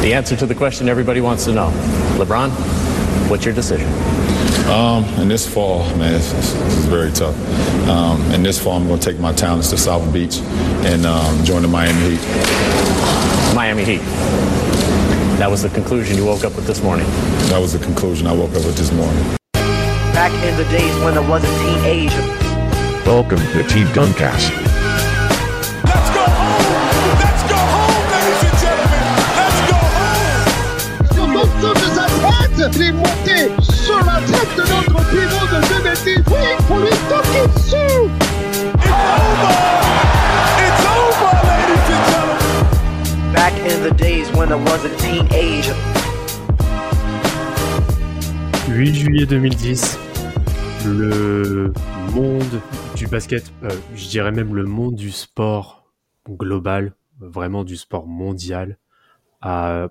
The 0.00 0.14
answer 0.14 0.34
to 0.34 0.46
the 0.46 0.54
question 0.54 0.88
everybody 0.88 1.20
wants 1.20 1.44
to 1.44 1.52
know. 1.52 1.68
LeBron, 2.16 2.48
what's 3.28 3.44
your 3.44 3.52
decision? 3.52 3.86
Um, 4.70 5.04
and 5.20 5.30
this 5.30 5.46
fall, 5.46 5.84
man, 5.96 6.14
this, 6.14 6.32
this 6.32 6.54
is 6.54 6.86
very 6.86 7.12
tough. 7.12 7.36
Um, 7.86 8.18
and 8.32 8.42
this 8.42 8.58
fall, 8.58 8.78
I'm 8.78 8.88
going 8.88 8.98
to 8.98 9.10
take 9.10 9.20
my 9.20 9.34
talents 9.34 9.68
to 9.70 9.76
South 9.76 10.10
Beach 10.10 10.38
and 10.86 11.04
um, 11.04 11.44
join 11.44 11.60
the 11.60 11.68
Miami 11.68 12.16
Heat. 12.16 13.54
Miami 13.54 13.84
Heat. 13.84 14.00
That 15.36 15.48
was 15.50 15.60
the 15.60 15.68
conclusion 15.68 16.16
you 16.16 16.24
woke 16.24 16.44
up 16.44 16.56
with 16.56 16.66
this 16.66 16.82
morning. 16.82 17.06
That 17.50 17.58
was 17.60 17.74
the 17.74 17.84
conclusion 17.84 18.26
I 18.26 18.32
woke 18.32 18.52
up 18.52 18.64
with 18.64 18.78
this 18.78 18.92
morning. 18.92 19.36
Back 19.52 20.32
in 20.42 20.56
the 20.56 20.64
days 20.70 20.96
when 21.04 21.18
I 21.18 21.28
was 21.28 21.44
a 21.44 21.58
teenager. 21.58 22.22
Welcome 23.04 23.40
to 23.52 23.62
Team 23.68 23.86
Duncast. 23.88 24.69
Est 32.78 32.92
monté 32.92 33.50
sur 33.62 33.98
la 34.04 34.20
tête 34.20 34.56
de 34.56 34.62
notre 34.62 35.00
pivot 35.10 35.46
de 35.46 35.60
2010. 35.82 36.24
Oui, 36.30 36.46
pour 36.66 36.78
lui 36.78 36.90
toquer 37.08 37.46
dessus. 37.54 38.10
It's 38.74 38.90
over! 38.90 39.56
It's 40.58 40.84
over, 40.86 41.32
ladies 41.46 41.86
and 41.90 42.02
gentlemen! 42.10 43.32
Back 43.32 43.54
in 43.66 43.82
the 43.82 43.94
days 43.96 44.30
when 44.32 44.52
I 44.52 44.56
was 44.56 44.84
a 44.84 44.90
teenager. 44.98 45.74
8 48.68 48.94
juillet 48.94 49.26
2010, 49.26 49.98
le 50.86 51.72
monde 52.14 52.60
du 52.94 53.06
basket, 53.06 53.52
euh, 53.64 53.70
je 53.94 54.08
dirais 54.08 54.30
même 54.30 54.54
le 54.54 54.64
monde 54.64 54.94
du 54.94 55.10
sport 55.10 55.84
global, 56.28 56.92
vraiment 57.18 57.64
du 57.64 57.76
sport 57.76 58.06
mondial, 58.06 58.78
a 59.42 59.88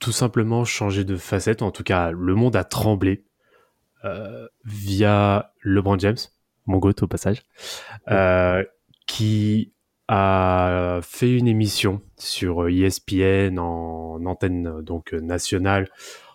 tout 0.00 0.12
simplement 0.12 0.64
changé 0.64 1.04
de 1.04 1.16
facette. 1.16 1.62
En 1.62 1.70
tout 1.70 1.84
cas, 1.84 2.10
le 2.10 2.34
monde 2.34 2.56
a 2.56 2.64
tremblé 2.64 3.24
euh, 4.04 4.48
via 4.64 5.52
LeBron 5.62 5.98
James, 5.98 6.16
mon 6.66 6.78
goat 6.78 6.94
au 7.02 7.06
passage, 7.06 7.42
euh, 8.08 8.64
qui 9.06 9.72
a 10.08 11.00
fait 11.02 11.36
une 11.36 11.46
émission 11.46 12.00
sur 12.16 12.68
ESPN 12.68 13.58
en 13.58 14.24
antenne 14.24 14.80
donc 14.80 15.12
nationale 15.12 15.88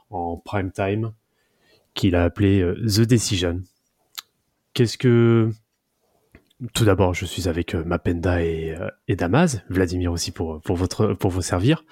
en 0.09 0.37
prime 0.37 0.71
time 0.71 1.11
qu'il 1.93 2.15
a 2.15 2.23
appelé 2.23 2.61
euh, 2.61 2.75
The 2.85 3.01
Decision. 3.01 3.61
Qu'est-ce 4.73 4.97
que 4.97 5.49
tout 6.73 6.85
d'abord, 6.85 7.13
je 7.13 7.25
suis 7.25 7.47
avec 7.49 7.75
euh, 7.75 7.83
Mapenda 7.83 8.41
et, 8.41 8.75
euh, 8.79 8.89
et 9.07 9.15
Damas, 9.15 9.59
Vladimir 9.69 10.11
aussi 10.11 10.31
pour, 10.31 10.61
pour, 10.61 10.75
votre, 10.75 11.13
pour 11.13 11.31
vous 11.31 11.41
servir. 11.41 11.83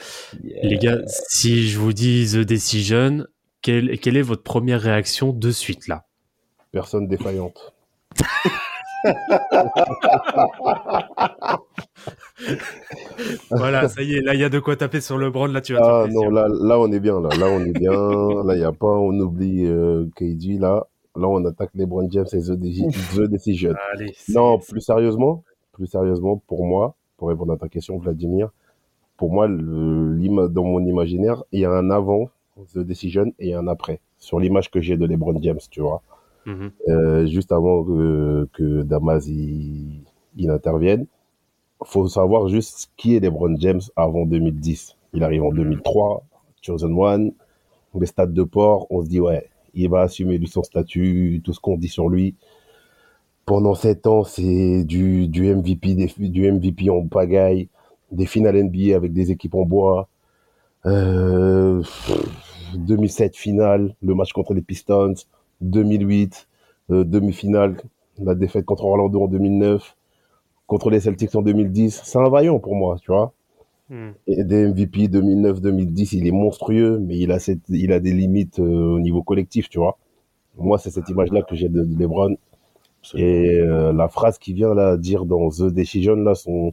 Les 0.42 0.78
gars, 0.78 1.00
si 1.08 1.68
je 1.68 1.78
vous 1.78 1.94
dis 1.94 2.32
The 2.34 2.38
Decision, 2.38 3.26
quelle, 3.62 4.00
quelle 4.00 4.18
est 4.18 4.22
votre 4.22 4.44
première 4.44 4.82
réaction 4.82 5.34
de 5.34 5.52
suite 5.52 5.88
là? 5.88 6.06
Personne 6.72 7.08
défaillante. 7.08 7.74
Voilà, 13.52 13.90
ça 13.90 14.02
y 14.02 14.16
est, 14.16 14.22
là 14.22 14.34
il 14.34 14.40
y 14.40 14.44
a 14.44 14.50
de 14.50 14.60
quoi 14.60 14.76
taper 14.76 15.02
sur 15.02 15.18
le 15.18 15.30
brand, 15.30 15.52
là 15.52 15.62
tu 15.62 15.74
vas 15.74 15.82
Ah 15.84 16.08
non, 16.10 16.30
là, 16.30 16.48
là 16.48 16.80
on 16.80 16.92
est 16.92 17.00
bien, 17.00 17.20
là. 17.22 17.30
Là 17.38 17.48
on 17.48 17.60
est 17.64 17.72
bien. 17.72 17.92
là, 17.92 18.56
il 18.56 18.60
n'y 18.60 18.64
a 18.64 18.72
pas, 18.72 18.88
on 18.88 19.18
oublie 19.20 19.66
euh, 19.66 20.06
KD, 20.16 20.60
là. 20.60 20.88
Là, 21.16 21.28
on 21.28 21.46
attaque 21.46 21.72
LeBron 21.76 22.10
James 22.10 22.26
et 22.34 22.40
The, 22.40 22.52
Deci- 22.54 22.88
The 23.16 23.22
Decision. 23.30 23.74
Allez, 23.94 24.14
Non, 24.30 24.58
plus 24.60 24.82
sérieusement, 24.82 25.44
plus 25.72 25.88
sérieusement, 25.88 26.42
pour 26.48 26.66
moi, 26.66 26.96
pour 27.18 27.28
répondre 27.30 27.54
à 27.54 27.58
ta 27.58 27.70
question, 27.70 27.98
Vladimir, 28.00 28.50
pour 29.18 29.32
moi, 29.32 29.48
le, 29.48 30.48
dans 30.50 30.64
mon 30.64 30.84
imaginaire, 30.86 31.44
il 31.52 31.60
y 31.62 31.66
a 31.66 31.72
un 31.72 31.90
avant 31.92 32.30
The 32.74 32.80
Decision 32.80 33.32
et 33.40 33.54
un 33.54 33.68
après. 33.68 34.00
Sur 34.18 34.40
l'image 34.40 34.72
que 34.72 34.82
j'ai 34.82 34.98
de 34.98 35.06
LeBron 35.06 35.40
James, 35.42 35.60
tu 35.70 35.82
vois. 35.82 36.02
Mhm. 36.46 36.72
Euh, 36.90 37.26
juste 37.28 37.52
avant 37.52 37.84
que, 37.84 38.50
que 38.54 38.82
Damas 38.84 39.28
il, 39.28 40.02
il 40.36 40.50
intervienne, 40.50 41.06
faut 41.84 42.08
savoir 42.08 42.48
juste 42.50 42.92
qui 42.98 43.16
est 43.16 43.20
LeBron 43.20 43.56
James 43.60 43.82
avant 43.96 44.26
2010. 44.26 44.98
Il 45.14 45.24
arrive 45.24 45.44
en 45.44 45.52
2003, 45.52 46.24
Chosen 46.62 46.94
One, 46.98 47.32
les 48.00 48.06
stades 48.08 48.34
de 48.34 48.44
port, 48.44 48.88
on 48.90 49.04
se 49.04 49.08
dit 49.10 49.20
ouais, 49.20 49.48
il 49.74 49.90
va 49.90 50.02
assumer 50.02 50.38
lui 50.38 50.48
son 50.48 50.64
statut, 50.64 51.42
tout 51.44 51.54
ce 51.54 51.60
qu'on 51.60 51.78
dit 51.78 51.88
sur 51.88 52.10
lui. 52.10 52.36
Pendant 53.46 53.76
sept 53.76 54.08
ans, 54.08 54.24
c'est 54.24 54.84
du, 54.86 55.28
du 55.28 55.54
MVP, 55.54 55.96
du 56.18 56.52
MVP 56.52 56.90
en 56.90 57.06
pagaille, 57.08 57.68
des 58.12 58.26
finales 58.26 58.64
NBA 58.64 58.96
avec 58.96 59.14
des 59.14 59.32
équipes 59.32 59.56
en 59.56 59.66
bois. 59.66 60.08
Euh, 60.86 61.84
2007 62.76 63.36
finale, 63.36 63.96
le 64.02 64.16
match 64.16 64.32
contre 64.32 64.54
les 64.54 64.62
Pistons. 64.62 65.14
2008, 65.62 66.48
euh, 66.92 67.04
demi-finale, 67.04 67.78
la 68.20 68.36
défaite 68.36 68.66
contre 68.66 68.86
Orlando 68.86 69.24
en 69.24 69.28
2009, 69.28 69.96
contre 70.68 70.90
les 70.90 71.00
Celtics 71.00 71.36
en 71.36 71.42
2010. 71.42 72.02
C'est 72.04 72.18
un 72.18 72.30
vaillant 72.30 72.60
pour 72.60 72.76
moi, 72.76 72.98
tu 73.02 73.12
vois. 73.12 73.34
Hmm. 73.90 74.12
Et 74.28 74.44
des 74.44 74.68
MVP 74.68 75.08
2009-2010, 75.08 76.18
il 76.18 76.28
est 76.28 76.32
monstrueux, 76.32 77.00
mais 77.00 77.18
il 77.18 77.32
a, 77.32 77.40
cette, 77.40 77.68
il 77.70 77.92
a 77.92 78.00
des 78.00 78.14
limites 78.14 78.60
euh, 78.60 78.96
au 78.96 79.00
niveau 79.00 79.24
collectif, 79.24 79.70
tu 79.70 79.80
vois. 79.80 79.98
Moi, 80.58 80.78
c'est 80.78 80.92
cette 80.92 81.10
image-là 81.10 81.42
que 81.42 81.56
j'ai 81.56 81.70
de, 81.70 81.84
de 81.84 82.00
LeBron. 82.00 82.36
Et 83.16 83.60
euh, 83.60 83.92
la 83.92 84.08
phrase 84.08 84.38
qui 84.38 84.54
vient 84.54 84.74
là 84.74 84.96
dire 84.98 85.26
dans 85.26 85.50
The 85.50 85.64
Decision, 85.64 86.16
là, 86.16 86.36
son, 86.36 86.72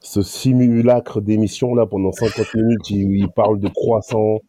ce 0.00 0.22
simulacre 0.22 1.20
d'émission 1.20 1.74
là 1.74 1.86
pendant 1.86 2.10
50 2.10 2.54
minutes, 2.54 2.90
il, 2.90 3.16
il 3.16 3.28
parle 3.28 3.60
de 3.60 3.68
croissant, 3.68 4.40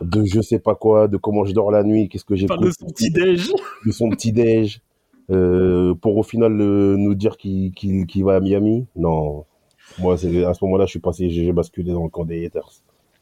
de 0.00 0.24
je 0.24 0.40
sais 0.40 0.60
pas 0.60 0.74
quoi, 0.74 1.08
de 1.08 1.16
comment 1.16 1.44
je 1.44 1.52
dors 1.52 1.70
la 1.70 1.82
nuit, 1.82 2.08
qu'est-ce 2.08 2.24
que 2.24 2.36
j'écoute, 2.36 2.56
parle 2.56 2.68
de 2.68 2.72
son 2.72 2.86
petit 2.86 3.10
déj. 3.10 3.52
de 3.84 3.90
son 3.90 4.08
petit 4.10 4.32
déj, 4.32 4.80
euh, 5.30 5.94
pour 5.94 6.16
au 6.16 6.22
final 6.22 6.58
euh, 6.60 6.96
nous 6.96 7.14
dire 7.14 7.36
qu'il 7.36 7.72
qu'il 7.72 8.24
va 8.24 8.36
à 8.36 8.40
Miami? 8.40 8.86
Non, 8.96 9.44
moi 9.98 10.16
c'est 10.16 10.44
à 10.44 10.54
ce 10.54 10.64
moment-là 10.64 10.86
je 10.86 10.90
suis 10.90 11.00
passé, 11.00 11.30
j'ai 11.30 11.52
basculé 11.52 11.92
dans 11.92 12.04
le 12.04 12.10
camp 12.10 12.24
des 12.24 12.46
haters. 12.46 12.70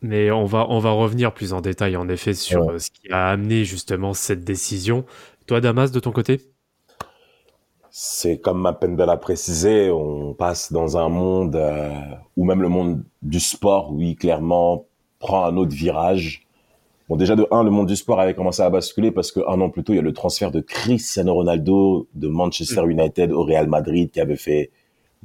Mais 0.00 0.30
on 0.30 0.44
va, 0.44 0.66
on 0.70 0.78
va 0.78 0.92
revenir 0.92 1.34
plus 1.34 1.52
en 1.52 1.60
détail, 1.60 1.96
en 1.96 2.08
effet, 2.08 2.32
sur 2.34 2.66
Ouais. 2.66 2.74
euh, 2.74 2.78
ce 2.78 2.90
qui 2.90 3.10
a 3.10 3.30
amené 3.30 3.64
justement 3.64 4.14
cette 4.14 4.44
décision. 4.44 5.04
Toi, 5.46 5.60
Damas, 5.60 5.90
de 5.90 5.98
ton 5.98 6.12
côté? 6.12 6.40
C'est 7.90 8.38
comme 8.38 8.60
Mapenda 8.60 9.06
l'a 9.06 9.16
précisé, 9.16 9.90
on 9.90 10.34
passe 10.34 10.72
dans 10.72 10.96
un 10.98 11.08
monde 11.08 11.56
euh, 11.56 11.90
où 12.36 12.44
même 12.44 12.60
le 12.62 12.68
monde 12.68 13.02
du 13.22 13.40
sport, 13.40 13.92
oui, 13.92 14.14
clairement, 14.14 14.86
prend 15.18 15.44
un 15.46 15.56
autre 15.56 15.74
virage. 15.74 16.46
Bon, 17.08 17.16
déjà 17.16 17.34
de 17.34 17.46
un, 17.50 17.64
le 17.64 17.70
monde 17.70 17.86
du 17.88 17.96
sport 17.96 18.20
avait 18.20 18.34
commencé 18.34 18.60
à 18.62 18.68
basculer 18.70 19.10
parce 19.10 19.32
que 19.32 19.40
un 19.48 19.60
an 19.62 19.70
plus 19.70 19.82
tôt, 19.82 19.94
il 19.94 19.96
y 19.96 20.00
a 20.00 20.02
le 20.02 20.12
transfert 20.12 20.50
de 20.50 20.60
Cristiano 20.60 21.32
Ronaldo 21.34 22.06
de 22.14 22.28
Manchester 22.28 22.82
United 22.86 23.32
au 23.32 23.42
Real 23.44 23.66
Madrid 23.66 24.10
qui 24.10 24.20
avait 24.20 24.36
fait 24.36 24.70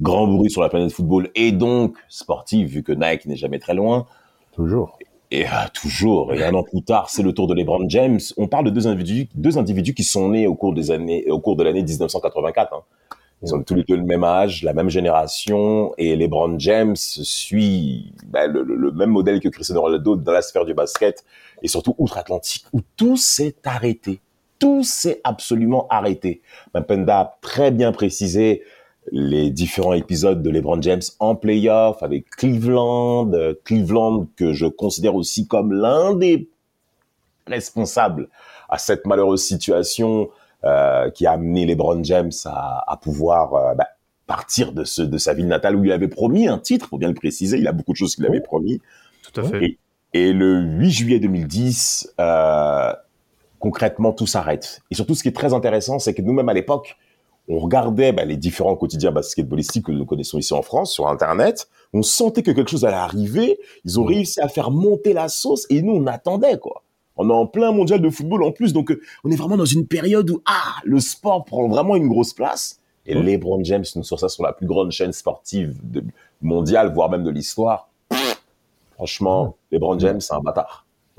grand 0.00 0.26
bruit 0.26 0.50
sur 0.50 0.62
la 0.62 0.68
planète 0.68 0.92
football 0.92 1.30
et 1.34 1.52
donc 1.52 1.96
sportif 2.08 2.68
vu 2.68 2.82
que 2.82 2.92
Nike 2.92 3.26
n'est 3.26 3.36
jamais 3.36 3.58
très 3.58 3.74
loin. 3.74 4.06
Toujours. 4.52 4.98
Et 5.30 5.46
euh, 5.46 5.50
toujours, 5.72 6.32
et 6.32 6.44
un 6.44 6.54
an 6.54 6.62
plus 6.62 6.82
tard, 6.82 7.10
c'est 7.10 7.22
le 7.22 7.32
tour 7.32 7.46
de 7.48 7.54
LeBron 7.54 7.88
James. 7.88 8.20
On 8.36 8.46
parle 8.46 8.66
de 8.66 8.70
deux 8.70 8.86
individus, 8.86 9.28
deux 9.34 9.58
individus 9.58 9.94
qui 9.94 10.04
sont 10.04 10.28
nés 10.28 10.46
au 10.46 10.54
cours 10.54 10.74
des 10.74 10.90
années, 10.92 11.24
au 11.30 11.40
cours 11.40 11.56
de 11.56 11.64
l'année 11.64 11.82
1984. 11.82 12.72
hein. 12.74 12.82
Ils 13.42 13.54
ont 13.54 13.62
tous 13.62 13.74
les 13.74 13.82
deux 13.82 13.96
le 13.96 14.04
même 14.04 14.22
âge, 14.24 14.62
la 14.62 14.72
même 14.72 14.88
génération, 14.88 15.92
et 15.98 16.14
LeBron 16.16 16.58
James 16.58 16.94
suit 16.96 18.12
ben, 18.26 18.50
le, 18.50 18.62
le- 18.62 18.76
le 18.76 18.92
même 18.92 19.10
modèle 19.10 19.40
que 19.40 19.48
Cristiano 19.48 19.82
Ronaldo 19.82 20.16
dans 20.16 20.32
la 20.32 20.40
sphère 20.40 20.64
du 20.64 20.72
basket, 20.72 21.24
et 21.62 21.68
surtout 21.68 21.94
outre-Atlantique, 21.98 22.64
où 22.72 22.80
tout 22.96 23.16
s'est 23.16 23.56
arrêté. 23.64 24.20
Tout 24.60 24.82
s'est 24.84 25.20
absolument 25.24 25.86
arrêté. 25.90 26.40
Mapenda 26.74 27.18
a 27.20 27.38
très 27.42 27.70
bien 27.70 27.92
précisé 27.92 28.62
les 29.12 29.50
différents 29.50 29.92
épisodes 29.92 30.42
de 30.42 30.50
LeBron 30.50 30.80
James 30.82 31.02
en 31.18 31.34
playoff 31.34 32.02
avec 32.02 32.28
Cleveland, 32.30 33.32
euh, 33.32 33.54
Cleveland 33.64 34.26
que 34.36 34.52
je 34.52 34.66
considère 34.66 35.14
aussi 35.14 35.46
comme 35.46 35.72
l'un 35.72 36.14
des 36.14 36.48
responsables 37.46 38.28
à 38.68 38.78
cette 38.78 39.06
malheureuse 39.06 39.42
situation 39.44 40.30
euh, 40.64 41.10
qui 41.10 41.26
a 41.26 41.32
amené 41.32 41.66
LeBron 41.66 42.02
James 42.04 42.32
à, 42.46 42.84
à 42.90 42.96
pouvoir 42.96 43.54
euh, 43.54 43.74
bah, 43.74 43.88
partir 44.26 44.72
de, 44.72 44.84
ce, 44.84 45.02
de 45.02 45.18
sa 45.18 45.34
ville 45.34 45.46
natale 45.46 45.76
où 45.76 45.84
il 45.84 45.92
avait 45.92 46.08
promis 46.08 46.48
un 46.48 46.58
titre, 46.58 46.86
faut 46.88 46.98
bien 46.98 47.08
le 47.08 47.14
préciser, 47.14 47.58
il 47.58 47.68
a 47.68 47.72
beaucoup 47.72 47.92
de 47.92 47.98
choses 47.98 48.16
qu'il 48.16 48.24
avait 48.26 48.40
promis. 48.40 48.80
Tout 49.22 49.40
à 49.40 49.44
fait. 49.44 49.64
Et, 49.64 49.78
et 50.14 50.32
le 50.32 50.60
8 50.60 50.90
juillet 50.90 51.20
2010, 51.20 52.14
euh, 52.18 52.92
concrètement, 53.58 54.12
tout 54.12 54.26
s'arrête. 54.26 54.80
Et 54.90 54.94
surtout, 54.94 55.14
ce 55.14 55.22
qui 55.22 55.28
est 55.28 55.32
très 55.36 55.52
intéressant, 55.52 55.98
c'est 55.98 56.14
que 56.14 56.22
nous-mêmes 56.22 56.48
à 56.48 56.54
l'époque, 56.54 56.96
on 57.48 57.58
regardait 57.58 58.12
bah, 58.12 58.24
les 58.24 58.36
différents 58.36 58.76
quotidiens 58.76 59.12
basketballistiques 59.12 59.86
que 59.86 59.92
nous 59.92 60.06
connaissons 60.06 60.38
ici 60.38 60.54
en 60.54 60.62
France 60.62 60.92
sur 60.92 61.08
Internet. 61.08 61.68
On 61.92 62.02
sentait 62.02 62.42
que 62.42 62.50
quelque 62.50 62.70
chose 62.70 62.84
allait 62.84 62.94
arriver. 62.96 63.58
Ils 63.84 64.00
ont 64.00 64.04
réussi 64.04 64.40
à 64.40 64.48
faire 64.48 64.70
monter 64.70 65.12
la 65.12 65.28
sauce 65.28 65.66
et 65.70 65.82
nous, 65.82 65.92
on 65.92 66.06
attendait, 66.06 66.58
quoi. 66.58 66.82
On 67.16 67.30
est 67.30 67.32
en 67.32 67.46
plein 67.46 67.70
mondial 67.70 68.00
de 68.00 68.10
football 68.10 68.42
en 68.42 68.50
plus, 68.50 68.72
donc 68.72 68.90
euh, 68.90 69.00
on 69.22 69.30
est 69.30 69.36
vraiment 69.36 69.56
dans 69.56 69.64
une 69.64 69.86
période 69.86 70.28
où 70.30 70.42
ah, 70.46 70.74
le 70.84 70.98
sport 70.98 71.44
prend 71.44 71.68
vraiment 71.68 71.94
une 71.94 72.08
grosse 72.08 72.32
place. 72.32 72.80
Et 73.06 73.14
LeBron 73.14 73.62
James 73.62 73.84
nous 73.94 74.02
sort 74.02 74.18
ça 74.18 74.28
sur 74.28 74.42
la 74.42 74.52
plus 74.52 74.66
grande 74.66 74.90
chaîne 74.90 75.12
sportive 75.12 75.76
de- 75.84 76.02
mondiale, 76.40 76.92
voire 76.92 77.10
même 77.10 77.22
de 77.22 77.30
l'histoire. 77.30 77.88
Franchement, 78.94 79.56
LeBron 79.70 79.98
James, 79.98 80.20
c'est 80.20 80.32
un 80.32 80.40
bâtard. 80.40 80.86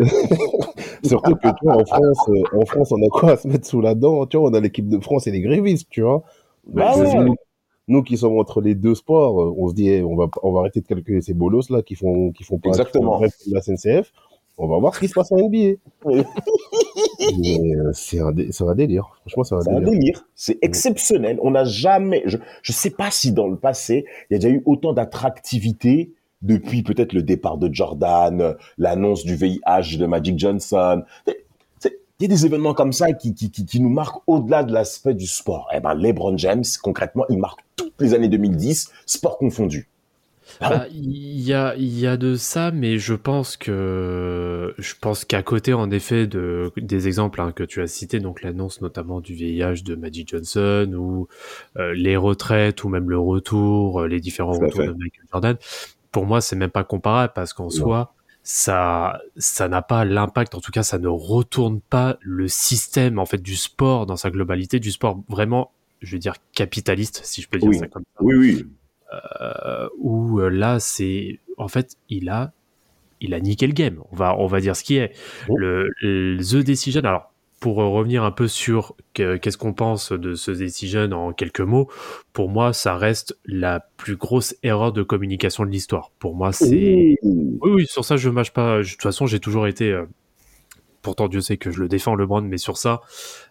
Surtout 1.04 1.34
que 1.36 1.48
tu 1.48 1.54
vois, 1.64 1.76
en 1.76 1.84
France, 1.84 2.28
euh, 2.28 2.58
en 2.60 2.64
France, 2.66 2.92
on 2.92 3.02
a 3.02 3.08
quoi 3.08 3.32
à 3.32 3.36
se 3.36 3.48
mettre 3.48 3.66
sous 3.66 3.80
la 3.80 3.94
dent? 3.94 4.26
Tu 4.26 4.36
vois, 4.36 4.50
on 4.50 4.54
a 4.54 4.60
l'équipe 4.60 4.88
de 4.88 4.98
France 5.00 5.26
et 5.26 5.30
les 5.30 5.40
grévistes, 5.40 5.88
tu 5.90 6.02
vois. 6.02 6.22
Bah 6.66 6.96
ouais. 6.96 7.14
nous, 7.24 7.34
nous 7.88 8.02
qui 8.02 8.16
sommes 8.16 8.38
entre 8.38 8.60
les 8.60 8.74
deux 8.74 8.94
sports, 8.94 9.40
euh, 9.42 9.54
on 9.58 9.68
se 9.68 9.74
dit, 9.74 9.88
eh, 9.90 10.02
on 10.02 10.16
va, 10.16 10.28
on 10.42 10.52
va 10.52 10.60
arrêter 10.60 10.80
de 10.80 10.86
calculer 10.86 11.20
ces 11.20 11.34
bolos 11.34 11.68
là 11.70 11.82
qui 11.82 11.94
font, 11.94 12.32
qui 12.32 12.44
font 12.44 12.58
pas 12.58 12.70
Exactement. 12.70 13.18
font 13.20 13.26
la 13.52 13.60
SNCF. 13.60 14.12
On 14.56 14.68
va 14.68 14.78
voir 14.78 14.94
ce 14.94 15.00
qui 15.00 15.08
se 15.08 15.14
passe 15.14 15.32
en 15.32 15.36
NBA. 15.36 15.78
Euh, 17.20 17.90
c'est 17.92 18.20
un, 18.20 18.32
dé- 18.32 18.48
c'est 18.50 18.64
un 18.64 18.74
délire. 18.74 19.08
Franchement, 19.26 19.44
c'est 19.44 19.54
un 19.68 19.80
délire. 19.80 19.90
délire. 19.90 20.26
C'est 20.34 20.58
exceptionnel. 20.62 21.38
On 21.42 21.52
n'a 21.52 21.64
jamais, 21.64 22.22
je, 22.26 22.36
je 22.62 22.72
sais 22.72 22.90
pas 22.90 23.10
si 23.10 23.32
dans 23.32 23.48
le 23.48 23.56
passé, 23.56 24.04
il 24.30 24.34
y 24.34 24.36
a 24.36 24.38
déjà 24.38 24.54
eu 24.54 24.62
autant 24.66 24.92
d'attractivité 24.92 26.12
depuis 26.44 26.82
peut-être 26.82 27.12
le 27.12 27.22
départ 27.22 27.58
de 27.58 27.72
Jordan, 27.72 28.40
euh, 28.40 28.52
l'annonce 28.78 29.24
du 29.24 29.34
VIH 29.34 29.98
de 29.98 30.06
Magic 30.06 30.38
Johnson. 30.38 31.02
Il 31.26 32.22
y 32.22 32.26
a 32.26 32.28
des 32.28 32.46
événements 32.46 32.74
comme 32.74 32.92
ça 32.92 33.12
qui, 33.12 33.34
qui, 33.34 33.50
qui, 33.50 33.66
qui 33.66 33.80
nous 33.80 33.88
marquent 33.88 34.22
au-delà 34.28 34.62
de 34.62 34.72
l'aspect 34.72 35.14
du 35.14 35.26
sport. 35.26 35.68
Eh 35.74 35.80
ben, 35.80 35.94
LeBron 35.94 36.38
James, 36.38 36.62
concrètement, 36.82 37.24
il 37.28 37.38
marque 37.38 37.60
toutes 37.74 38.00
les 38.00 38.14
années 38.14 38.28
2010, 38.28 38.92
sport 39.04 39.36
confondu. 39.36 39.88
Bah, 40.60 40.86
Il 40.92 41.40
y 41.40 41.52
a, 41.52 41.74
y 41.76 42.06
a 42.06 42.16
de 42.16 42.36
ça, 42.36 42.70
mais 42.70 42.98
je 42.98 43.14
pense 43.14 43.56
que 43.56 44.74
je 44.78 44.94
pense 45.00 45.24
qu'à 45.24 45.42
côté, 45.42 45.72
en 45.72 45.90
effet, 45.90 46.26
de 46.26 46.72
des 46.76 47.08
exemples 47.08 47.40
hein, 47.40 47.52
que 47.52 47.64
tu 47.64 47.80
as 47.82 47.86
cités, 47.86 48.20
donc 48.20 48.42
l'annonce 48.42 48.80
notamment 48.80 49.20
du 49.20 49.34
VIH 49.34 49.82
de 49.84 49.94
Magic 49.94 50.28
Johnson 50.28 50.92
ou 50.96 51.28
euh, 51.78 51.94
les 51.94 52.16
retraites 52.16 52.84
ou 52.84 52.88
même 52.88 53.10
le 53.10 53.18
retour, 53.18 54.02
euh, 54.02 54.06
les 54.06 54.20
différents 54.20 54.52
retours 54.52 54.82
fait. 54.82 54.86
de 54.86 54.92
Michael 54.92 55.26
Jordan. 55.32 55.56
Pour 56.14 56.24
moi, 56.26 56.40
c'est 56.40 56.56
même 56.56 56.70
pas 56.70 56.84
comparable 56.84 57.32
parce 57.34 57.52
qu'en 57.52 57.68
soi, 57.70 58.14
ça 58.44 59.20
ça 59.36 59.68
n'a 59.68 59.82
pas 59.82 60.04
l'impact. 60.04 60.54
En 60.54 60.60
tout 60.60 60.70
cas, 60.70 60.82
ça 60.82 60.98
ne 60.98 61.08
retourne 61.08 61.80
pas 61.80 62.16
le 62.20 62.46
système 62.48 63.18
en 63.18 63.26
fait 63.26 63.42
du 63.42 63.56
sport 63.56 64.06
dans 64.06 64.16
sa 64.16 64.30
globalité, 64.30 64.78
du 64.80 64.92
sport 64.92 65.20
vraiment, 65.28 65.72
je 66.00 66.12
veux 66.14 66.20
dire 66.20 66.34
capitaliste, 66.52 67.20
si 67.24 67.42
je 67.42 67.48
peux 67.48 67.58
dire 67.58 67.68
Oui. 67.68 67.78
ça 67.78 67.88
comme 67.88 68.04
ça 68.16 68.22
Oui, 68.22 68.34
oui. 68.36 68.66
euh, 69.40 69.88
où 69.98 70.38
euh, 70.40 70.48
là 70.50 70.78
c'est 70.80 71.40
en 71.56 71.68
fait 71.68 71.96
il 72.08 72.28
a 72.28 72.52
il 73.20 73.32
a 73.34 73.40
niqué 73.40 73.66
le 73.66 73.72
game 73.72 74.00
on 74.12 74.16
va 74.16 74.36
on 74.38 74.46
va 74.46 74.60
dire 74.60 74.76
ce 74.76 74.82
qui 74.84 74.96
est 74.96 75.12
le, 75.48 75.90
le 76.02 76.36
The 76.42 76.64
Decision 76.64 77.00
alors 77.04 77.32
pour 77.64 77.80
euh, 77.80 77.88
revenir 77.88 78.24
un 78.24 78.30
peu 78.30 78.46
sur 78.46 78.94
que- 79.14 79.38
qu'est-ce 79.38 79.56
qu'on 79.56 79.72
pense 79.72 80.12
de 80.12 80.34
ce 80.34 80.50
Decision 80.50 81.10
en 81.12 81.32
quelques 81.32 81.62
mots 81.62 81.88
pour 82.34 82.50
moi 82.50 82.74
ça 82.74 82.94
reste 82.94 83.38
la 83.46 83.80
plus 83.96 84.16
grosse 84.16 84.54
erreur 84.62 84.92
de 84.92 85.02
communication 85.02 85.64
de 85.64 85.70
l'histoire. 85.70 86.10
Pour 86.18 86.36
moi 86.36 86.52
c'est 86.52 87.16
oui 87.22 87.58
oui 87.62 87.86
sur 87.86 88.04
ça 88.04 88.18
je 88.18 88.28
mâche 88.28 88.52
pas. 88.52 88.80
De 88.80 88.82
toute 88.86 89.00
façon 89.00 89.24
j'ai 89.24 89.40
toujours 89.40 89.66
été 89.66 89.90
euh, 89.92 90.04
pourtant 91.00 91.26
Dieu 91.26 91.40
sait 91.40 91.56
que 91.56 91.70
je 91.70 91.80
le 91.80 91.88
défends 91.88 92.14
LeBron 92.14 92.42
mais 92.42 92.58
sur 92.58 92.76
ça 92.76 93.00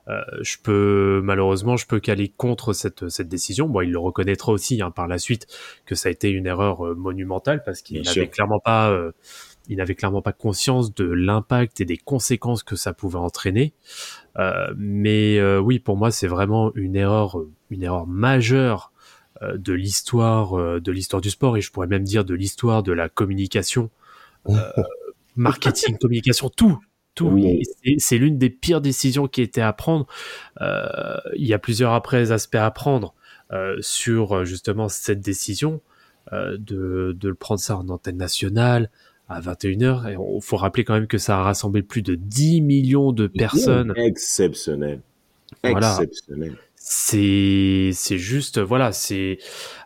euh, 0.07 0.21
je 0.41 0.57
peux 0.61 1.19
malheureusement 1.23 1.75
je 1.75 1.87
peux 1.87 1.99
qu'aller 1.99 2.27
contre 2.29 2.73
cette 2.73 3.09
cette 3.09 3.29
décision. 3.29 3.67
Bon, 3.67 3.81
il 3.81 3.89
le 3.89 3.97
reconnaîtra 3.97 4.51
aussi 4.51 4.79
hein, 4.83 4.91
par 4.91 5.07
la 5.07 5.17
suite 5.17 5.47
que 5.87 5.95
ça 5.95 6.09
a 6.09 6.11
été 6.11 6.29
une 6.29 6.45
erreur 6.45 6.85
euh, 6.85 6.93
monumentale 6.93 7.63
parce 7.65 7.81
qu'il 7.81 8.03
n'avait 8.03 8.27
clairement 8.27 8.59
pas 8.59 8.91
il 9.69 9.77
n'avait 9.77 9.95
clairement 9.95 10.21
pas 10.21 10.33
conscience 10.33 10.93
de 10.93 11.05
l'impact 11.05 11.79
et 11.81 11.85
des 11.85 11.97
conséquences 11.97 12.63
que 12.63 12.75
ça 12.75 12.93
pouvait 12.93 13.17
entraîner. 13.17 13.73
Euh, 14.37 14.73
mais 14.77 15.37
euh, 15.39 15.59
oui, 15.59 15.79
pour 15.79 15.95
moi, 15.95 16.11
c'est 16.11 16.27
vraiment 16.27 16.71
une 16.75 16.95
erreur 16.95 17.39
euh, 17.39 17.51
une 17.69 17.83
erreur 17.83 18.05
majeure 18.07 18.91
euh, 19.41 19.57
de 19.57 19.73
l'histoire 19.73 20.79
de 20.81 20.91
l'histoire 20.91 21.21
du 21.21 21.29
sport 21.29 21.55
et 21.57 21.61
je 21.61 21.71
pourrais 21.71 21.87
même 21.87 22.03
dire 22.03 22.25
de 22.25 22.33
l'histoire 22.33 22.83
de 22.83 22.91
la 22.91 23.09
communication 23.09 23.89
marketing 25.35 25.97
communication 25.97 26.49
tout 26.49 26.79
tout 27.15 27.27
Oui. 27.27 27.61
C'est- 27.99 28.17
l'une 28.17 28.37
des 28.37 28.49
pires 28.49 28.81
décisions 28.81 29.27
qui 29.27 29.41
était 29.41 29.61
à 29.61 29.71
prendre 29.73 30.07
il 30.59 31.45
y 31.47 31.53
a 31.53 31.59
plusieurs 31.59 31.93
après 31.93 32.31
aspects 32.31 32.55
à 32.55 32.69
prendre 32.71 33.13
sur 33.81 34.45
justement 34.45 34.89
cette 34.89 35.21
décision 35.21 35.81
de, 36.31 37.15
de 37.17 37.27
le 37.29 37.35
prendre 37.35 37.59
ça 37.59 37.77
en 37.77 37.87
antenne 37.89 38.17
nationale 38.17 38.89
à 39.29 39.41
21h. 39.41 40.09
Et 40.09 40.13
il 40.13 40.41
faut 40.41 40.57
rappeler 40.57 40.83
quand 40.83 40.93
même 40.93 41.07
que 41.07 41.17
ça 41.17 41.39
a 41.39 41.43
rassemblé 41.43 41.81
plus 41.81 42.01
de 42.01 42.15
10 42.15 42.61
millions 42.61 43.11
de 43.11 43.27
personnes. 43.27 43.93
Exceptionnel. 43.95 45.01
Voilà. 45.63 45.97
Exceptionnel. 46.01 46.57
C'est 46.75 47.91
c'est 47.93 48.17
juste 48.17 48.59
voilà, 48.59 48.91
c'est 48.91 49.37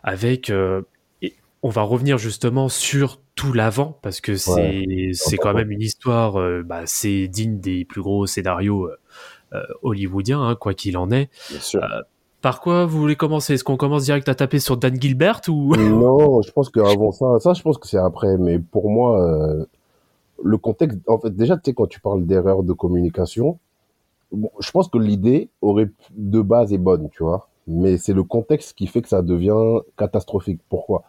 avec 0.02 0.50
euh, 0.50 0.82
et 1.22 1.36
on 1.62 1.68
va 1.68 1.82
revenir 1.82 2.18
justement 2.18 2.68
sur 2.68 3.20
tout 3.36 3.52
l'avant 3.52 3.96
parce 4.02 4.20
que 4.20 4.34
c'est 4.34 5.10
c'est 5.12 5.36
quand 5.36 5.54
même 5.54 5.70
une 5.70 5.80
histoire 5.80 6.40
euh, 6.40 6.64
bah, 6.64 6.82
c'est 6.86 7.28
digne 7.28 7.60
des 7.60 7.84
plus 7.84 8.02
gros 8.02 8.26
scénarios 8.26 8.86
euh, 8.86 8.98
euh, 9.52 9.62
hollywoodiens 9.82 10.42
hein, 10.42 10.56
quoi 10.56 10.74
qu'il 10.74 10.98
en 10.98 11.12
est. 11.12 11.30
Bien 11.50 11.60
sûr. 11.60 11.80
Par 12.40 12.60
quoi 12.60 12.86
vous 12.86 12.98
voulez 12.98 13.16
commencer? 13.16 13.54
Est-ce 13.54 13.64
qu'on 13.64 13.76
commence 13.76 14.04
direct 14.04 14.28
à 14.28 14.34
taper 14.34 14.60
sur 14.60 14.76
Dan 14.76 15.00
Gilbert 15.00 15.40
ou? 15.48 15.74
Non, 15.76 16.40
je 16.42 16.52
pense 16.52 16.68
qu'avant 16.70 17.10
ça, 17.10 17.38
ça, 17.40 17.52
je 17.52 17.62
pense 17.62 17.78
que 17.78 17.88
c'est 17.88 17.98
après. 17.98 18.38
Mais 18.38 18.58
pour 18.58 18.90
moi, 18.90 19.20
euh, 19.20 19.64
le 20.42 20.56
contexte, 20.56 20.98
en 21.08 21.18
fait, 21.18 21.34
déjà, 21.34 21.56
tu 21.56 21.62
sais, 21.66 21.74
quand 21.74 21.86
tu 21.86 22.00
parles 22.00 22.24
d'erreur 22.26 22.62
de 22.62 22.72
communication, 22.72 23.58
bon, 24.30 24.50
je 24.60 24.70
pense 24.70 24.88
que 24.88 24.98
l'idée 24.98 25.48
aurait 25.62 25.90
de 26.12 26.40
base 26.40 26.72
est 26.72 26.78
bonne, 26.78 27.08
tu 27.10 27.24
vois. 27.24 27.48
Mais 27.66 27.98
c'est 27.98 28.14
le 28.14 28.22
contexte 28.22 28.76
qui 28.76 28.86
fait 28.86 29.02
que 29.02 29.08
ça 29.08 29.20
devient 29.22 29.80
catastrophique. 29.96 30.60
Pourquoi? 30.68 31.02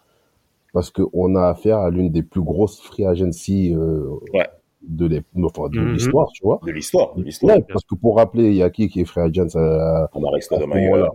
Parce 0.73 0.89
qu'on 0.89 1.35
a 1.35 1.47
affaire 1.47 1.77
à 1.77 1.89
l'une 1.89 2.09
des 2.11 2.23
plus 2.23 2.41
grosses 2.41 2.79
free 2.81 3.05
agency 3.05 3.73
euh, 3.73 4.09
Ouais. 4.33 4.47
De 4.81 5.21
enfin, 5.43 5.63
Mhm. 5.71 5.93
l'histoire, 5.93 6.27
tu 6.33 6.43
vois. 6.43 6.59
De 6.65 6.71
l'histoire. 6.71 7.13
De 7.15 7.23
l'histoire. 7.23 7.55
Ouais, 7.57 7.65
parce 7.67 7.83
que 7.83 7.95
pour 7.95 8.15
rappeler, 8.17 8.47
il 8.49 8.55
y 8.55 8.63
a 8.63 8.69
qui 8.69 8.87
qui 8.87 9.01
est 9.01 9.05
free 9.05 9.21
agent 9.21 9.55
à, 9.55 10.09
On 10.13 10.23
a 10.23 10.31
resté 10.31 10.55
à 10.55 10.59
de 10.59 10.63
ce 10.63 10.67
moment-là 10.67 11.09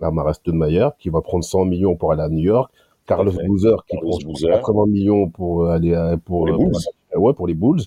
Lamar 0.00 0.34
Stoudemire, 0.34 0.92
qui 0.98 1.08
va 1.08 1.22
prendre 1.22 1.42
100 1.44 1.64
millions 1.64 1.96
pour 1.96 2.12
aller 2.12 2.22
à 2.22 2.28
New 2.28 2.44
York. 2.44 2.70
Carlos. 3.06 3.32
Boozer, 3.46 3.84
qui 3.86 3.96
Carlos 3.96 4.10
prend 4.18 4.28
Boozer. 4.30 4.50
80 4.52 4.86
millions 4.86 5.28
pour 5.30 5.66
aller 5.68 5.94
à, 5.94 6.16
pour, 6.18 6.44
Pour 6.44 6.46
les 6.48 6.52
euh, 6.52 6.56
Bulls. 6.56 6.72
pour- 7.12 7.22
ouais, 7.22 7.32
pour 7.34 7.46
les 7.46 7.54
Bulls. 7.54 7.80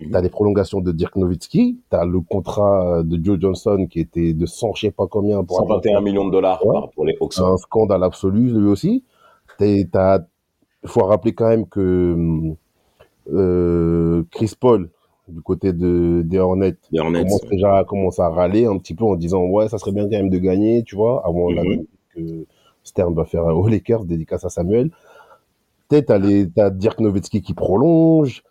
Mhm. 0.00 0.10
T'as 0.10 0.20
les 0.20 0.28
prolongations 0.28 0.80
de 0.80 0.90
Dirk 0.92 1.14
Nowitzki. 1.16 1.78
T'as 1.88 2.04
le 2.04 2.20
contrat 2.20 3.02
de 3.04 3.24
Joe 3.24 3.38
Johnson 3.40 3.86
qui 3.88 4.00
était 4.00 4.34
de 4.34 4.44
100, 4.44 4.74
je 4.74 4.80
sais 4.88 4.90
pas 4.90 5.06
combien 5.06 5.44
pour 5.44 5.56
121 5.58 6.00
millions 6.00 6.26
de 6.26 6.32
dollars 6.32 6.66
Ouais. 6.66 6.80
pour 6.96 7.04
les 7.06 7.16
Hawks. 7.20 7.32
C'est 7.34 7.42
un 7.42 7.56
scandale 7.56 8.02
absolu, 8.02 8.50
lui 8.52 8.66
aussi. 8.68 9.04
T'as, 9.58 10.18
faut 10.84 11.04
rappeler 11.04 11.32
quand 11.32 11.48
même 11.48 11.66
que, 11.68 11.80
euh, 11.80 12.52
Chris 14.30 14.52
Paul, 14.58 14.90
du 15.28 15.40
côté 15.40 15.72
de, 15.72 16.22
des 16.24 16.38
Hornets, 16.38 16.76
Les 16.90 17.00
Hornets. 17.00 17.22
commence 17.24 17.44
déjà 17.50 17.78
à 17.78 17.84
commencer 17.84 18.20
à 18.22 18.28
râler 18.28 18.66
un 18.66 18.76
petit 18.78 18.94
peu 18.94 19.04
en 19.04 19.16
disant 19.16 19.44
ouais 19.46 19.68
ça 19.68 19.78
serait 19.78 19.92
bien 19.92 20.04
quand 20.04 20.16
même 20.16 20.30
de 20.30 20.38
gagner 20.38 20.82
tu 20.84 20.96
vois 20.96 21.26
avant 21.26 21.50
la 21.50 21.62
Mhm. 21.64 21.84
que 22.14 22.46
Stern 22.82 23.14
va 23.14 23.24
faire 23.24 23.44
aux 23.46 23.66
Lakers 23.66 24.04
dédicace 24.04 24.44
à 24.44 24.50
Samuel 24.50 24.90
peut-être 25.88 26.12
t'as 26.54 26.70
Dirk 26.70 27.00
Nowitzki 27.00 27.40
qui 27.42 27.54
prolonge 27.54 28.42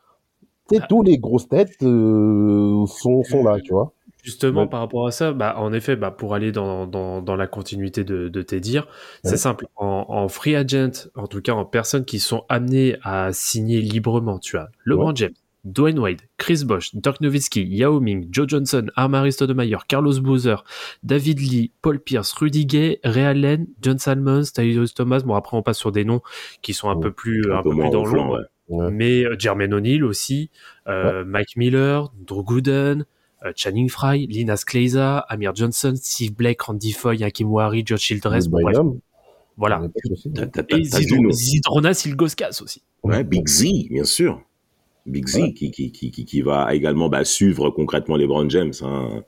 tu 0.69 0.75
sais 0.77 0.81
tous 0.89 1.03
les 1.03 1.17
grosses 1.19 1.47
têtes 1.47 1.81
euh, 1.83 2.85
sont 2.87 3.23
sont 3.23 3.43
là 3.43 3.59
tu 3.59 3.71
vois 3.73 3.91
Justement, 4.23 4.61
Ouais. 4.61 4.67
par 4.69 4.79
rapport 4.79 5.05
à 5.05 5.11
ça, 5.11 5.33
bah, 5.33 5.55
en 5.57 5.73
effet, 5.73 5.95
bah, 5.97 6.09
pour 6.09 6.33
aller 6.33 6.51
dans, 6.51 6.87
dans, 6.87 7.21
dans 7.21 7.35
la 7.35 7.45
continuité 7.45 8.03
de, 8.03 8.29
de 8.29 8.41
tes 8.41 8.59
dires, 8.61 8.87
c'est 9.23 9.37
simple. 9.37 9.67
En, 9.75 10.05
en 10.07 10.27
free 10.29 10.55
agent, 10.55 11.09
en 11.15 11.27
tout 11.27 11.41
cas 11.41 11.51
en 11.53 11.65
personnes 11.65 12.05
qui 12.05 12.19
sont 12.19 12.45
amenées 12.49 12.95
à 13.03 13.31
signer 13.33 13.81
librement, 13.81 14.39
tu 14.39 14.57
as 14.57 14.69
LeBron 14.85 15.07
Ouais. 15.09 15.13
James, 15.15 15.33
Dwayne 15.65 15.99
Wade, 15.99 16.21
Chris 16.37 16.63
Bosh, 16.65 16.95
Dirk 16.95 17.19
Nowitzki, 17.21 17.63
Yao 17.63 17.99
Ming, 17.99 18.27
Joe 18.31 18.47
Johnson, 18.47 18.85
Amari 18.95 19.31
Stoudemire, 19.33 19.87
Carlos 19.87 20.19
Boozer, 20.21 20.63
David 21.03 21.39
Lee, 21.39 21.71
Paul 21.81 21.99
Pierce, 21.99 22.33
Rudy 22.33 22.65
Gay, 22.65 22.99
Ray 23.03 23.23
Allen, 23.25 23.67
John 23.81 23.97
Salmons, 23.99 24.43
Tyus 24.53 24.93
Thomas. 24.93 25.19
Bon, 25.25 25.35
après, 25.35 25.55
on 25.57 25.61
passe 25.63 25.77
sur 25.79 25.91
des 25.91 26.05
noms 26.05 26.21
qui 26.61 26.73
sont 26.73 26.89
un 26.89 26.97
peu 26.99 27.11
plus, 27.11 27.43
Un 27.51 27.61
peu 27.61 27.69
plus 27.71 27.89
dans 27.89 28.05
l'ombre. 28.05 28.39
Mais 28.69 29.23
euh, 29.25 29.35
Jermaine 29.37 29.73
O'Neal 29.73 30.03
aussi, 30.05 30.49
euh, 30.87 31.23
Mike 31.25 31.55
Miller, 31.57 32.11
Drew 32.25 32.43
Gooden, 32.43 33.05
Channing 33.55 33.89
Frye, 33.89 34.25
Linas 34.27 34.63
Kleiza, 34.65 35.19
Amir 35.29 35.53
Johnson, 35.55 35.93
Steve 35.95 36.33
Blake, 36.33 36.61
Randy 36.61 36.91
Foy, 36.91 37.23
Hakim 37.23 37.51
Wari, 37.51 37.83
Josh 37.85 38.01
Childress, 38.01 38.47
bon, 38.47 38.61
bref, 38.61 38.77
voilà. 39.57 39.81
t'as- 40.51 40.63
Et 40.69 40.83
Zidronas 41.31 42.03
Ilgoskas 42.05 42.59
aussi. 42.63 42.81
Ouais, 43.03 43.23
Big 43.23 43.47
Z, 43.47 43.65
bien 43.89 44.03
sûr. 44.05 44.41
Big 45.05 45.27
Z 45.27 45.35
Ouais. 45.41 45.53
qui, 45.53 45.71
qui, 45.71 45.91
qui, 45.91 46.11
qui, 46.11 46.25
qui 46.25 46.41
va 46.41 46.73
également 46.73 47.09
bah, 47.09 47.25
suivre 47.25 47.69
concrètement 47.69 48.15
les 48.15 48.25
Brown 48.25 48.49
James. 48.49 48.71
Hein. 48.81 49.23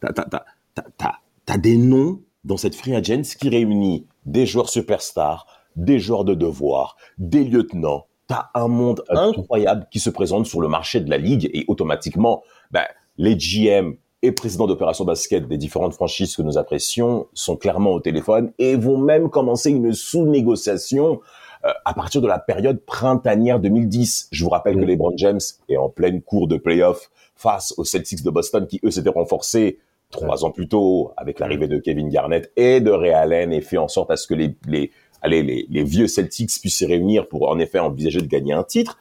T'as, 0.00 0.12
t'as, 0.12 0.24
t'as, 0.24 0.44
t'as, 0.74 0.84
t'as, 0.98 1.12
t'as 1.46 1.58
des 1.58 1.76
noms 1.76 2.20
dans 2.44 2.56
cette 2.56 2.74
free 2.74 2.94
agents 2.96 3.22
qui 3.38 3.48
réunit 3.48 4.06
des 4.26 4.46
joueurs 4.46 4.68
superstars, 4.68 5.46
des 5.76 5.98
joueurs 6.00 6.24
de 6.24 6.34
devoir, 6.34 6.96
des 7.18 7.44
lieutenants. 7.44 8.06
T'as 8.26 8.48
un 8.54 8.68
monde 8.68 9.02
tout. 9.08 9.16
incroyable 9.16 9.86
qui 9.90 10.00
se 10.00 10.10
présente 10.10 10.46
sur 10.46 10.60
le 10.60 10.68
marché 10.68 11.00
de 11.00 11.08
la 11.10 11.18
ligue 11.18 11.48
et 11.52 11.64
automatiquement, 11.68 12.42
bah, 12.70 12.86
les 13.20 13.36
GM 13.36 13.96
et 14.22 14.32
présidents 14.32 14.66
d'opérations 14.66 15.04
basket 15.04 15.46
des 15.46 15.58
différentes 15.58 15.92
franchises 15.92 16.34
que 16.34 16.40
nous 16.40 16.56
apprécions 16.56 17.26
sont 17.34 17.54
clairement 17.54 17.90
au 17.90 18.00
téléphone 18.00 18.50
et 18.58 18.76
vont 18.76 18.96
même 18.96 19.28
commencer 19.28 19.70
une 19.70 19.92
sous-négociation 19.92 21.20
euh, 21.66 21.70
à 21.84 21.92
partir 21.92 22.22
de 22.22 22.26
la 22.26 22.38
période 22.38 22.82
printanière 22.82 23.60
2010. 23.60 24.28
Je 24.32 24.42
vous 24.42 24.48
rappelle 24.48 24.76
que 24.76 24.86
LeBron 24.86 25.12
James 25.18 25.40
est 25.68 25.76
en 25.76 25.90
pleine 25.90 26.22
cour 26.22 26.48
de 26.48 26.56
playoff 26.56 27.10
face 27.36 27.74
aux 27.76 27.84
Celtics 27.84 28.22
de 28.22 28.30
Boston 28.30 28.66
qui 28.66 28.80
eux 28.84 28.90
s'étaient 28.90 29.10
renforcés 29.10 29.80
trois 30.10 30.46
ans 30.46 30.50
plus 30.50 30.68
tôt 30.68 31.12
avec 31.18 31.40
l'arrivée 31.40 31.68
de 31.68 31.76
Kevin 31.76 32.08
Garnett 32.08 32.50
et 32.56 32.80
de 32.80 32.90
Ray 32.90 33.12
Allen 33.12 33.52
et 33.52 33.60
fait 33.60 33.76
en 33.76 33.88
sorte 33.88 34.10
à 34.10 34.16
ce 34.16 34.26
que 34.26 34.34
les 34.34 34.56
les 34.66 34.92
allez 35.20 35.42
les, 35.42 35.66
les 35.68 35.84
vieux 35.84 36.06
Celtics 36.06 36.58
puissent 36.58 36.78
se 36.78 36.86
réunir 36.86 37.28
pour 37.28 37.50
en 37.50 37.58
effet 37.58 37.80
envisager 37.80 38.22
de 38.22 38.26
gagner 38.26 38.54
un 38.54 38.64
titre. 38.64 38.96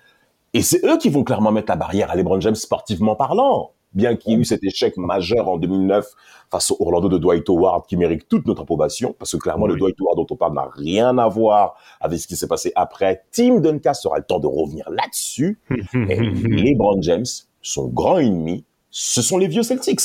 Et 0.53 0.61
c'est 0.61 0.83
eux 0.83 0.97
qui 0.97 1.07
vont 1.07 1.23
clairement 1.23 1.53
mettre 1.53 1.71
la 1.71 1.77
barrière 1.77 2.11
à 2.11 2.17
LeBron 2.17 2.41
James 2.41 2.55
sportivement 2.55 3.15
parlant. 3.15 3.71
Bien 3.93 4.15
qu'il 4.15 4.33
y 4.33 4.35
ait 4.35 4.39
eu 4.39 4.45
cet 4.45 4.63
échec 4.63 4.97
majeur 4.97 5.49
en 5.49 5.57
2009 5.57 6.05
face 6.51 6.71
au 6.71 6.77
Orlando 6.79 7.09
de 7.09 7.17
Dwight 7.17 7.47
Howard 7.49 7.87
qui 7.87 7.97
mérite 7.97 8.27
toute 8.27 8.45
notre 8.47 8.61
approbation, 8.61 9.15
parce 9.17 9.31
que 9.31 9.37
clairement 9.37 9.67
le 9.67 9.75
Dwight 9.77 9.95
Howard 9.99 10.17
dont 10.17 10.27
on 10.29 10.35
parle 10.35 10.53
n'a 10.53 10.69
rien 10.71 11.17
à 11.17 11.27
voir 11.27 11.75
avec 11.99 12.19
ce 12.19 12.27
qui 12.27 12.35
s'est 12.35 12.47
passé 12.47 12.71
après. 12.75 13.23
Tim 13.31 13.59
Duncan 13.59 13.93
sera 13.93 14.17
le 14.17 14.23
temps 14.23 14.39
de 14.39 14.47
revenir 14.47 14.89
là-dessus. 14.89 15.59
Et 15.93 16.19
LeBron 16.19 17.01
James, 17.01 17.25
son 17.61 17.87
grand 17.87 18.19
ennemi, 18.19 18.63
ce 18.91 19.21
sont 19.21 19.37
les 19.37 19.47
vieux 19.47 19.63
Celtics. 19.63 20.01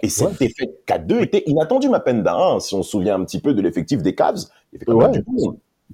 Et 0.00 0.08
cette 0.08 0.38
défaite 0.38 0.82
4-2 0.86 1.22
était 1.22 1.42
inattendue, 1.46 1.88
ma 1.88 2.00
peine 2.00 2.22
d'un, 2.22 2.60
si 2.60 2.74
on 2.74 2.82
se 2.82 2.90
souvient 2.90 3.14
un 3.14 3.24
petit 3.24 3.40
peu 3.40 3.54
de 3.54 3.62
l'effectif 3.62 4.02
des 4.02 4.14
Cavs. 4.14 4.44
Ouais. 4.86 5.10
du. 5.10 5.24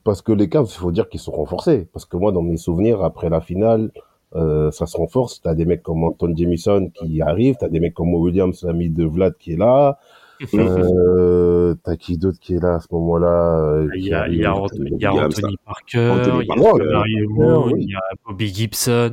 Parce 0.02 0.22
que 0.22 0.32
les 0.32 0.48
Cavs, 0.48 0.66
il 0.68 0.78
faut 0.78 0.90
dire 0.90 1.08
qu'ils 1.08 1.20
sont 1.20 1.32
renforcés. 1.32 1.86
Parce 1.92 2.06
que 2.06 2.16
moi, 2.16 2.32
dans 2.32 2.42
mes 2.42 2.56
souvenirs, 2.56 3.04
après 3.04 3.28
la 3.28 3.40
finale, 3.40 3.92
euh, 4.36 4.70
ça 4.70 4.86
se 4.86 4.96
renforce. 4.96 5.40
T'as 5.42 5.54
des 5.54 5.64
mecs 5.64 5.82
comme 5.82 6.04
Anton 6.04 6.34
Jamison 6.36 6.88
qui 6.94 7.20
arrivent, 7.22 7.56
t'as 7.58 7.68
des 7.68 7.80
mecs 7.80 7.94
comme 7.94 8.10
Mo 8.10 8.18
Williams, 8.20 8.62
l'ami 8.64 8.90
de 8.90 9.04
Vlad, 9.04 9.34
qui 9.38 9.52
est 9.52 9.56
là. 9.58 9.98
Euh, 10.54 11.74
t'as 11.84 11.96
qui 11.96 12.16
d'autre 12.16 12.38
qui 12.40 12.54
est 12.54 12.62
là 12.62 12.76
à 12.76 12.80
ce 12.80 12.86
moment-là 12.92 13.60
euh, 13.62 13.88
Il 13.94 14.06
y 14.06 14.14
a, 14.14 14.26
il 14.26 14.38
y 14.38 14.44
a, 14.44 14.52
arrive 14.52 14.62
Ant- 14.62 14.66
il 14.74 14.98
y 15.00 15.04
a 15.04 15.12
Williams, 15.12 15.34
Anthony 15.38 15.56
Parker, 15.66 16.10
Anthony 16.18 16.44
il 16.44 16.46
y 16.48 16.50
a 16.50 16.54
Parker, 16.64 16.92
Mario 16.92 17.28
ouais. 17.28 17.34
Moore, 17.34 17.66
Oui. 17.66 17.72
il 17.82 17.90
y 17.90 17.94
a 17.94 18.00
Bobby 18.26 18.46
Gibson, 18.54 19.10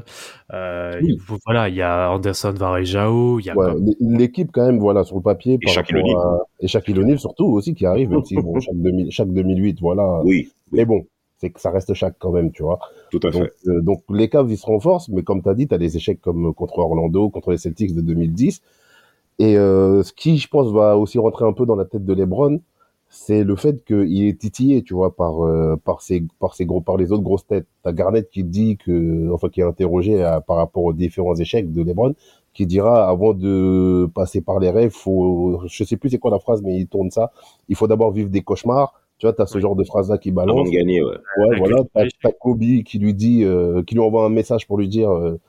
euh, 0.54 0.94
Oui. 1.02 1.18
voilà, 1.46 1.68
il 1.68 1.76
y 1.76 1.82
a 1.82 2.10
Anderson 2.12 2.54
Varejao, 2.54 3.40
il 3.40 3.46
y 3.46 3.50
a 3.50 3.58
Ouais, 3.58 3.74
l'équipe 4.00 4.50
quand 4.54 4.66
même, 4.66 4.80
voilà, 4.80 5.04
sur 5.04 5.18
le 5.18 5.22
papier. 5.22 5.58
par 5.62 5.74
Shaquille 5.74 5.98
rapport 5.98 6.16
O'Neal. 6.16 6.40
à- 6.40 6.46
Et 6.62 6.68
Shaquille 6.70 6.98
O'Neal 7.00 7.20
surtout 7.20 7.46
aussi 7.48 7.74
qui 7.76 7.86
arrive, 7.86 8.10
même 8.10 8.24
si 8.24 8.36
bon, 8.36 8.54
chaque, 8.62 8.76
2000 8.76 9.12
chaque 9.12 9.30
2008, 9.34 9.80
voilà. 9.82 10.22
Oui, 10.24 10.50
Mais 10.72 10.86
bon, 10.86 11.02
c'est 11.38 11.50
que 11.51 11.60
ça 11.60 11.72
reste 11.72 11.94
chaque 11.94 12.15
quand 12.20 12.32
même, 12.32 12.51
tu 12.51 12.63
vois. 12.63 12.79
tout 13.10 13.20
à 13.27 13.32
Donc, 13.32 13.50
fait. 13.50 13.53
euh, 13.67 13.82
donc 13.82 14.03
les 14.10 14.29
Cavs, 14.29 14.50
ils 14.51 14.58
se 14.58 14.65
renforcent, 14.65 15.10
mais 15.10 15.24
comme 15.24 15.41
tu 15.44 15.50
as 15.50 15.53
dit, 15.53 15.67
tu 15.67 15.74
as 15.75 15.77
des 15.77 15.98
échecs 15.98 16.22
comme 16.22 16.53
contre 16.53 16.79
Orlando, 16.79 17.29
contre 17.29 17.51
les 17.51 17.58
Celtics 17.58 17.94
de 17.96 18.01
2010. 18.01 18.62
Et 19.39 19.58
euh, 19.58 20.03
ce 20.03 20.13
qui, 20.13 20.38
je 20.38 20.48
pense, 20.48 20.72
va 20.72 20.98
aussi 20.98 21.20
rentrer 21.20 21.46
un 21.46 21.53
peu 21.53 21.65
dans 21.65 21.75
la 21.75 21.86
tête 21.86 22.06
de 22.06 22.13
LeBron, 22.13 22.60
c'est 23.10 23.44
le 23.44 23.56
fait 23.56 23.84
qu'il 23.86 24.25
est 24.27 24.38
titillé, 24.39 24.84
tu 24.84 24.94
vois, 24.94 25.15
par 25.15 25.46
euh, 25.46 25.77
par 25.84 26.01
ces 26.01 26.24
par 26.39 26.56
ces 26.56 26.65
gros 26.65 26.82
par 26.82 26.98
les 26.98 27.12
autres 27.12 27.24
grosses 27.24 27.46
têtes. 27.48 27.67
T'as 27.84 27.94
Garnett 27.94 28.29
qui 28.29 28.44
dit 28.44 28.77
que, 28.77 29.32
enfin, 29.34 29.50
qui 29.50 29.62
est 29.62 29.63
interrogé 29.63 30.22
à- 30.24 30.41
par 30.41 30.58
rapport 30.58 30.84
aux 30.84 30.94
différents 30.94 31.36
échecs 31.36 31.72
de 31.72 31.84
LeBron, 31.84 32.15
qui 32.53 32.65
dira 32.65 33.08
avant 33.08 33.34
de 33.34 34.10
passer 34.13 34.41
par 34.41 34.60
les 34.60 34.70
rêves, 34.72 34.91
faut, 34.91 35.62
je 35.67 35.84
sais 35.84 35.96
plus 35.98 36.10
c'est 36.10 36.17
quoi 36.20 36.32
la 36.32 36.39
phrase, 36.39 36.62
mais 36.63 36.75
il 36.77 36.88
tourne 36.88 37.12
ça. 37.12 37.32
Il 37.70 37.75
faut 37.75 37.88
d'abord 37.88 38.12
vivre 38.12 38.29
des 38.29 38.41
cauchemars. 38.41 38.94
Tu 39.18 39.26
vois, 39.26 39.34
t'as 39.34 39.46
ce 39.48 39.60
genre 39.60 39.76
de 39.76 39.84
phrase 39.84 40.10
là 40.10 40.18
qui 40.18 40.30
Avant 40.30 40.46
balance. 40.46 40.70
de 40.70 40.76
gagner, 40.76 41.02
ouais. 41.02 41.18
Ouais, 41.38 41.58
voilà, 41.58 41.78
collège. 41.94 42.12
t'as 42.22 42.32
Kobe 42.32 42.60
qui 42.86 43.00
lui 43.00 43.14
dit, 43.14 43.44
euh, 43.44 43.82
qui 43.84 43.96
lui 43.96 44.02
envoie 44.02 44.26
un 44.26 44.30
message 44.30 44.68
pour 44.68 44.78
lui 44.78 44.88
dire, 44.88 45.10
euh, 45.12 45.40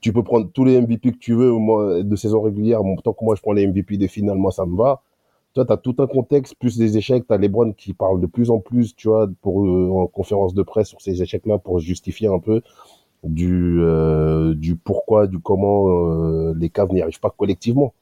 tu 0.00 0.12
peux 0.12 0.22
prendre 0.22 0.50
tous 0.52 0.64
les 0.64 0.80
MVP 0.80 1.12
que 1.12 1.18
tu 1.18 1.34
veux, 1.34 1.52
moi, 1.52 2.02
de 2.02 2.16
saison 2.16 2.42
régulière, 2.42 2.80
tant 3.04 3.12
que 3.12 3.24
moi 3.24 3.34
je 3.36 3.40
prends 3.42 3.52
les 3.52 3.66
MVP 3.66 3.96
des 3.96 4.08
finales, 4.08 4.36
moi 4.36 4.50
ça 4.52 4.66
me 4.66 4.76
va. 4.76 5.02
Toi, 5.54 5.64
t'as 5.64 5.76
tout 5.76 5.94
un 5.98 6.08
contexte, 6.08 6.56
plus 6.56 6.76
des 6.76 6.96
échecs, 6.98 7.26
t'as 7.28 7.38
LeBron 7.38 7.72
qui 7.72 7.92
parle 7.94 8.20
de 8.20 8.26
plus 8.26 8.50
en 8.50 8.58
plus, 8.58 8.96
tu 8.96 9.06
vois, 9.06 9.28
pour, 9.40 9.64
euh, 9.64 9.88
en 9.92 10.08
conférence 10.08 10.52
de 10.52 10.62
presse 10.64 10.88
sur 10.88 11.00
ces 11.00 11.22
échecs-là, 11.22 11.58
pour 11.58 11.78
justifier 11.78 12.26
un 12.26 12.40
peu 12.40 12.60
du, 13.22 13.78
euh, 13.80 14.54
du 14.54 14.74
pourquoi, 14.76 15.28
du 15.28 15.38
comment 15.38 15.86
euh, 15.88 16.54
les 16.58 16.70
Cavs 16.70 16.92
n'y 16.92 17.00
arrivent 17.00 17.20
pas 17.20 17.30
collectivement. 17.30 17.94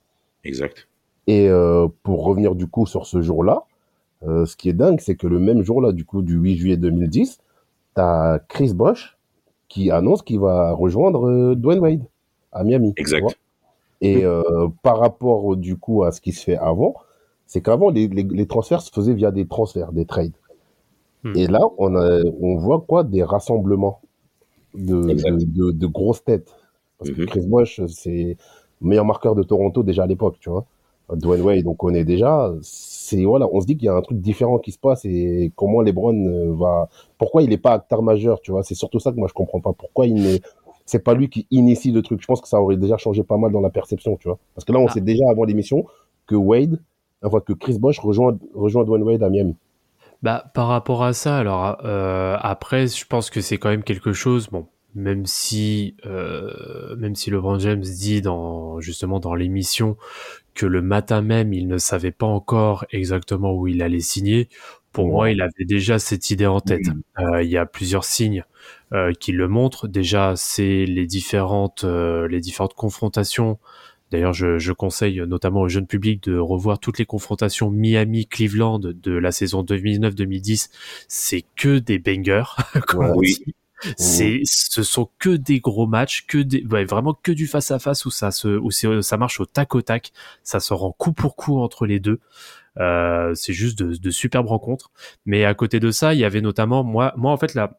Exact. 0.44 0.88
Et 1.26 1.48
euh, 1.48 1.86
pour 2.02 2.24
revenir 2.24 2.54
du 2.54 2.66
coup 2.66 2.86
sur 2.86 3.06
ce 3.06 3.20
jour-là, 3.22 3.64
euh, 4.26 4.44
ce 4.46 4.56
qui 4.56 4.68
est 4.68 4.72
dingue, 4.72 5.00
c'est 5.00 5.16
que 5.16 5.26
le 5.26 5.38
même 5.38 5.62
jour-là, 5.62 5.92
du 5.92 6.04
coup, 6.04 6.22
du 6.22 6.34
8 6.36 6.56
juillet 6.56 6.76
2010, 6.76 7.38
t'as 7.94 8.38
Chris 8.40 8.72
Bosh 8.74 9.16
qui 9.68 9.90
annonce 9.90 10.22
qu'il 10.22 10.38
va 10.40 10.72
rejoindre 10.72 11.28
euh, 11.28 11.54
Dwayne 11.54 11.80
Wade 11.80 12.02
à 12.52 12.62
Miami. 12.64 12.92
tu 12.94 13.00
Exact. 13.02 13.20
vois. 13.22 13.32
Et 14.00 14.24
euh, 14.24 14.42
par 14.82 14.98
rapport 14.98 15.56
du 15.56 15.76
coup 15.76 16.02
à 16.04 16.10
ce 16.12 16.20
qui 16.20 16.32
se 16.32 16.42
fait 16.44 16.56
avant, 16.56 16.94
c'est 17.46 17.60
qu'avant 17.62 17.90
les, 17.90 18.08
les, 18.08 18.22
les 18.24 18.46
transferts 18.46 18.80
se 18.82 18.90
faisaient 18.90 19.14
via 19.14 19.30
des 19.30 19.46
transferts, 19.46 19.92
des 19.92 20.04
trades. 20.06 20.32
Hmm. 21.22 21.32
Et 21.36 21.46
là, 21.46 21.60
on 21.78 21.94
a, 21.96 22.20
on 22.40 22.56
voit 22.56 22.80
quoi? 22.86 23.04
Des 23.04 23.22
rassemblements 23.22 24.00
de, 24.74 25.08
Exact. 25.10 25.36
de, 25.38 25.44
de, 25.44 25.70
de 25.72 25.86
grosses 25.86 26.24
têtes. 26.24 26.52
Parce 26.98 27.10
que 27.10 27.20
Mhm. 27.22 27.26
Chris 27.26 27.46
Bosh, 27.46 27.80
c'est 27.86 28.36
le 28.80 28.88
meilleur 28.88 29.04
marqueur 29.04 29.34
de 29.34 29.42
Toronto 29.42 29.82
déjà 29.82 30.04
à 30.04 30.06
l'époque, 30.06 30.36
tu 30.40 30.50
vois. 30.50 30.64
Dwayne 31.12 31.42
Wade, 31.42 31.66
on 31.66 31.74
connaît 31.74 32.04
déjà. 32.04 32.52
C'est 32.62 33.24
voilà, 33.24 33.46
on 33.52 33.60
se 33.60 33.66
dit 33.66 33.76
qu'il 33.76 33.86
y 33.86 33.88
a 33.88 33.94
un 33.94 34.00
truc 34.02 34.20
différent 34.20 34.58
qui 34.58 34.72
se 34.72 34.78
passe 34.78 35.04
et 35.04 35.52
comment 35.56 35.82
LeBron 35.82 36.14
euh, 36.26 36.54
va, 36.54 36.88
pourquoi 37.18 37.42
il 37.42 37.50
n'est 37.50 37.58
pas 37.58 37.72
acteur 37.72 38.02
majeur, 38.02 38.40
tu 38.40 38.50
vois? 38.52 38.62
C'est 38.62 38.74
surtout 38.74 38.98
ça 39.00 39.12
que 39.12 39.16
moi 39.16 39.28
je 39.28 39.34
comprends 39.34 39.60
pas. 39.60 39.72
Pourquoi 39.72 40.06
il 40.06 40.14
n'est, 40.14 40.40
c'est 40.86 41.02
pas 41.04 41.14
lui 41.14 41.28
qui 41.28 41.46
initie 41.50 41.90
le 41.92 42.02
truc? 42.02 42.20
Je 42.22 42.26
pense 42.26 42.40
que 42.40 42.48
ça 42.48 42.60
aurait 42.60 42.76
déjà 42.76 42.96
changé 42.96 43.22
pas 43.22 43.36
mal 43.36 43.52
dans 43.52 43.60
la 43.60 43.70
perception, 43.70 44.16
tu 44.16 44.28
vois? 44.28 44.38
Parce 44.54 44.64
que 44.64 44.72
là, 44.72 44.78
on 44.78 44.86
Ah. 44.86 44.92
sait 44.92 45.00
déjà 45.00 45.24
avant 45.30 45.44
l'émission 45.44 45.84
que 46.26 46.34
Wade, 46.34 46.80
enfin 47.22 47.40
que 47.40 47.52
Chris 47.52 47.78
Bosh 47.78 47.98
rejoint 47.98 48.38
rejoint 48.54 48.84
Dwayne 48.84 49.02
Wade 49.02 49.22
à 49.22 49.28
Miami. 49.30 49.56
Bah, 50.22 50.44
par 50.54 50.68
rapport 50.68 51.02
à 51.02 51.12
ça, 51.12 51.36
alors 51.36 51.78
euh, 51.84 52.36
après, 52.40 52.86
je 52.86 53.04
pense 53.06 53.28
que 53.28 53.40
c'est 53.40 53.58
quand 53.58 53.68
même 53.70 53.82
quelque 53.82 54.12
chose. 54.12 54.48
Bon, 54.50 54.66
même 54.94 55.26
si 55.26 55.96
euh, 56.06 56.94
même 56.96 57.16
si 57.16 57.30
LeBron 57.30 57.58
James 57.58 57.80
dit 57.80 58.22
dans 58.22 58.80
justement 58.80 59.18
dans 59.20 59.34
l'émission 59.34 59.96
que 60.54 60.66
le 60.66 60.82
matin 60.82 61.22
même 61.22 61.52
il 61.52 61.66
ne 61.68 61.78
savait 61.78 62.12
pas 62.12 62.26
encore 62.26 62.84
exactement 62.90 63.52
où 63.54 63.68
il 63.68 63.82
allait 63.82 64.00
signer. 64.00 64.48
Pour 64.92 65.08
moi, 65.08 65.30
il 65.30 65.40
avait 65.40 65.64
déjà 65.64 65.98
cette 65.98 66.30
idée 66.30 66.46
en 66.46 66.60
tête. 66.60 66.84
Euh, 67.18 67.42
il 67.42 67.48
y 67.48 67.56
a 67.56 67.64
plusieurs 67.64 68.04
signes 68.04 68.44
euh, 68.92 69.12
qui 69.18 69.32
le 69.32 69.48
montrent. 69.48 69.88
Déjà, 69.88 70.34
c'est 70.36 70.84
les 70.84 71.06
différentes 71.06 71.84
euh, 71.84 72.28
les 72.28 72.40
différentes 72.40 72.74
confrontations. 72.74 73.58
D'ailleurs, 74.10 74.34
je, 74.34 74.58
je 74.58 74.72
conseille 74.72 75.22
notamment 75.26 75.62
au 75.62 75.68
jeune 75.68 75.86
public 75.86 76.22
de 76.24 76.36
revoir 76.36 76.78
toutes 76.78 76.98
les 76.98 77.06
confrontations 77.06 77.70
Miami-Cleveland 77.70 78.80
de 78.80 79.12
la 79.12 79.32
saison 79.32 79.62
2009-2010. 79.62 80.68
C'est 81.08 81.44
que 81.56 81.78
des 81.78 81.98
bangers, 81.98 82.44
comme 82.86 83.00
Ouais. 83.06 83.10
on 83.14 83.16
Oui. 83.16 83.36
Dit. 83.84 83.94
C'est, 83.96 84.40
ce 84.44 84.82
sont 84.82 85.10
que 85.18 85.30
des 85.30 85.60
gros 85.60 85.86
matchs, 85.86 86.26
que 86.26 86.38
des, 86.38 86.64
ouais, 86.66 86.84
vraiment 86.84 87.14
que 87.14 87.32
du 87.32 87.46
face 87.46 87.70
à 87.70 87.78
face 87.78 88.04
où 88.04 88.10
ça 88.10 88.30
se, 88.30 88.48
où 88.48 88.70
ça 88.70 89.16
marche 89.16 89.40
au 89.40 89.46
tac 89.46 89.74
au 89.74 89.82
tac. 89.82 90.12
Ça 90.42 90.60
se 90.60 90.74
rend 90.74 90.92
coup 90.92 91.12
pour 91.12 91.36
coup 91.36 91.58
entre 91.58 91.86
les 91.86 92.00
deux. 92.00 92.20
Euh, 92.78 93.34
c'est 93.34 93.52
juste 93.52 93.78
de, 93.78 93.96
de 93.96 94.10
superbes 94.10 94.48
rencontres. 94.48 94.90
Mais 95.26 95.44
à 95.44 95.54
côté 95.54 95.80
de 95.80 95.90
ça, 95.90 96.14
il 96.14 96.20
y 96.20 96.24
avait 96.24 96.40
notamment 96.40 96.84
moi, 96.84 97.12
moi 97.16 97.32
en 97.32 97.36
fait 97.36 97.54
là. 97.54 97.78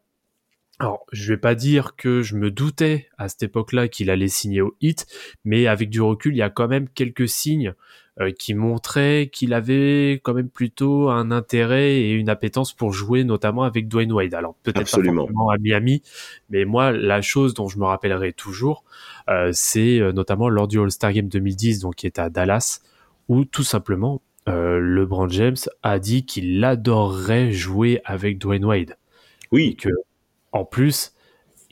Alors, 0.80 1.06
je 1.12 1.32
vais 1.32 1.38
pas 1.38 1.54
dire 1.54 1.94
que 1.94 2.22
je 2.22 2.34
me 2.34 2.50
doutais 2.50 3.08
à 3.16 3.28
cette 3.28 3.44
époque-là 3.44 3.86
qu'il 3.86 4.10
allait 4.10 4.26
signer 4.26 4.60
au 4.60 4.74
hit, 4.80 5.06
mais 5.44 5.68
avec 5.68 5.88
du 5.88 6.00
recul, 6.00 6.34
il 6.34 6.38
y 6.38 6.42
a 6.42 6.50
quand 6.50 6.66
même 6.66 6.88
quelques 6.88 7.28
signes 7.28 7.74
euh, 8.20 8.30
qui 8.30 8.54
montraient 8.54 9.28
qu'il 9.32 9.52
avait 9.52 10.20
quand 10.22 10.34
même 10.34 10.48
plutôt 10.48 11.08
un 11.08 11.30
intérêt 11.30 11.94
et 11.94 12.12
une 12.12 12.28
appétence 12.28 12.72
pour 12.72 12.92
jouer, 12.92 13.24
notamment 13.24 13.64
avec 13.64 13.88
Dwayne 13.88 14.12
Wade. 14.12 14.34
Alors 14.34 14.54
peut-être 14.62 14.90
pas 14.90 15.02
forcément 15.02 15.50
à 15.50 15.58
Miami, 15.58 16.02
mais 16.48 16.64
moi, 16.64 16.92
la 16.92 17.22
chose 17.22 17.54
dont 17.54 17.68
je 17.68 17.78
me 17.78 17.84
rappellerai 17.84 18.32
toujours, 18.32 18.84
euh, 19.28 19.50
c'est 19.52 19.98
euh, 20.00 20.12
notamment 20.12 20.48
lors 20.48 20.68
du 20.68 20.78
All-Star 20.78 21.12
Game 21.12 21.28
2010, 21.28 21.80
donc 21.80 21.96
qui 21.96 22.06
est 22.06 22.18
à 22.18 22.30
Dallas, 22.30 22.80
où 23.28 23.44
tout 23.44 23.62
simplement 23.62 24.20
euh, 24.48 24.78
LeBron 24.78 25.28
James 25.28 25.56
a 25.82 25.98
dit 25.98 26.26
qu'il 26.26 26.62
adorerait 26.62 27.50
jouer 27.50 28.00
avec 28.04 28.38
Dwayne 28.38 28.64
Wade 28.64 28.96
Oui. 29.52 29.76
que 29.76 29.88
en 30.52 30.64
plus 30.64 31.14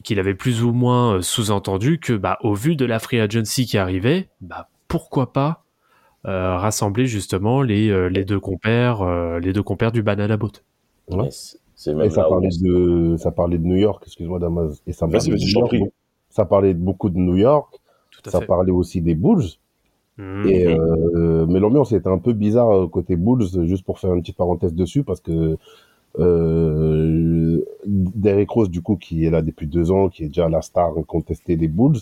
qu'il 0.02 0.18
avait 0.18 0.34
plus 0.34 0.64
ou 0.64 0.72
moins 0.72 1.20
sous-entendu 1.22 2.00
que 2.00 2.14
bah 2.14 2.38
au 2.40 2.54
vu 2.54 2.74
de 2.74 2.84
la 2.84 2.98
free 2.98 3.20
agency 3.20 3.66
qui 3.66 3.78
arrivait 3.78 4.28
bah 4.40 4.68
pourquoi 4.88 5.32
pas 5.32 5.61
rassembler 6.56 7.06
justement 7.06 7.62
les 7.62 7.90
euh, 7.90 8.08
les 8.08 8.24
deux 8.24 8.38
compères 8.40 9.02
euh, 9.02 9.40
les 9.40 9.52
deux 9.52 9.62
compères 9.62 9.92
du 9.92 10.02
banana 10.02 10.36
boat 10.36 10.52
Ouais. 11.10 11.28
C'est- 11.30 11.58
Et 12.06 12.10
ça 12.10 12.26
où- 12.26 12.30
parlait 12.30 12.48
de, 12.60 13.16
ça 13.18 13.32
parlait 13.32 13.58
de 13.58 13.64
New 13.66 13.74
York, 13.76 14.04
excuse-moi 14.06 14.38
Damas. 14.38 14.80
Et 14.86 14.92
ça 14.92 15.08
parlait 15.08 15.30
de 15.30 15.36
York, 15.52 15.76
ça 16.30 16.44
beaucoup 16.74 17.10
de 17.10 17.18
New 17.18 17.36
York. 17.36 17.74
tout 18.12 18.20
à 18.26 18.30
Ça 18.30 18.40
fait 18.40 18.46
parlait 18.46 18.70
aussi 18.70 19.00
des 19.00 19.14
Bulls. 19.16 19.42
Mhm. 20.18 20.46
Et 20.46 20.66
euh, 20.68 21.46
mais 21.48 21.58
l'ambiance 21.58 21.90
était 21.92 22.08
un 22.08 22.18
peu 22.18 22.34
bizarre 22.34 22.70
euh, 22.70 22.86
côté 22.86 23.16
Bulls, 23.16 23.48
juste 23.66 23.84
pour 23.84 23.98
faire 23.98 24.12
une 24.14 24.20
petite 24.20 24.36
parenthèse 24.36 24.74
dessus, 24.74 25.02
parce 25.02 25.20
que 25.20 25.56
euh, 26.20 27.64
Derrick 27.86 28.50
Rose, 28.50 28.70
du 28.70 28.82
coup, 28.82 28.96
qui 28.96 29.24
est 29.24 29.30
là 29.30 29.42
depuis 29.42 29.66
deux 29.66 29.90
ans, 29.90 30.08
qui 30.08 30.24
est 30.24 30.28
déjà 30.28 30.48
la 30.48 30.62
star 30.62 30.92
contestée 31.06 31.56
des 31.56 31.68
Bulls, 31.68 31.98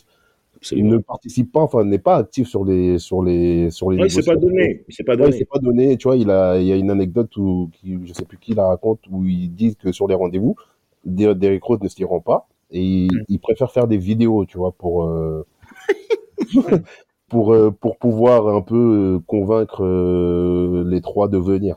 il 0.73 0.87
ne 0.87 0.99
participe 0.99 1.53
pas, 1.53 1.61
enfin, 1.61 1.85
n'est 1.85 1.99
pas 1.99 2.17
actif 2.17 2.49
sur 2.49 2.65
les 2.65 2.99
sur 2.99 3.23
les 3.23 3.71
sur 3.71 3.91
les. 3.91 3.99
Ouais, 3.99 4.07
il 4.07 4.11
s'est 4.11 4.23
pas 4.23 4.37
donné. 4.37 4.85
Il 4.89 4.95
s'est 4.95 5.05
pas 5.05 5.17
donné. 5.17 5.45
pas 5.45 5.59
donné. 5.59 5.97
Tu 5.97 6.09
vois, 6.09 6.17
il 6.17 6.31
a 6.31 6.59
il 6.61 6.67
y 6.67 6.73
a 6.73 6.77
une 6.77 6.91
anecdote 6.91 7.35
où 7.37 7.71
qui, 7.73 7.99
je 8.05 8.13
sais 8.13 8.25
plus 8.25 8.39
qui 8.39 8.55
la 8.55 8.67
raconte 8.67 9.01
où 9.11 9.25
ils 9.25 9.49
disent 9.55 9.77
que 9.77 9.93
sur 9.93 10.07
les 10.07 10.15
rendez-vous, 10.15 10.57
Der- 11.05 11.35
Derrick 11.35 11.63
Rose 11.65 11.81
ne 11.83 11.89
s'y 11.89 12.05
rend 12.05 12.21
pas 12.21 12.49
et 12.71 12.83
il, 12.85 13.11
il 13.29 13.41
préfère 13.41 13.71
faire 13.73 13.89
des 13.89 13.97
vidéos, 13.99 14.45
tu 14.45 14.59
vois, 14.59 14.73
pour 14.73 15.05
euh, 15.05 15.45
pour 17.29 17.53
euh, 17.53 17.71
pour 17.71 17.97
pouvoir 17.99 18.49
un 18.49 18.63
peu 18.63 19.17
euh, 19.17 19.21
convaincre 19.27 19.85
euh, 19.85 20.85
les 20.87 21.01
trois 21.01 21.29
de 21.29 21.39
venir. 21.39 21.77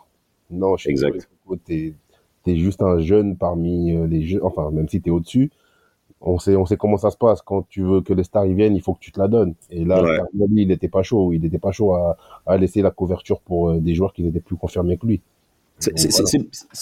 Non, 0.51 0.77
je 0.77 0.83
suis 0.83 0.91
Exact. 0.91 1.27
t'es 1.65 1.93
t'es 2.43 2.55
juste 2.57 2.81
un 2.81 2.99
jeune 2.99 3.37
parmi 3.37 3.93
les 4.07 4.23
jeunes, 4.23 4.41
enfin 4.43 4.69
même 4.71 4.89
si 4.89 5.01
t'es 5.01 5.09
au-dessus. 5.09 5.51
On 6.25 6.39
sait, 6.39 6.55
on 6.55 6.65
sait 6.65 6.77
comment 6.77 6.95
ça 6.97 7.11
se 7.11 7.17
passe. 7.17 7.41
Quand 7.41 7.67
tu 7.67 7.81
veux 7.83 8.01
que 8.01 8.13
les 8.13 8.23
stars 8.23 8.45
y 8.45 8.53
viennent, 8.53 8.75
il 8.75 8.81
faut 8.81 8.93
que 8.93 8.99
tu 8.99 9.11
te 9.11 9.19
la 9.19 9.27
donnes. 9.27 9.55
Et 9.69 9.83
là, 9.83 10.01
Ouais. 10.01 10.19
Il 10.55 10.67
n'était 10.69 10.87
pas 10.87 11.03
chaud. 11.03 11.33
Il 11.33 11.41
n'était 11.41 11.59
pas 11.59 11.71
chaud 11.71 11.93
à, 11.93 12.15
à 12.45 12.57
laisser 12.57 12.81
la 12.81 12.91
couverture 12.91 13.41
pour 13.41 13.69
euh, 13.69 13.79
des 13.79 13.93
joueurs 13.93 14.13
qui 14.13 14.23
n'étaient 14.23 14.39
plus 14.39 14.55
confirmés 14.55 14.97
que 14.97 15.05
lui. 15.05 15.21
C'est- 15.79 15.91
voilà. 16.11 16.29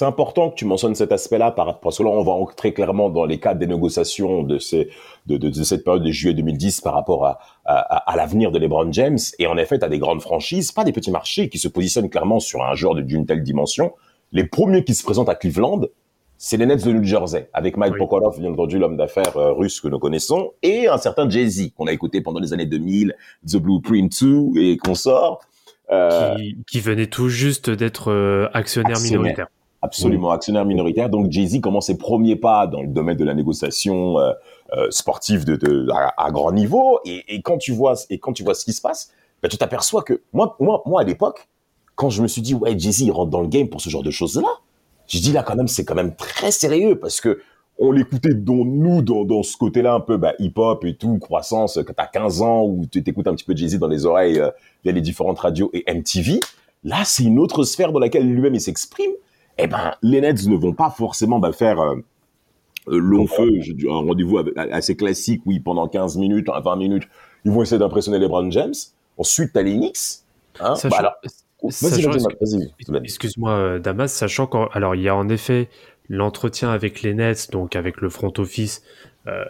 important 0.09 0.49
que 0.51 0.55
tu 0.55 0.65
mentionnes 0.65 0.93
cet 0.93 1.11
aspect-là 1.11 1.49
par- 1.51 1.79
parce 1.79 1.97
que 1.97 2.03
là, 2.03 2.09
on 2.09 2.23
va 2.23 2.33
entrer 2.33 2.71
clairement 2.73 3.09
dans 3.09 3.25
les 3.25 3.39
cadres 3.39 3.59
des 3.59 3.65
négociations 3.65 4.43
de, 4.43 4.59
ces, 4.59 4.89
de, 5.25 5.37
de, 5.37 5.49
de 5.49 5.63
cette 5.63 5.83
période 5.83 6.03
de 6.03 6.11
juillet 6.11 6.35
2010 6.35 6.81
par 6.81 6.93
rapport 6.93 7.25
à, 7.25 7.39
à, 7.65 8.15
l'avenir 8.15 8.51
de 8.51 8.59
LeBron 8.59 8.91
James. 8.91 9.17
Et 9.39 9.47
en 9.47 9.57
effet, 9.57 9.79
tu 9.79 9.85
as 9.85 9.89
des 9.89 9.97
grandes 9.97 10.21
franchises, 10.21 10.71
pas 10.71 10.83
des 10.83 10.91
petits 10.91 11.09
marchés, 11.09 11.49
qui 11.49 11.57
se 11.57 11.67
positionnent 11.67 12.09
clairement 12.09 12.39
sur 12.39 12.61
un 12.63 12.75
joueur 12.75 12.93
d'une 12.95 13.25
telle 13.25 13.41
dimension. 13.43 13.93
Les 14.33 14.45
premiers 14.45 14.83
qui 14.83 14.93
se 14.93 15.03
présentent 15.03 15.29
à 15.29 15.35
Cleveland, 15.35 15.81
c'est 16.43 16.57
les 16.57 16.65
Nets 16.65 16.83
de 16.83 16.91
New 16.91 17.03
Jersey, 17.03 17.49
avec 17.53 17.77
Mike 17.77 17.93
Oui. 17.93 17.99
Pokorov, 17.99 18.39
bien 18.39 18.51
entendu, 18.51 18.79
l'homme 18.79 18.97
d'affaires 18.97 19.37
euh, 19.37 19.53
russe 19.53 19.79
que 19.79 19.87
nous 19.87 19.99
connaissons, 19.99 20.53
et 20.63 20.87
un 20.87 20.97
certain 20.97 21.29
Jay-Z, 21.29 21.71
qu'on 21.77 21.85
a 21.85 21.91
écouté 21.93 22.19
pendant 22.21 22.39
les 22.39 22.51
années 22.51 22.65
2000, 22.65 23.15
The 23.47 23.57
Blueprint 23.57 24.11
2 24.23 24.59
et 24.59 24.77
consorts. 24.77 25.41
Euh, 25.91 26.33
qui, 26.37 26.57
qui 26.67 26.79
venait 26.79 27.05
tout 27.05 27.29
juste 27.29 27.69
d'être 27.69 28.09
euh, 28.11 28.47
actionnaire 28.53 28.93
Actionnaire. 28.97 29.19
minoritaire. 29.19 29.47
absolument 29.83 30.31
actionnaire 30.31 30.65
minoritaire. 30.65 31.09
Donc 31.09 31.29
Jay-Z 31.29 31.61
commence 31.61 31.85
ses 31.87 31.97
premiers 31.99 32.35
pas 32.37 32.65
dans 32.65 32.81
le 32.81 32.87
domaine 32.87 33.17
de 33.17 33.25
la 33.25 33.35
négociation 33.35 34.17
euh, 34.17 34.31
euh, 34.73 34.87
sportive 34.89 35.45
de, 35.45 35.57
de 35.57 35.87
à, 35.93 36.11
à 36.25 36.31
grand 36.31 36.53
niveau. 36.53 36.99
Et, 37.05 37.35
et 37.35 37.41
quand 37.43 37.59
tu 37.59 37.71
vois 37.71 37.93
et 38.09 38.17
quand 38.17 38.33
tu 38.33 38.43
vois 38.43 38.55
ce 38.55 38.65
qui 38.65 38.73
se 38.73 38.81
passe, 38.81 39.11
ben, 39.43 39.49
tu 39.49 39.57
t'aperçois 39.59 40.01
que 40.01 40.21
moi, 40.33 40.55
moi, 40.59 40.81
moi 40.87 41.01
à 41.01 41.03
l'époque, 41.03 41.47
quand 41.95 42.09
je 42.09 42.23
me 42.23 42.27
suis 42.27 42.41
dit 42.41 42.55
ouais 42.55 42.73
Jay-Z 42.79 43.11
rentre 43.11 43.29
dans 43.29 43.41
le 43.41 43.47
game 43.47 43.67
pour 43.69 43.79
ce 43.81 43.91
genre 43.91 44.01
de 44.03 44.11
choses 44.11 44.41
j'ai 45.11 45.19
dit 45.19 45.33
là 45.33 45.43
quand 45.43 45.55
même 45.55 45.67
c'est 45.67 45.83
quand 45.83 45.95
même 45.95 46.15
très 46.15 46.51
sérieux 46.51 46.97
parce 46.97 47.19
que 47.19 47.41
on 47.77 47.91
l'écoutait 47.91 48.33
dans 48.33 48.63
nous 48.63 49.01
dans, 49.01 49.25
dans 49.25 49.43
ce 49.43 49.57
côté-là 49.57 49.93
un 49.93 49.99
peu 49.99 50.17
bah, 50.17 50.33
hip-hop 50.39 50.85
et 50.85 50.95
tout 50.95 51.17
croissance 51.19 51.79
quand 51.85 51.93
t'as 51.93 52.07
15 52.07 52.41
ans 52.41 52.63
ou 52.63 52.85
tu 52.89 53.03
t'écoutes 53.03 53.27
un 53.27 53.35
petit 53.35 53.43
peu 53.43 53.55
Jay-Z 53.55 53.79
dans 53.79 53.87
les 53.87 54.05
oreilles 54.05 54.39
euh, 54.39 54.51
via 54.83 54.93
les 54.93 55.01
différentes 55.01 55.39
radios 55.39 55.69
et 55.73 55.83
MTV. 55.91 56.39
Là 56.83 57.03
c'est 57.03 57.23
une 57.23 57.39
autre 57.39 57.63
sphère 57.63 57.91
dans 57.91 57.99
laquelle 57.99 58.27
lui-même 58.27 58.55
il 58.55 58.61
s'exprime 58.61 59.11
eh 59.57 59.67
ben, 59.67 59.93
les 60.01 60.21
Nets 60.21 60.47
ne 60.47 60.55
vont 60.55 60.73
pas 60.73 60.89
forcément 60.89 61.39
bah, 61.39 61.51
faire 61.51 61.79
euh, 61.79 61.95
euh, 62.87 62.97
long 62.97 63.27
feu, 63.27 63.49
je 63.61 63.73
dis, 63.73 63.87
un 63.87 64.05
rendez-vous 64.05 64.39
assez 64.55 64.95
classique, 64.95 65.41
oui, 65.45 65.59
pendant 65.59 65.87
15 65.87 66.17
minutes, 66.17 66.47
20 66.47 66.75
minutes, 66.77 67.03
ils 67.45 67.51
vont 67.51 67.61
essayer 67.61 67.77
d'impressionner 67.77 68.17
les 68.17 68.27
Brown 68.27 68.51
James. 68.51 68.73
Ensuite, 69.17 69.51
t'as 69.53 69.61
les 69.61 69.75
Knicks. 69.75 70.23
Hein 70.59 70.73
bah 70.83 70.97
alors, 70.97 71.13
Excuse-moi, 71.67 73.51
euh, 73.51 73.79
Damas, 73.79 74.11
sachant 74.11 74.47
qu'en 74.47 74.67
alors 74.67 74.95
il 74.95 75.01
y 75.01 75.09
a 75.09 75.15
en 75.15 75.29
effet 75.29 75.69
l'entretien 76.09 76.71
avec 76.71 77.01
les 77.01 77.13
Nets, 77.13 77.51
donc 77.51 77.75
avec 77.75 78.01
le 78.01 78.09
front 78.09 78.33
office 78.37 78.83
euh, 79.27 79.45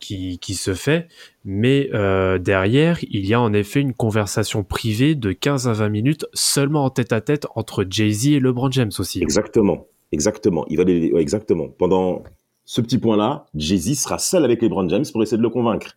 qui, 0.00 0.38
qui 0.38 0.54
se 0.54 0.74
fait, 0.74 1.08
mais 1.44 1.88
euh, 1.94 2.38
derrière 2.38 2.98
il 3.10 3.26
y 3.26 3.34
a 3.34 3.40
en 3.40 3.52
effet 3.52 3.80
une 3.80 3.94
conversation 3.94 4.62
privée 4.62 5.14
de 5.14 5.32
15 5.32 5.68
à 5.68 5.72
20 5.72 5.88
minutes 5.88 6.26
seulement 6.34 6.84
en 6.84 6.90
tête 6.90 7.12
à 7.12 7.20
tête 7.20 7.46
entre 7.54 7.86
Jay-Z 7.88 8.26
et 8.28 8.40
LeBron 8.40 8.70
James 8.70 8.92
aussi. 8.98 9.22
Exactement, 9.22 9.86
exactement. 10.12 10.66
Il 10.68 10.76
va 10.76 10.84
les, 10.84 11.10
ouais, 11.10 11.22
exactement. 11.22 11.68
Pendant 11.68 12.22
ce 12.64 12.80
petit 12.80 12.98
point-là, 12.98 13.46
Jay-Z 13.54 13.94
sera 13.94 14.18
seul 14.18 14.44
avec 14.44 14.62
les 14.62 14.68
Brown 14.68 14.88
James 14.88 15.04
pour 15.10 15.22
essayer 15.22 15.38
de 15.38 15.42
le 15.42 15.50
convaincre. 15.50 15.96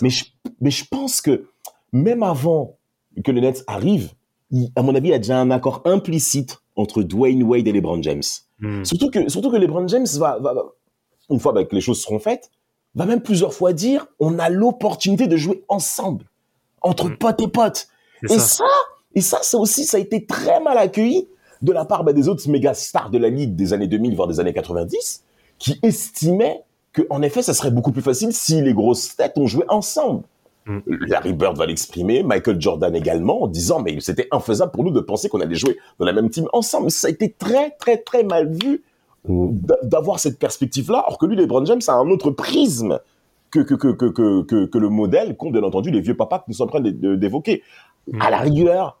Mais 0.00 0.10
je, 0.10 0.24
mais 0.60 0.70
je 0.70 0.84
pense 0.88 1.20
que 1.20 1.44
même 1.92 2.22
avant 2.22 2.76
que 3.24 3.30
les 3.30 3.40
Nets 3.40 3.64
arrivent, 3.66 4.10
à 4.76 4.82
mon 4.82 4.94
avis, 4.94 5.08
il 5.08 5.10
y 5.12 5.14
a 5.14 5.18
déjà 5.18 5.38
un 5.40 5.50
accord 5.50 5.82
implicite 5.84 6.58
entre 6.76 7.02
Dwayne 7.02 7.42
Wade 7.42 7.66
et 7.68 7.72
les 7.72 7.80
Brown 7.80 8.02
James. 8.02 8.22
Hmm. 8.60 8.84
Surtout 8.84 9.10
que, 9.10 9.28
surtout 9.28 9.50
que 9.50 9.56
LeBron 9.56 9.86
James 9.88 10.06
va, 10.18 10.38
va, 10.38 10.54
va- 10.54 10.72
une 11.30 11.40
fois 11.40 11.52
bah, 11.52 11.64
que 11.64 11.74
les 11.74 11.80
choses 11.80 12.00
seront 12.00 12.18
faites, 12.18 12.50
va 12.94 13.06
même 13.06 13.20
plusieurs 13.22 13.54
fois 13.54 13.72
dire 13.72 14.06
on 14.20 14.38
a 14.38 14.48
l'opportunité 14.50 15.26
de 15.26 15.36
jouer 15.36 15.64
ensemble, 15.68 16.26
entre 16.82 17.08
Mm. 17.08 17.16
potes 17.16 17.40
et 17.42 17.48
potes. 17.48 17.88
Et 18.24 18.28
ça. 18.28 18.38
ça, 18.40 18.64
et 19.14 19.20
ça, 19.20 19.38
ça 19.42 19.58
aussi, 19.58 19.84
ça 19.84 19.96
a 19.96 20.00
été 20.00 20.26
très 20.26 20.60
mal 20.60 20.76
accueilli 20.78 21.28
de 21.62 21.72
la 21.72 21.84
part 21.84 22.04
bah, 22.04 22.12
des 22.12 22.28
autres 22.28 22.48
méga 22.50 22.74
stars 22.74 23.10
de 23.10 23.18
la 23.18 23.28
ligue 23.28 23.56
des 23.56 23.72
années 23.72 23.86
2000, 23.86 24.14
voire 24.16 24.28
des 24.28 24.40
années 24.40 24.52
90, 24.52 25.22
qui 25.58 25.78
estimaient 25.82 26.62
que, 26.92 27.02
en 27.08 27.22
effet, 27.22 27.42
ça 27.42 27.54
serait 27.54 27.70
beaucoup 27.70 27.92
plus 27.92 28.02
facile 28.02 28.32
si 28.32 28.60
les 28.60 28.74
grosses 28.74 29.16
têtes 29.16 29.38
ont 29.38 29.46
joué 29.46 29.64
ensemble. 29.68 30.24
Mm. 30.66 30.78
Larry 31.08 31.32
Bird 31.32 31.56
va 31.56 31.66
l'exprimer, 31.66 32.22
Michael 32.22 32.60
Jordan 32.60 32.94
également, 32.94 33.42
en 33.42 33.46
disant 33.48 33.80
mais 33.82 33.98
c'était 34.00 34.28
infaisable 34.30 34.70
pour 34.72 34.84
nous 34.84 34.90
de 34.92 35.00
penser 35.00 35.28
qu'on 35.28 35.40
allait 35.40 35.56
jouer 35.56 35.76
dans 35.98 36.06
la 36.06 36.12
même 36.12 36.30
team 36.30 36.46
ensemble. 36.52 36.90
Ça 36.90 37.08
a 37.08 37.10
été 37.10 37.32
très 37.32 37.70
très 37.70 37.96
très 37.96 38.22
mal 38.22 38.48
vu 38.52 38.82
d'a- 39.28 39.78
d'avoir 39.82 40.20
cette 40.20 40.38
perspective-là, 40.38 40.98
alors 40.98 41.18
que 41.18 41.26
lui, 41.26 41.36
LeBron 41.36 41.64
James 41.64 41.80
a 41.88 41.92
un 41.92 42.08
autre 42.10 42.30
prisme 42.30 43.00
que, 43.50 43.60
que, 43.60 43.74
que, 43.74 43.88
que, 43.88 44.06
que, 44.06 44.42
que, 44.42 44.64
que 44.66 44.78
le 44.78 44.88
modèle 44.88 45.36
qu'ont 45.36 45.50
bien 45.50 45.62
entendu 45.62 45.90
les 45.90 46.00
vieux 46.00 46.16
papas 46.16 46.38
que 46.38 46.44
nous 46.48 46.54
sommes 46.54 46.68
en 46.68 46.80
train 46.80 46.80
d'évoquer. 46.80 47.62
Mm. 48.10 48.22
À 48.22 48.30
la 48.30 48.38
rigueur, 48.38 48.98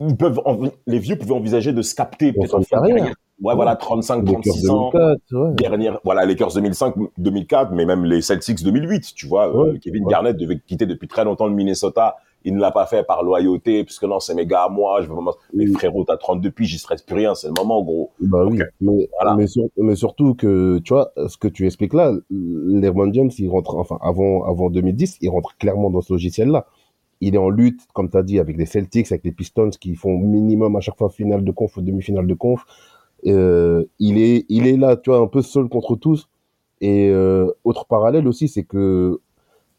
ils 0.00 0.16
peuvent 0.16 0.40
les 0.86 0.98
vieux 0.98 1.16
pouvaient 1.16 1.34
envisager 1.34 1.72
de 1.72 1.82
se 1.82 1.94
capter 1.94 2.32
Pour 2.32 2.44
peut-être 2.44 3.14
Ouais, 3.42 3.54
voilà, 3.54 3.74
35, 3.76 4.24
Lakers 4.26 4.40
36 4.42 4.70
ans. 4.70 4.90
2004, 4.92 5.20
ouais. 5.32 5.54
Dernière, 5.56 6.00
voilà, 6.04 6.24
Lakers 6.24 6.54
2005, 6.54 6.94
2004, 7.18 7.72
mais 7.72 7.84
même 7.84 8.04
les 8.04 8.22
Celtics 8.22 8.62
2008, 8.62 9.12
tu 9.14 9.26
vois. 9.26 9.48
euh, 9.54 9.76
Kevin. 9.82 10.04
Garnett 10.06 10.36
devait 10.36 10.60
quitter 10.64 10.86
depuis 10.86 11.08
très 11.08 11.24
longtemps 11.24 11.46
le 11.48 11.54
Minnesota. 11.54 12.16
Il 12.46 12.54
ne 12.54 12.60
l'a 12.60 12.70
pas 12.70 12.84
fait 12.86 13.04
par 13.06 13.22
loyauté, 13.22 13.84
puisque 13.84 14.04
non, 14.04 14.20
c'est 14.20 14.34
mes 14.34 14.46
gars 14.46 14.64
à 14.64 14.68
moi, 14.68 15.00
je 15.00 15.08
veux 15.08 15.14
vraiment, 15.14 15.32
mais 15.54 15.66
frérot, 15.66 16.04
t'as 16.04 16.18
32 16.18 16.50
piges, 16.50 16.68
j'y 16.68 16.78
serait 16.78 16.96
plus 17.04 17.16
rien, 17.16 17.34
c'est 17.34 17.48
le 17.48 17.54
moment, 17.58 17.82
gros. 17.82 18.10
Bah 18.20 18.44
oui, 18.46 18.60
mais, 18.82 19.08
Voilà. 19.18 19.34
mais, 19.34 19.46
sur- 19.46 19.64
mais 19.78 19.96
surtout 19.96 20.34
que, 20.34 20.78
tu 20.84 20.92
vois, 20.92 21.10
ce 21.26 21.38
que 21.38 21.48
tu 21.48 21.64
expliques 21.66 21.94
là, 21.94 22.12
LeBron 22.30 23.12
James, 23.14 23.30
il 23.38 23.48
rentre, 23.48 23.74
enfin, 23.76 23.98
avant, 24.02 24.44
avant 24.44 24.68
2010, 24.70 25.16
il 25.22 25.30
rentre 25.30 25.56
clairement 25.56 25.88
dans 25.90 26.02
ce 26.02 26.12
logiciel-là. 26.12 26.66
Il 27.22 27.34
est 27.34 27.38
en 27.38 27.48
lutte, 27.48 27.80
comme 27.94 28.10
tu 28.10 28.16
as 28.18 28.22
dit, 28.22 28.38
avec 28.38 28.58
les 28.58 28.66
Celtics, 28.66 29.10
avec 29.10 29.24
les 29.24 29.32
Pistons, 29.32 29.70
qui 29.70 29.94
font 29.94 30.16
minimum 30.18 30.76
à 30.76 30.80
chaque 30.80 30.98
fois 30.98 31.08
finale 31.08 31.44
de 31.44 31.50
conf 31.50 31.74
ou 31.78 31.80
demi-finale 31.80 32.26
de 32.26 32.34
conf. 32.34 32.62
Euh, 33.26 33.84
il 33.98 34.18
est, 34.18 34.44
il 34.48 34.66
est 34.66 34.76
là, 34.76 34.96
tu 34.96 35.10
vois, 35.10 35.20
un 35.20 35.26
peu 35.26 35.42
seul 35.42 35.68
contre 35.68 35.96
tous. 35.96 36.28
Et 36.80 37.10
euh, 37.10 37.50
autre 37.64 37.86
parallèle 37.86 38.28
aussi, 38.28 38.48
c'est 38.48 38.64
que 38.64 39.20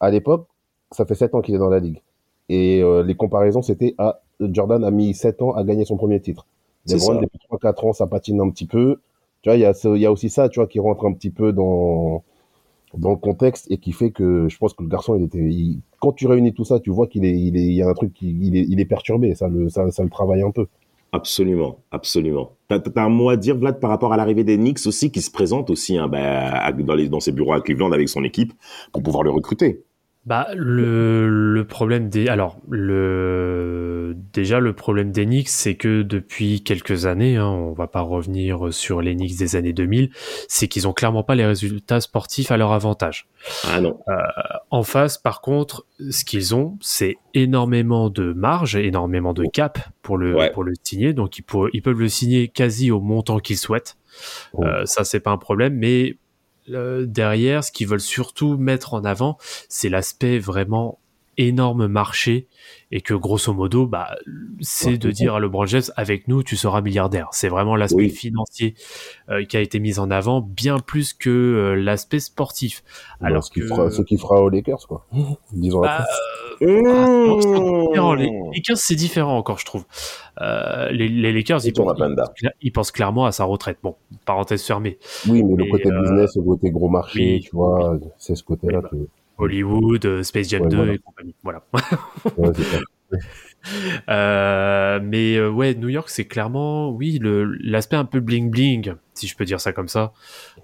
à 0.00 0.10
l'époque, 0.10 0.48
ça 0.92 1.06
fait 1.06 1.14
7 1.14 1.34
ans 1.34 1.42
qu'il 1.42 1.54
est 1.54 1.58
dans 1.58 1.70
la 1.70 1.80
ligue. 1.80 2.02
Et 2.48 2.82
euh, 2.82 3.02
les 3.02 3.14
comparaisons, 3.16 3.62
c'était 3.62 3.94
à 3.98 4.20
Jordan 4.40 4.84
a 4.84 4.90
mis 4.90 5.14
7 5.14 5.42
ans 5.42 5.52
à 5.54 5.64
gagner 5.64 5.84
son 5.84 5.96
premier 5.96 6.20
titre. 6.20 6.46
LeBron, 6.86 7.16
depuis 7.16 7.38
3-4 7.40 7.84
ans, 7.86 7.92
ça 7.92 8.06
patine 8.06 8.40
un 8.40 8.50
petit 8.50 8.66
peu. 8.66 9.00
Tu 9.42 9.50
vois, 9.50 9.56
il 9.56 9.60
y 9.62 9.66
a, 9.66 9.72
y 9.96 10.06
a 10.06 10.12
aussi 10.12 10.30
ça, 10.30 10.48
tu 10.48 10.60
vois, 10.60 10.68
qui 10.68 10.80
rentre 10.80 11.06
un 11.06 11.12
petit 11.12 11.30
peu 11.30 11.52
dans, 11.52 12.24
dans 12.96 13.10
le 13.10 13.16
contexte 13.16 13.70
et 13.70 13.78
qui 13.78 13.92
fait 13.92 14.10
que 14.10 14.48
je 14.48 14.56
pense 14.58 14.74
que 14.74 14.82
le 14.82 14.88
garçon, 14.88 15.16
il 15.16 15.24
était, 15.24 15.38
il- 15.38 15.80
quand 16.00 16.12
tu 16.12 16.26
réunis 16.26 16.54
tout 16.54 16.64
ça, 16.64 16.80
tu 16.80 16.90
vois 16.90 17.06
qu'il 17.08 17.24
est, 17.24 17.38
il 17.38 17.56
est, 17.56 17.62
il 17.66 17.74
y 17.74 17.82
a 17.82 17.88
un 17.88 17.94
truc 17.94 18.14
qui, 18.14 18.30
il 18.40 18.56
est, 18.56 18.66
il 18.68 18.80
est 18.80 18.84
perturbé. 18.86 19.34
Ça 19.34 19.48
le, 19.48 19.68
ça, 19.68 19.90
ça 19.90 20.02
le 20.04 20.10
travaille 20.10 20.42
un 20.42 20.50
peu. 20.50 20.66
Absolument, 21.16 21.82
absolument. 21.92 22.58
T'as, 22.68 22.78
t'as 22.78 23.02
un 23.04 23.08
mot 23.08 23.30
à 23.30 23.36
dire, 23.38 23.56
Vlad, 23.56 23.80
par 23.80 23.88
rapport 23.88 24.12
à 24.12 24.18
l'arrivée 24.18 24.44
des 24.44 24.58
Knicks 24.58 24.86
aussi, 24.86 25.10
qui 25.10 25.22
se 25.22 25.30
présente 25.30 25.70
aussi 25.70 25.96
hein, 25.96 26.08
bah, 26.08 26.70
dans, 26.72 26.94
les, 26.94 27.08
dans 27.08 27.20
ses 27.20 27.32
bureaux 27.32 27.54
à 27.54 27.62
Cleveland 27.62 27.90
avec 27.92 28.08
son 28.10 28.22
équipe 28.22 28.52
pour 28.92 29.02
pouvoir 29.02 29.22
le 29.22 29.30
recruter? 29.30 29.85
Bah 30.26 30.48
le, 30.56 31.28
le 31.54 31.64
problème 31.64 32.08
des 32.08 32.26
alors 32.26 32.58
le 32.68 34.16
déjà 34.32 34.58
le 34.58 34.72
problème 34.72 35.12
des 35.12 35.24
Knicks 35.24 35.48
c'est 35.48 35.76
que 35.76 36.02
depuis 36.02 36.62
quelques 36.64 37.06
années 37.06 37.36
hein, 37.36 37.46
on 37.46 37.72
va 37.72 37.86
pas 37.86 38.00
revenir 38.00 38.72
sur 38.72 39.00
les 39.02 39.14
Knicks 39.14 39.36
des 39.38 39.54
années 39.54 39.72
2000 39.72 40.10
c'est 40.48 40.66
qu'ils 40.66 40.88
ont 40.88 40.92
clairement 40.92 41.22
pas 41.22 41.36
les 41.36 41.46
résultats 41.46 42.00
sportifs 42.00 42.50
à 42.50 42.56
leur 42.56 42.72
avantage. 42.72 43.28
Ah 43.68 43.80
non. 43.80 44.00
En 44.70 44.82
face 44.82 45.16
par 45.16 45.40
contre 45.40 45.86
ce 46.10 46.24
qu'ils 46.24 46.56
ont 46.56 46.76
c'est 46.80 47.16
énormément 47.34 48.10
de 48.10 48.32
marge 48.32 48.74
énormément 48.74 49.32
de 49.32 49.44
cap 49.44 49.78
pour 50.02 50.18
le 50.18 50.34
Ouais. 50.34 50.50
pour 50.50 50.64
le 50.64 50.72
signer 50.82 51.12
donc 51.12 51.38
ils, 51.38 51.42
pour- 51.42 51.68
ils 51.72 51.82
peuvent 51.82 52.00
le 52.00 52.08
signer 52.08 52.48
quasi 52.48 52.90
au 52.90 53.00
montant 53.00 53.38
qu'ils 53.38 53.58
souhaitent. 53.58 53.96
Euh, 54.58 54.84
ça 54.86 55.04
c'est 55.04 55.20
pas 55.20 55.30
un 55.30 55.38
problème 55.38 55.74
mais 55.74 56.10
euh, 56.10 56.16
derrière, 56.68 57.64
ce 57.64 57.72
qu'ils 57.72 57.88
veulent 57.88 58.00
surtout 58.00 58.56
mettre 58.56 58.94
en 58.94 59.04
avant, 59.04 59.38
c'est 59.68 59.88
l'aspect 59.88 60.38
vraiment 60.38 60.98
énorme 61.38 61.86
marché 61.86 62.48
et 62.92 63.00
que 63.00 63.14
grosso 63.14 63.52
modo, 63.52 63.86
bah, 63.86 64.16
c'est 64.60 64.96
de 64.98 65.10
dire 65.10 65.34
à 65.34 65.40
LeBron 65.40 65.66
James, 65.66 65.82
avec 65.96 66.28
nous, 66.28 66.42
tu 66.42 66.56
seras 66.56 66.80
milliardaire. 66.80 67.28
C'est 67.32 67.48
vraiment 67.48 67.74
l'aspect 67.76 68.02
Oui. 68.04 68.10
financier 68.10 68.74
euh, 69.28 69.44
qui 69.44 69.56
a 69.56 69.60
été 69.60 69.80
mis 69.80 69.98
en 69.98 70.10
avant, 70.10 70.40
bien 70.40 70.78
plus 70.78 71.12
que 71.12 71.30
euh, 71.30 71.74
l'aspect 71.74 72.20
sportif. 72.20 72.84
Alors 73.20 73.42
ce 73.44 73.50
qui 73.50 73.60
que 73.60 73.66
fera, 73.66 73.90
ce 73.90 74.02
qui 74.02 74.16
fera 74.18 74.40
aux 74.40 74.48
Lakers, 74.48 74.86
quoi. 74.86 75.06
Disons 75.52 75.80
Bah, 75.80 76.04
non, 76.60 77.40
c'est 77.40 77.48
différent. 77.48 78.14
Les 78.14 78.30
Mmh. 78.30 78.52
Lakers, 78.54 78.76
c'est 78.78 78.94
différent 78.94 79.36
encore, 79.36 79.58
je 79.58 79.64
trouve. 79.66 79.84
Euh, 80.40 80.90
les, 80.90 81.08
les 81.08 81.32
Lakers, 81.32 81.64
ils 81.66 81.72
pensent, 81.72 81.98
Panda. 81.98 82.32
ils, 82.42 82.50
ils 82.62 82.72
pensent 82.72 82.90
clairement 82.92 83.26
à 83.26 83.32
sa 83.32 83.44
retraite. 83.44 83.78
Bon, 83.82 83.96
parenthèse 84.24 84.62
fermée. 84.64 84.98
Oui, 85.28 85.42
mais 85.42 85.54
mais, 85.54 85.64
le 85.64 85.70
côté 85.70 85.90
euh, 85.90 86.00
business, 86.00 86.36
le 86.36 86.42
côté 86.42 86.70
gros 86.70 86.88
marché, 86.88 87.18
oui. 87.20 87.40
tu 87.40 87.50
vois, 87.52 87.98
c'est 88.18 88.34
ce 88.34 88.42
côté-là 88.44 88.80
bah. 88.80 88.88
que. 88.90 88.96
Hollywood, 89.38 90.04
euh, 90.06 90.22
Space 90.22 90.48
Jam 90.48 90.62
Ouais, 90.62 90.68
2 90.68 90.76
voilà. 90.76 90.92
et 90.94 90.98
compagnie. 90.98 91.34
Voilà. 91.42 91.62
Ouais. 92.36 92.50
Euh, 94.08 95.00
mais 95.02 95.36
euh, 95.36 95.50
ouais, 95.50 95.74
New 95.74 95.88
York, 95.88 96.08
c'est 96.08 96.24
clairement, 96.24 96.90
oui, 96.90 97.18
le 97.20 97.44
l'aspect 97.60 97.96
un 97.96 98.04
peu 98.04 98.20
bling 98.20 98.50
bling, 98.50 98.94
si 99.14 99.26
je 99.26 99.36
peux 99.36 99.44
dire 99.44 99.60
ça 99.60 99.72
comme 99.72 99.88
ça. 99.88 100.12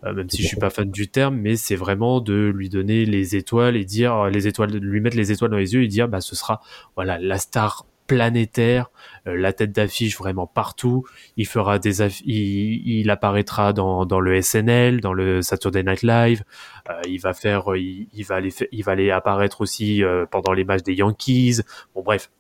Euh, 0.05 0.13
même 0.13 0.31
si 0.31 0.43
je 0.43 0.47
suis 0.49 0.57
pas 0.57 0.71
fan 0.71 0.91
du 0.91 1.09
terme, 1.09 1.37
mais 1.37 1.57
c'est 1.57 1.77
vraiment 1.77 2.21
de 2.21 2.53
lui 2.55 2.69
donner 2.69 3.05
les 3.05 3.37
étoiles 3.37 3.77
et 3.77 3.85
dire 3.85 4.27
les 4.27 4.47
étoiles, 4.47 4.71
de 4.71 4.79
lui 4.79 5.01
mettre 5.01 5.17
les 5.17 5.33
étoiles 5.33 5.51
dans 5.51 5.57
les 5.57 5.75
yeux 5.75 5.83
et 5.83 5.89
dire, 5.89 6.09
bah, 6.09 6.21
ce 6.21 6.37
sera, 6.37 6.61
voilà, 6.95 7.19
la 7.19 7.39
star 7.39 7.87
planétaire, 8.15 8.91
euh, 9.27 9.37
la 9.37 9.53
tête 9.53 9.73
d'affiche 9.73 10.17
vraiment 10.19 10.47
partout. 10.47 11.05
Il 11.37 11.47
fera 11.47 11.79
des, 11.79 12.03
il, 12.25 13.01
il 13.01 13.11
apparaîtra 13.11 13.73
dans, 13.73 14.07
dans 14.07 14.21
le 14.21 14.41
SNL, 14.41 15.01
dans 15.01 15.13
le 15.13 15.43
Saturday 15.43 15.83
Night 15.83 16.03
Live. 16.03 16.45
Euh, 16.91 17.01
il 17.09 17.21
va 17.21 17.33
faire, 17.33 17.75
il, 17.77 18.09
il 18.13 18.25
va 18.25 18.37
aller, 18.37 18.53
il 18.71 18.85
va 18.85 18.93
aller 18.93 19.11
apparaître 19.11 19.61
aussi 19.61 20.03
euh, 20.03 20.27
pendant 20.31 20.53
les 20.53 20.65
matchs 20.65 20.83
des 20.83 20.95
Yankees. 20.95 21.61
Bon, 21.95 22.03
bref, 22.03 22.31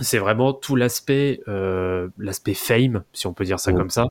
c'est 0.00 0.18
vraiment 0.18 0.52
tout 0.52 0.76
l'aspect 0.76 1.40
euh, 1.48 2.08
l'aspect 2.18 2.54
fame 2.54 3.02
si 3.12 3.26
on 3.26 3.32
peut 3.32 3.44
dire 3.44 3.58
ça 3.58 3.72
Ouais. 3.72 3.76
comme 3.76 3.90
ça 3.90 4.06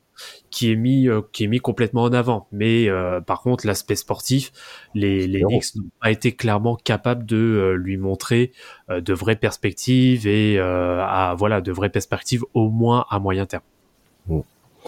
qui 0.50 0.70
est 0.70 0.76
mis 0.76 1.08
euh, 1.08 1.22
qui 1.32 1.44
est 1.44 1.46
mis 1.46 1.60
complètement 1.60 2.02
en 2.02 2.12
avant 2.12 2.46
mais 2.52 2.88
euh, 2.88 3.20
par 3.20 3.40
contre 3.42 3.66
l'aspect 3.66 3.96
sportif 3.96 4.52
les. 4.94 5.26
Knicks 5.26 5.76
n'ont 5.76 5.84
pas 6.00 6.10
été 6.10 6.32
clairement 6.32 6.76
capables 6.76 7.24
de 7.24 7.36
euh, 7.36 7.72
lui 7.74 7.96
montrer 7.96 8.52
euh, 8.90 9.00
de 9.00 9.12
vraies 9.14 9.36
perspectives 9.36 10.26
et 10.26 10.58
euh, 10.58 11.00
à 11.02 11.34
voilà 11.38 11.60
de 11.62 11.72
vraies 11.72 11.88
perspectives 11.90 12.44
au 12.54 12.68
moins 12.70 13.06
à 13.10 13.18
moyen 13.18 13.46
terme 13.46 13.62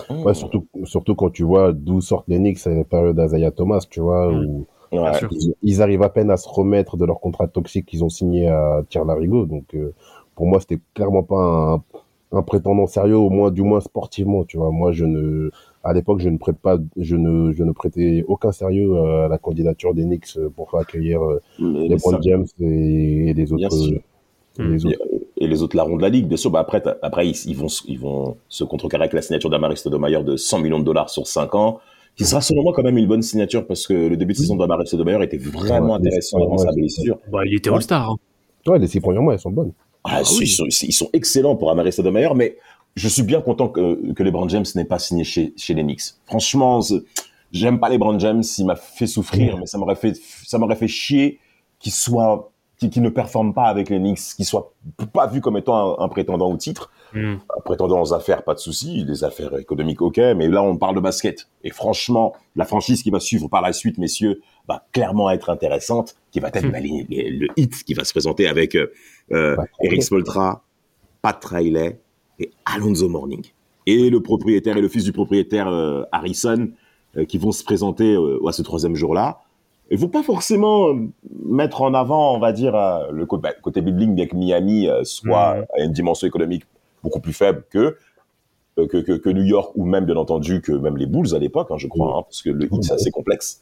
Ouais, 0.09 0.35
surtout, 0.35 0.67
surtout 0.85 1.15
quand 1.15 1.31
tu 1.31 1.43
vois 1.43 1.73
d'où 1.73 2.01
sortent 2.01 2.29
les 2.29 2.39
Knicks 2.39 2.67
à 2.67 2.71
la 2.71 2.85
période 2.85 3.17
d'Azaya 3.17 3.51
Thomas, 3.51 3.85
tu 3.91 4.01
vois, 4.01 4.31
Mm. 4.33 4.45
où 4.47 4.67
Ouais. 4.93 5.13
ils, 5.31 5.55
ils 5.63 5.83
arrivent 5.83 6.03
à 6.03 6.09
peine 6.09 6.31
à 6.31 6.37
se 6.37 6.49
remettre 6.49 6.97
de 6.97 7.05
leur 7.05 7.21
contrat 7.21 7.47
toxique 7.49 7.87
qu'ils 7.87 8.03
ont 8.03 8.09
signé 8.09 8.49
à 8.49 8.83
Thierry 8.89 9.07
Larigot. 9.07 9.45
Donc, 9.47 9.75
euh, 9.75 9.93
pour 10.41 10.49
moi, 10.49 10.59
c'était 10.59 10.81
clairement 10.95 11.23
pas 11.23 11.75
un, 12.33 12.39
un 12.39 12.43
prétendant 12.43 12.87
sérieux, 12.87 13.17
au 13.19 13.29
moins, 13.29 13.51
du 13.51 13.61
moins 13.63 13.81
sportivement, 13.81 14.45
tu 14.45 14.57
vois. 14.57 14.71
Moi, 14.71 14.91
je 14.93 15.05
ne, 15.05 15.51
à 15.85 15.93
l'époque, 15.93 16.21
je 16.21 16.31
ne 16.31 16.39
prête 16.39 16.57
pas, 16.57 16.79
je 16.97 17.15
ne, 17.17 17.53
je 17.53 17.63
ne 17.63 17.73
prêtais 17.73 18.25
aucun 18.27 18.51
sérieux 18.51 18.97
à 18.99 19.29
la 19.29 19.37
candidature 19.37 19.93
des 19.93 20.05
Knicks 20.05 20.39
pour 20.57 20.71
faire 20.71 20.81
accueillir 20.81 21.23
euh, 21.23 21.43
Mais- 21.59 21.89
LeBron 21.89 22.13
ça- 22.13 22.19
James 22.23 22.47
et, 22.59 23.29
et 23.29 23.35
les 23.35 23.53
autres. 23.53 23.71
sûr. 23.71 24.01
et 24.59 24.63
les 24.63 24.87
autres. 24.87 24.99
et 25.37 25.47
les 25.47 25.63
autres 25.63 25.77
larrons 25.77 25.97
de 25.99 26.03
la 26.03 26.09
ligue, 26.09 26.27
bien 26.27 26.39
sûr. 26.39 26.51
Bah 26.51 26.61
après, 26.61 26.83
après 27.03 27.29
ils, 27.29 27.37
ils 27.47 27.57
vont, 27.57 27.69
se- 27.69 27.83
ils 27.87 27.99
vont 28.01 28.37
se 28.49 28.65
contrecarrer 28.65 29.03
avec 29.05 29.13
la 29.13 29.21
signature 29.23 29.51
d'Amaris 29.51 29.77
Stoudemire 29.77 30.25
de 30.25 30.37
100 30.37 30.61
millions 30.61 30.79
de 30.81 30.85
dollars 30.85 31.11
sur 31.11 31.27
5 31.27 31.55
ans, 31.55 31.81
qui 32.17 32.25
sera 32.25 32.41
selon 32.41 32.63
moi 32.63 32.73
quand 32.75 32.83
même 32.83 32.97
une 32.99 33.07
bonne 33.07 33.23
signature 33.23 33.67
parce 33.67 33.87
que 33.87 33.93
le 33.95 34.17
début 34.17 34.33
de 34.33 34.39
saison 34.39 34.57
d'Amaris 34.57 34.87
Stoudemire 34.87 35.21
était 35.23 35.37
vraiment 35.37 35.91
Ouais, 35.95 35.99
intéressant 35.99 36.39
avant 36.43 36.57
sa 36.59 36.73
blessure. 36.73 37.19
bah, 37.31 37.41
il 37.45 37.55
était. 37.57 37.71
All-Star 37.71 38.11
hein. 38.11 38.17
Ouais, 38.67 38.79
les 38.79 38.87
six 38.87 39.01
premiers 39.01 39.21
mois, 39.21 39.33
elles 39.35 39.39
sont 39.41 39.51
bonnes. 39.51 39.73
Ah, 40.05 40.23
oui. 40.33 40.39
ils, 40.43 40.49
sont, 40.49 40.65
ils 40.67 40.93
sont 40.93 41.11
excellents 41.13 41.57
pour 41.57 41.71
Amaris 41.71 41.93
Stoudemire, 41.93 42.35
mais 42.35 42.57
je 42.97 43.09
suis 43.09 43.23
bien 43.23 43.41
content 43.41 43.69
que, 43.69 44.13
que 44.13 44.23
LeBron 44.23 44.49
James 44.49 44.65
n'ait 44.75 44.85
pas 44.85 44.99
signé 44.99 45.25
chez, 45.25 45.53
chez 45.57 45.75
les 45.75 45.83
Knicks. 45.83 46.15
Franchement, 46.27 46.81
j'aime 47.53 47.79
pas 47.79 47.89
LeBron 47.89 48.19
James, 48.19 48.43
il 48.59 48.67
m'a 48.67 48.77
fait 48.77 49.07
souffrir, 49.07 49.57
mais 49.59 49.67
ça 49.67 49.79
m'aurait 49.79 49.97
fait, 49.97 50.15
ça 50.47 50.59
m'aurait 50.59 50.77
fait 50.77 50.89
chier 50.89 51.39
qu'il 51.79 51.93
soit, 51.93 52.50
qu'il 52.89 53.03
ne 53.03 53.11
performe 53.11 53.53
pas 53.53 53.65
avec 53.65 53.91
les 53.91 53.99
Knicks, 53.99 54.21
qu'il 54.37 54.45
soit 54.47 54.73
pas 55.13 55.27
vu 55.27 55.41
comme 55.43 55.57
étant 55.59 56.01
un, 56.01 56.05
un 56.05 56.09
prétendant 56.09 56.51
au 56.51 56.57
titre. 56.57 56.91
Un 57.13 57.39
prétendant 57.65 58.01
aux 58.01 58.15
affaires, 58.15 58.45
pas 58.45 58.55
de 58.55 58.61
souci. 58.61 59.05
Les 59.05 59.25
affaires 59.25 59.59
économiques, 59.59 60.01
ok. 60.01 60.17
Mais 60.37 60.47
là, 60.49 60.63
on 60.63 60.77
parle 60.77 60.95
de 60.95 61.01
basket. 61.01 61.49
Et 61.65 61.71
franchement, 61.71 62.35
la 62.55 62.65
franchise 62.65 63.03
qui 63.03 63.11
va 63.11 63.19
suivre 63.19 63.49
par 63.49 63.61
la 63.63 63.73
suite, 63.73 63.99
messieurs, 63.99 64.41
va 64.69 64.87
clairement 64.93 65.29
être 65.31 65.51
intéressante. 65.51 66.15
Qui 66.31 66.39
va 66.39 66.49
être 66.55 66.65
Hmm. 66.65 66.71
bah, 66.71 66.79
les- 66.81 67.05
les- 67.11 67.31
le 67.31 67.49
hit 67.57 67.83
qui 67.85 67.95
va 67.95 68.05
se 68.05 68.13
présenter 68.13 68.47
avec 68.47 68.77
euh, 68.77 68.93
euh, 69.33 69.57
Eric 69.81 69.91
Riley. 69.91 70.01
Spoltra, 70.03 70.63
Pat 71.21 71.45
Riley 71.45 72.01
et 72.39 72.51
Alonzo 72.65 73.09
Morning. 73.09 73.45
Et 73.87 74.09
le 74.09 74.23
propriétaire 74.23 74.77
et 74.77 74.81
le 74.81 74.89
fils 74.89 75.03
du 75.05 75.13
propriétaire 75.13 75.67
euh, 75.69 76.05
Harrison 76.13 76.69
euh, 77.17 77.25
qui 77.25 77.39
vont 77.39 77.51
se 77.51 77.65
présenter 77.65 78.15
euh, 78.15 78.39
à 78.47 78.53
ce 78.53 78.63
troisième 78.63 78.95
jour-là. 78.95 79.41
Il 79.91 79.99
faut 79.99 80.09
pas 80.09 80.23
forcément 80.23 80.89
euh, 80.91 80.95
mettre 81.45 81.83
en 81.83 81.95
avant, 81.95 82.35
on 82.35 82.39
va 82.39 82.53
dire, 82.53 82.75
euh, 82.77 83.11
le 83.11 83.27
côté, 83.27 83.43
bah, 83.43 83.53
côté 83.61 83.81
building, 83.81 84.15
bien 84.15 84.27
que 84.27 84.37
Miami 84.37 84.89
euh, 84.89 85.03
soit 85.05 85.57
Mhm. 85.57 85.65
à 85.77 85.81
une 85.83 85.93
dimension 85.93 86.27
économique 86.27 86.65
beaucoup 87.03 87.21
plus 87.21 87.33
faible 87.33 87.65
que, 87.71 87.97
que, 88.77 88.85
que, 88.99 89.13
que 89.13 89.29
New 89.31 89.43
York 89.43 89.73
ou 89.75 89.85
même, 89.85 90.05
bien 90.05 90.17
entendu, 90.17 90.61
que 90.63 90.73
même 90.73 90.97
les 90.97 91.07
Bulls 91.07 91.35
à 91.35 91.39
l'époque, 91.39 91.69
hein, 91.71 91.77
je 91.79 91.89
crois, 91.89 92.17
hein, 92.19 92.23
parce 92.23 92.43
que 92.43 92.51
le 92.51 92.67
hit, 92.73 92.85
c'est 92.85 92.95
assez 92.95 93.11
complexe 93.11 93.61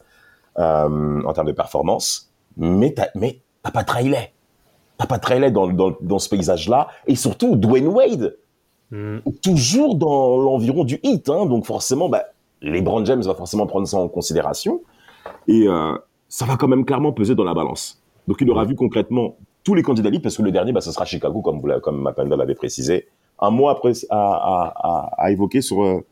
euh, 0.59 1.23
en 1.25 1.33
termes 1.33 1.47
de 1.47 1.53
performance. 1.53 2.31
Mais 2.57 2.93
t'as, 2.93 3.09
mais 3.15 3.41
t'as 3.63 3.71
pas 3.71 3.85
Riley. 3.89 4.33
T'as 4.99 5.07
pas 5.07 5.19
Riley 5.23 5.51
dans, 5.51 5.69
dans, 5.69 5.95
dans 6.01 6.19
ce 6.19 6.29
paysage-là. 6.29 6.89
Et 7.07 7.15
surtout, 7.17 7.57
Dwayne 7.57 7.89
Wade, 7.89 8.37
Hmm. 8.91 9.19
toujours 9.43 9.97
dans 9.97 10.39
l'environ 10.39 10.83
du 10.83 10.99
hit. 11.03 11.29
Hein, 11.29 11.45
donc 11.45 11.67
forcément, 11.67 12.09
bah, 12.09 12.25
LeBron 12.63 13.05
James 13.05 13.21
va 13.21 13.35
forcément 13.35 13.67
prendre 13.67 13.87
ça 13.87 13.99
en 13.99 14.09
considération. 14.09 14.81
Et 15.47 15.69
euh, 15.69 15.93
ça 16.29 16.45
va 16.47 16.57
quand 16.57 16.69
même 16.69 16.85
clairement 16.85 17.13
peser 17.13 17.35
dans 17.35 17.45
la 17.45 17.55
balance. 17.55 18.03
Donc 18.27 18.39
il 18.41 18.51
aura 18.51 18.65
vu 18.65 18.75
concrètement 18.75 19.37
tous 19.65 19.75
les 19.75 19.83
candidats 19.83 20.11
libres, 20.11 20.23
parce 20.23 20.37
que 20.37 20.43
le 20.43 20.53
dernier, 20.53 20.73
bah, 20.73 20.81
ce 20.81 20.93
sera 20.93 21.05
Chicago, 21.05 21.43
comme, 21.43 21.61
vous 21.61 21.81
comme 21.81 22.01
Mapenda 22.01 22.37
l'avait 22.37 22.55
précisé. 22.55 23.09
Un 23.39 23.51
mot 23.51 23.69
après 23.69 23.93
à, 24.11 24.17
à, 24.17 24.73
à, 24.77 25.11
à 25.19 25.31
évoquer 25.31 25.61
sur, 25.61 25.83
euh, 25.85 26.05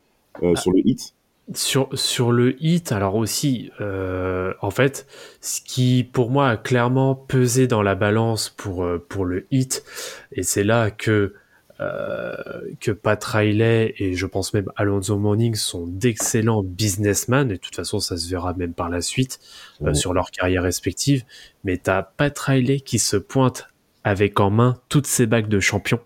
euh, 0.42 0.54
sur 0.56 0.72
le 0.72 0.80
hit. 0.86 1.14
Sur, 1.54 1.88
sur 1.92 2.32
le 2.32 2.62
hit, 2.62 2.92
alors 2.92 3.14
aussi, 3.14 3.70
euh, 3.80 4.52
en 4.60 4.70
fait, 4.70 5.06
ce 5.40 5.60
qui 5.60 6.04
pour 6.04 6.30
moi 6.30 6.48
a 6.48 6.56
clairement 6.56 7.14
pesé 7.14 7.66
dans 7.66 7.82
la 7.82 7.94
balance 7.94 8.48
pour, 8.48 8.86
pour 9.08 9.24
le 9.24 9.46
hit, 9.50 9.84
et 10.32 10.42
c'est 10.42 10.64
là 10.64 10.90
que, 10.90 11.34
que 11.78 12.90
Pat 12.90 13.22
Riley 13.22 13.94
et 13.98 14.14
je 14.14 14.26
pense 14.26 14.54
même 14.54 14.70
Alonso 14.76 15.18
Morning 15.18 15.54
sont 15.54 15.86
d'excellents 15.86 16.62
businessmen, 16.62 17.50
et 17.50 17.54
de 17.54 17.60
toute 17.60 17.76
façon 17.76 18.00
ça 18.00 18.16
se 18.16 18.28
verra 18.28 18.54
même 18.54 18.72
par 18.72 18.88
la 18.88 19.02
suite 19.02 19.40
euh, 19.82 19.92
sur 19.94 20.14
leur 20.14 20.30
carrière 20.30 20.62
respective, 20.62 21.24
mais 21.64 21.76
t'as 21.76 22.02
Pat 22.02 22.38
Riley 22.38 22.80
qui 22.80 22.98
se 22.98 23.16
pointe 23.16 23.68
avec 24.04 24.40
en 24.40 24.50
main 24.50 24.78
toutes 24.88 25.06
ses 25.06 25.26
bagues 25.26 25.48
de 25.48 25.60
champion. 25.60 26.00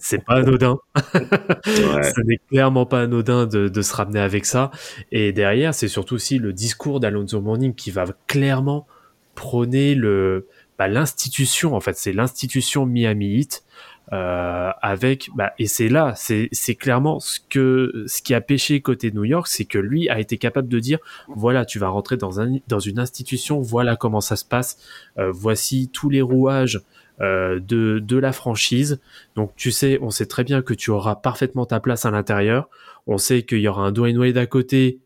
c'est 0.00 0.24
pas 0.24 0.36
anodin. 0.36 0.78
Ce 1.14 2.20
n'est 2.24 2.38
clairement 2.48 2.86
pas 2.86 3.02
anodin 3.02 3.46
de, 3.46 3.68
de 3.68 3.82
se 3.82 3.94
ramener 3.94 4.20
avec 4.20 4.46
ça. 4.46 4.70
Et 5.10 5.32
derrière, 5.32 5.74
c'est 5.74 5.88
surtout 5.88 6.14
aussi 6.14 6.38
le 6.38 6.52
discours 6.52 7.00
d'Alonso 7.00 7.40
Morning 7.40 7.74
qui 7.74 7.90
va 7.90 8.06
clairement 8.26 8.86
prôner 9.34 9.94
le 9.94 10.46
bah, 10.78 10.88
l'institution. 10.88 11.74
En 11.74 11.80
fait, 11.80 11.96
c'est 11.96 12.12
l'institution 12.12 12.86
Miami 12.86 13.38
Heat. 13.38 13.64
Euh, 14.12 14.70
avec 14.82 15.30
bah, 15.36 15.52
et 15.60 15.66
c'est 15.66 15.88
là 15.88 16.14
c'est 16.16 16.74
clairement 16.74 17.20
ce 17.20 17.38
que 17.38 18.04
ce 18.08 18.20
qui 18.20 18.34
a 18.34 18.40
pêché 18.40 18.80
côté 18.80 19.12
New 19.12 19.24
York 19.24 19.46
c'est 19.46 19.64
que 19.64 19.78
lui 19.78 20.08
a 20.08 20.18
été 20.18 20.38
capable 20.38 20.66
de 20.66 20.80
dire 20.80 20.98
voilà 21.28 21.64
tu 21.64 21.78
vas 21.78 21.86
rentrer 21.86 22.16
dans 22.16 22.40
un 22.40 22.58
dans 22.66 22.80
une 22.80 22.98
institution 22.98 23.60
voilà 23.60 23.94
comment 23.94 24.20
ça 24.20 24.34
se 24.34 24.44
passe 24.44 24.76
euh, 25.18 25.30
voici 25.30 25.88
tous 25.88 26.10
les 26.10 26.20
rouages 26.20 26.82
euh, 27.20 27.60
de 27.60 28.00
de 28.00 28.16
la 28.16 28.32
franchise 28.32 29.00
donc 29.36 29.52
tu 29.56 29.70
sais, 29.70 29.98
on 30.02 30.10
sait 30.10 30.26
très 30.26 30.44
bien 30.44 30.62
que 30.62 30.74
tu 30.74 30.90
auras 30.90 31.16
parfaitement 31.16 31.66
ta 31.66 31.80
place 31.80 32.04
à 32.04 32.10
l'intérieur. 32.10 32.68
On 33.06 33.18
sait 33.18 33.42
qu'il 33.42 33.58
y 33.58 33.68
aura 33.68 33.82
un 33.82 33.92
Dwayne 33.92 34.18
Wade 34.18 34.36
à 34.36 34.46
côté. 34.46 35.00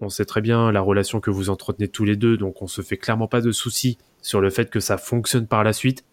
On 0.00 0.08
sait 0.08 0.24
très 0.24 0.40
bien 0.40 0.72
la 0.72 0.80
relation 0.80 1.20
que 1.20 1.30
vous 1.30 1.50
entretenez 1.50 1.88
tous 1.88 2.04
les 2.04 2.16
deux, 2.16 2.36
donc 2.36 2.62
on 2.62 2.66
se 2.66 2.82
fait 2.82 2.96
clairement 2.96 3.28
pas 3.28 3.40
de 3.40 3.52
soucis 3.52 3.98
sur 4.22 4.40
le 4.40 4.50
fait 4.50 4.70
que 4.70 4.80
ça 4.80 4.98
fonctionne 4.98 5.46
par 5.46 5.64
la 5.64 5.72
suite, 5.72 6.04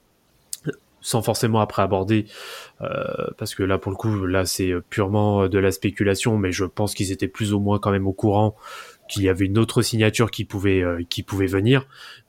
sans 1.01 1.21
forcément 1.21 1.59
après 1.59 1.81
aborder, 1.81 2.25
euh, 2.81 2.87
parce 3.37 3.55
que 3.55 3.63
là 3.63 3.77
pour 3.77 3.91
le 3.91 3.97
coup, 3.97 4.25
là 4.25 4.45
c'est 4.45 4.71
purement 4.89 5.47
de 5.47 5.59
la 5.59 5.71
spéculation, 5.71 6.37
mais 6.37 6.51
je 6.51 6.65
pense 6.65 6.93
qu'ils 6.93 7.11
étaient 7.11 7.27
plus 7.27 7.53
ou 7.53 7.59
moins 7.59 7.79
quand 7.79 7.91
même 7.91 8.07
au 8.07 8.13
courant 8.13 8.55
qu'il 9.09 9.23
y 9.23 9.29
avait 9.29 9.45
une 9.45 9.57
autre 9.57 9.81
signature 9.81 10.31
qui 10.31 10.45
pouvait 10.45 10.81
euh, 10.81 11.01
qui 11.09 11.21
pouvait 11.23 11.47
venir. 11.47 11.85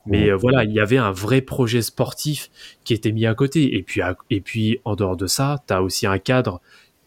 Mais 0.06 0.30
euh, 0.30 0.36
voilà, 0.36 0.64
il 0.64 0.72
y 0.72 0.80
avait 0.80 0.96
un 0.98 1.12
vrai 1.12 1.40
projet 1.42 1.80
sportif 1.80 2.50
qui 2.82 2.92
était 2.92 3.12
mis 3.12 3.24
à 3.24 3.34
côté. 3.34 3.76
Et 3.76 3.82
puis, 3.84 4.00
à- 4.00 4.16
et 4.30 4.40
puis 4.40 4.80
en 4.84 4.96
dehors 4.96 5.16
de 5.16 5.28
ça, 5.28 5.62
tu 5.68 5.74
as 5.74 5.80
aussi 5.82 6.08
un 6.08 6.18
cadre 6.18 6.60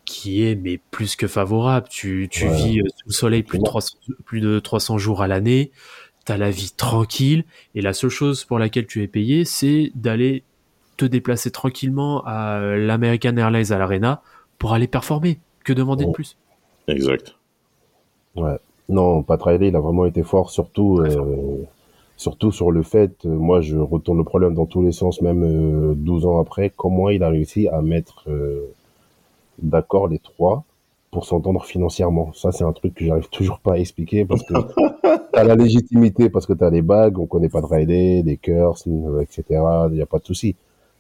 qui 0.06 0.43
est 0.45 0.56
mais 0.56 0.80
plus 0.91 1.17
que 1.17 1.28
favorable. 1.28 1.88
Tu, 1.89 2.30
tu 2.32 2.45
Ouais. 2.45 2.56
vis 2.56 2.80
euh, 2.80 2.84
sous 2.88 3.08
le 3.08 3.12
soleil 3.13 3.43
plus 3.43 3.58
de, 3.58 3.63
300, 3.63 3.97
plus 4.23 4.39
de 4.39 4.60
300 4.60 4.97
jours 4.97 5.21
à 5.21 5.28
l'année. 5.28 5.71
t'as 6.25 6.38
la 6.38 6.49
vie 6.51 6.71
tranquille, 6.75 7.43
et 7.75 7.82
la 7.82 7.93
seule 7.93 8.10
chose 8.10 8.45
pour 8.45 8.58
laquelle 8.60 8.88
tu 8.88 9.04
es 9.04 9.08
payé, 9.08 9.45
c'est 9.45 9.91
d'aller 9.93 10.43
te 10.97 11.05
déplacer 11.05 11.51
tranquillement 11.51 12.23
à 12.25 12.60
l'American 12.60 13.36
Airlines 13.38 13.71
à 13.71 13.77
l'Arena 13.77 14.21
pour 14.58 14.73
aller 14.73 14.88
performer. 14.88 15.39
Que 15.63 15.73
demander 15.73 16.05
de 16.05 16.12
plus? 16.12 16.38
Exact. 16.88 17.36
Ouais. 18.36 18.58
Non, 18.88 19.23
Pat 19.23 19.41
Riley, 19.41 19.69
il 19.69 19.75
a 19.75 19.79
vraiment 19.79 20.05
été 20.05 20.21
fort, 20.21 20.51
surtout, 20.51 20.99
euh, 20.99 21.63
surtout 22.17 22.51
sur 22.51 22.71
le 22.71 22.84
fait, 22.84 23.25
euh, 23.25 23.29
moi 23.29 23.62
je 23.62 23.77
retourne 23.77 24.19
le 24.19 24.23
problème 24.23 24.53
dans 24.53 24.67
tous 24.67 24.84
les 24.84 24.91
sens, 24.91 25.21
même 25.21 25.43
euh, 25.43 25.93
12 25.95 26.25
ans 26.27 26.39
après, 26.39 26.71
comment 26.75 27.10
il 27.10 27.23
a 27.23 27.29
réussi 27.29 27.67
à 27.67 27.81
mettre 27.81 28.25
euh, 28.27 28.71
d'accord 29.58 30.08
les 30.08 30.19
trois 30.19 30.63
pour 31.10 31.25
s'entendre 31.25 31.65
financièrement? 31.65 32.31
Ça, 32.34 32.51
c'est 32.51 32.63
un 32.63 32.73
truc 32.73 32.93
que 32.93 33.05
j'arrive 33.05 33.29
toujours 33.29 33.60
pas 33.60 33.73
à 33.73 33.77
expliquer 33.77 34.23
parce 34.23 34.43
que 34.43 34.53
t'as 35.34 35.43
la 35.43 35.55
légitimité, 35.55 36.29
parce 36.29 36.45
que 36.45 36.53
t'as 36.53 36.69
les 36.69 36.84
bagues, 36.84 37.17
on 37.17 37.25
connaît 37.25 37.49
pas 37.49 37.62
de 37.62 37.65
Riley, 37.65 38.21
les 38.23 38.38
Curse, 38.38 38.88
euh, 38.88 39.21
etc. 39.21 39.43
Il 39.89 39.95
n'y 39.95 40.01
a 40.01 40.05
pas 40.05 40.19
de 40.19 40.25
souci. 40.25 40.55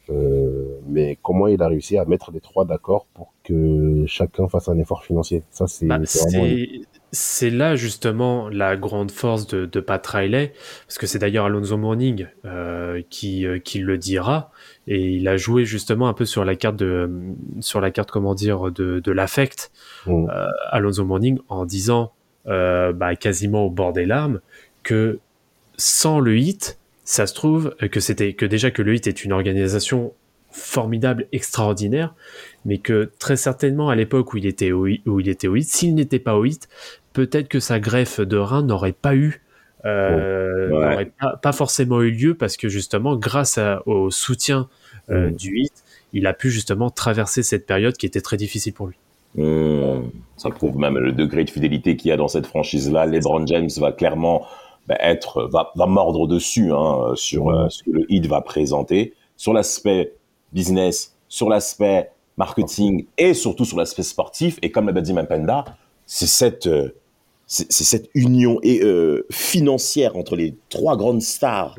Euh, 0.09 0.79
mais 0.87 1.17
comment 1.21 1.47
il 1.47 1.61
a 1.61 1.67
réussi 1.67 1.97
à 1.97 2.05
mettre 2.05 2.31
les 2.31 2.39
trois 2.39 2.65
d'accord 2.65 3.07
pour 3.13 3.33
que 3.43 4.03
chacun 4.07 4.47
fasse 4.47 4.69
un 4.69 4.77
effort 4.77 5.03
financier? 5.03 5.43
Ça, 5.51 5.67
c'est 5.67 5.85
Bah, 5.85 5.99
c'est 7.11 7.49
là 7.49 7.75
justement 7.77 8.49
la 8.49 8.75
grande 8.75 9.09
force 9.09 9.47
de, 9.47 9.65
de 9.65 9.79
Pat 9.79 10.05
Riley, 10.05 10.51
parce 10.85 10.97
que 10.97 11.07
c'est 11.07 11.19
d'ailleurs 11.19 11.45
Alonso 11.45 11.77
Mourning 11.77 12.27
euh, 12.43 13.01
qui, 13.09 13.45
euh, 13.45 13.57
qui 13.57 13.79
le 13.79 13.97
dira, 13.97 14.51
et 14.87 14.99
il 14.99 15.27
a 15.29 15.37
joué 15.37 15.63
justement 15.63 16.09
un 16.09 16.13
peu 16.13 16.25
sur 16.25 16.43
la 16.43 16.55
carte 16.55 16.75
de 16.75 17.09
sur 17.61 17.79
la 17.79 17.91
carte 17.91 18.11
comment 18.11 18.35
dire 18.35 18.69
de, 18.71 18.99
de 18.99 19.11
l'affect 19.11 19.71
Mm. 20.05 20.29
euh, 20.29 20.47
Alonso 20.71 21.05
Mourning 21.05 21.39
en 21.47 21.65
disant 21.65 22.11
euh, 22.47 22.91
bah, 22.93 23.15
quasiment 23.15 23.63
au 23.65 23.69
bord 23.69 23.93
des 23.93 24.05
larmes 24.05 24.39
que 24.83 25.19
sans 25.77 26.19
le 26.19 26.37
hit, 26.37 26.79
ça 27.05 27.25
se 27.27 27.33
trouve 27.33 27.73
que 27.91 27.99
c'était 28.01 28.33
que 28.33 28.45
déjà 28.45 28.69
que 28.71 28.81
le 28.81 28.93
hit 28.95 29.07
est 29.07 29.23
une 29.23 29.31
organisation 29.31 30.11
formidable, 30.51 31.27
extraordinaire, 31.31 32.13
mais 32.65 32.77
que 32.79 33.11
très 33.19 33.35
certainement 33.37 33.89
à 33.89 33.95
l'époque 33.95 34.33
où 34.33 34.37
il 34.37 34.45
était 34.45 34.71
au, 34.71 34.87
où 35.05 35.19
il 35.19 35.29
était 35.29 35.47
au 35.47 35.55
hit, 35.55 35.67
s'il 35.67 35.95
n'était 35.95 36.19
pas 36.19 36.35
au 36.35 36.45
hit, 36.45 36.67
peut-être 37.13 37.47
que 37.47 37.59
sa 37.59 37.79
greffe 37.79 38.19
de 38.21 38.37
rein 38.37 38.63
n'aurait 38.63 38.91
pas 38.93 39.15
eu, 39.15 39.41
euh, 39.85 40.69
Ouais. 40.71 40.89
n'aurait 40.89 41.11
pas, 41.19 41.37
pas 41.37 41.51
forcément 41.51 42.01
eu 42.01 42.09
lieu 42.11 42.33
parce 42.35 42.57
que 42.57 42.69
justement, 42.69 43.15
grâce 43.15 43.57
à- 43.57 43.81
au 43.87 44.09
soutien 44.11 44.67
euh, 45.11 45.29
Mm. 45.29 45.35
du 45.35 45.57
hit, 45.59 45.73
il 46.13 46.25
a 46.25 46.33
pu 46.33 46.49
justement 46.49 46.89
traverser 46.89 47.43
cette 47.43 47.67
période 47.67 47.95
qui 47.95 48.05
était 48.07 48.21
très 48.21 48.37
difficile 48.37 48.73
pour 48.73 48.87
lui. 48.87 48.95
Hum, 49.37 50.09
ça 50.37 50.49
prouve 50.49 50.77
même 50.77 50.97
le 50.97 51.11
degré 51.11 51.43
de 51.43 51.49
fidélité 51.49 51.97
qu'il 51.97 52.09
y 52.09 52.11
a 52.11 52.17
dans 52.17 52.29
cette 52.29 52.47
franchise-là. 52.47 53.05
LeBron 53.05 53.45
James 53.45 53.69
va 53.77 53.91
clairement 53.91 54.47
bah, 54.87 54.95
être, 54.99 55.43
va, 55.51 55.71
va 55.75 55.85
mordre 55.85 56.27
dessus 56.27 56.71
hein, 56.73 57.13
sur 57.15 57.49
euh, 57.49 57.67
ce 57.69 57.83
que 57.83 57.91
le 57.91 58.05
hit 58.11 58.25
va 58.27 58.41
présenter, 58.41 59.13
sur 59.37 59.53
l'aspect 59.53 60.13
business, 60.53 61.15
sur 61.27 61.49
l'aspect 61.49 62.11
marketing 62.37 63.05
et 63.17 63.33
surtout 63.33 63.65
sur 63.65 63.77
l'aspect 63.77 64.03
sportif. 64.03 64.57
Et 64.61 64.71
comme 64.71 64.89
l'a 64.89 65.01
dit 65.01 65.13
Mapenda, 65.13 65.65
c'est 66.05 66.27
cette, 66.27 66.67
euh, 66.67 66.93
c'est 67.47 67.71
cette 67.71 68.09
union 68.13 68.59
et, 68.63 68.81
euh, 68.83 69.25
financière 69.31 70.15
entre 70.17 70.35
les 70.35 70.55
trois 70.69 70.97
grandes 70.97 71.21
stars. 71.21 71.75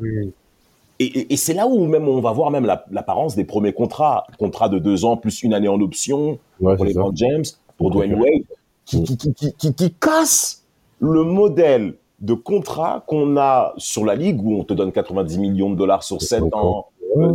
Et, 0.99 1.05
et- 1.05 1.33
et 1.33 1.37
c'est 1.37 1.53
là 1.53 1.67
où 1.67 1.85
même 1.85 2.07
on 2.07 2.19
va 2.21 2.31
voir 2.31 2.49
même 2.51 2.65
la- 2.65 2.83
l'apparence 2.91 3.35
des 3.35 3.43
premiers 3.45 3.73
contrats, 3.73 4.25
contrat 4.39 4.67
de 4.69 4.79
deux 4.79 5.05
ans 5.05 5.15
plus 5.15 5.43
une 5.43 5.53
année 5.53 5.67
en 5.67 5.79
option 5.79 6.39
Ouais, 6.59 6.75
pour 6.75 6.85
les 6.85 6.93
James, 7.15 7.43
pour. 7.77 7.91
Dwayne 7.91 8.15
Wade, 8.15 8.43
qui, 8.85 9.03
qui, 9.03 9.53
qui- 9.53 9.73
qui 9.75 9.93
casse 9.93 10.63
le 10.99 11.23
modèle 11.23 11.93
de 12.19 12.33
contrat 12.33 13.03
qu'on 13.07 13.37
a 13.37 13.73
sur 13.77 14.03
la 14.05 14.15
ligue 14.15 14.41
où 14.43 14.59
on 14.59 14.63
te 14.63 14.73
donne 14.73 14.91
90 14.91 15.37
millions 15.37 15.69
de 15.69 15.75
dollars 15.75 16.03
sur 16.03 16.21
7 16.21 16.43
ans, 16.53 16.87
euh, 17.17 17.33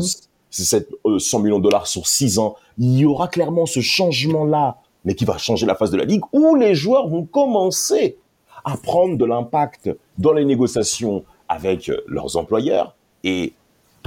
c'est 0.50 0.64
sept- 0.64 0.88
euh, 1.06 1.18
100 1.18 1.38
millions 1.40 1.58
de 1.58 1.64
dollars 1.64 1.86
sur 1.86 2.06
6 2.06 2.38
ans. 2.38 2.56
Il 2.78 2.98
y 2.98 3.04
aura 3.04 3.28
clairement 3.28 3.64
ce 3.66 3.80
changement-là, 3.80 4.76
mais 5.04 5.14
qui 5.14 5.24
va 5.24 5.38
changer 5.38 5.66
la 5.66 5.74
face 5.74 5.90
de 5.90 5.96
la 5.96 6.04
ligue 6.04 6.22
où 6.32 6.54
les 6.56 6.74
joueurs 6.74 7.08
vont 7.08 7.24
commencer 7.24 8.16
à 8.64 8.76
prendre 8.76 9.16
de 9.16 9.24
l'impact 9.24 9.90
dans 10.18 10.32
les 10.32 10.44
négociations 10.44 11.24
avec 11.48 11.88
euh, 11.88 11.96
leurs 12.08 12.36
employeurs 12.36 12.94
et 13.24 13.52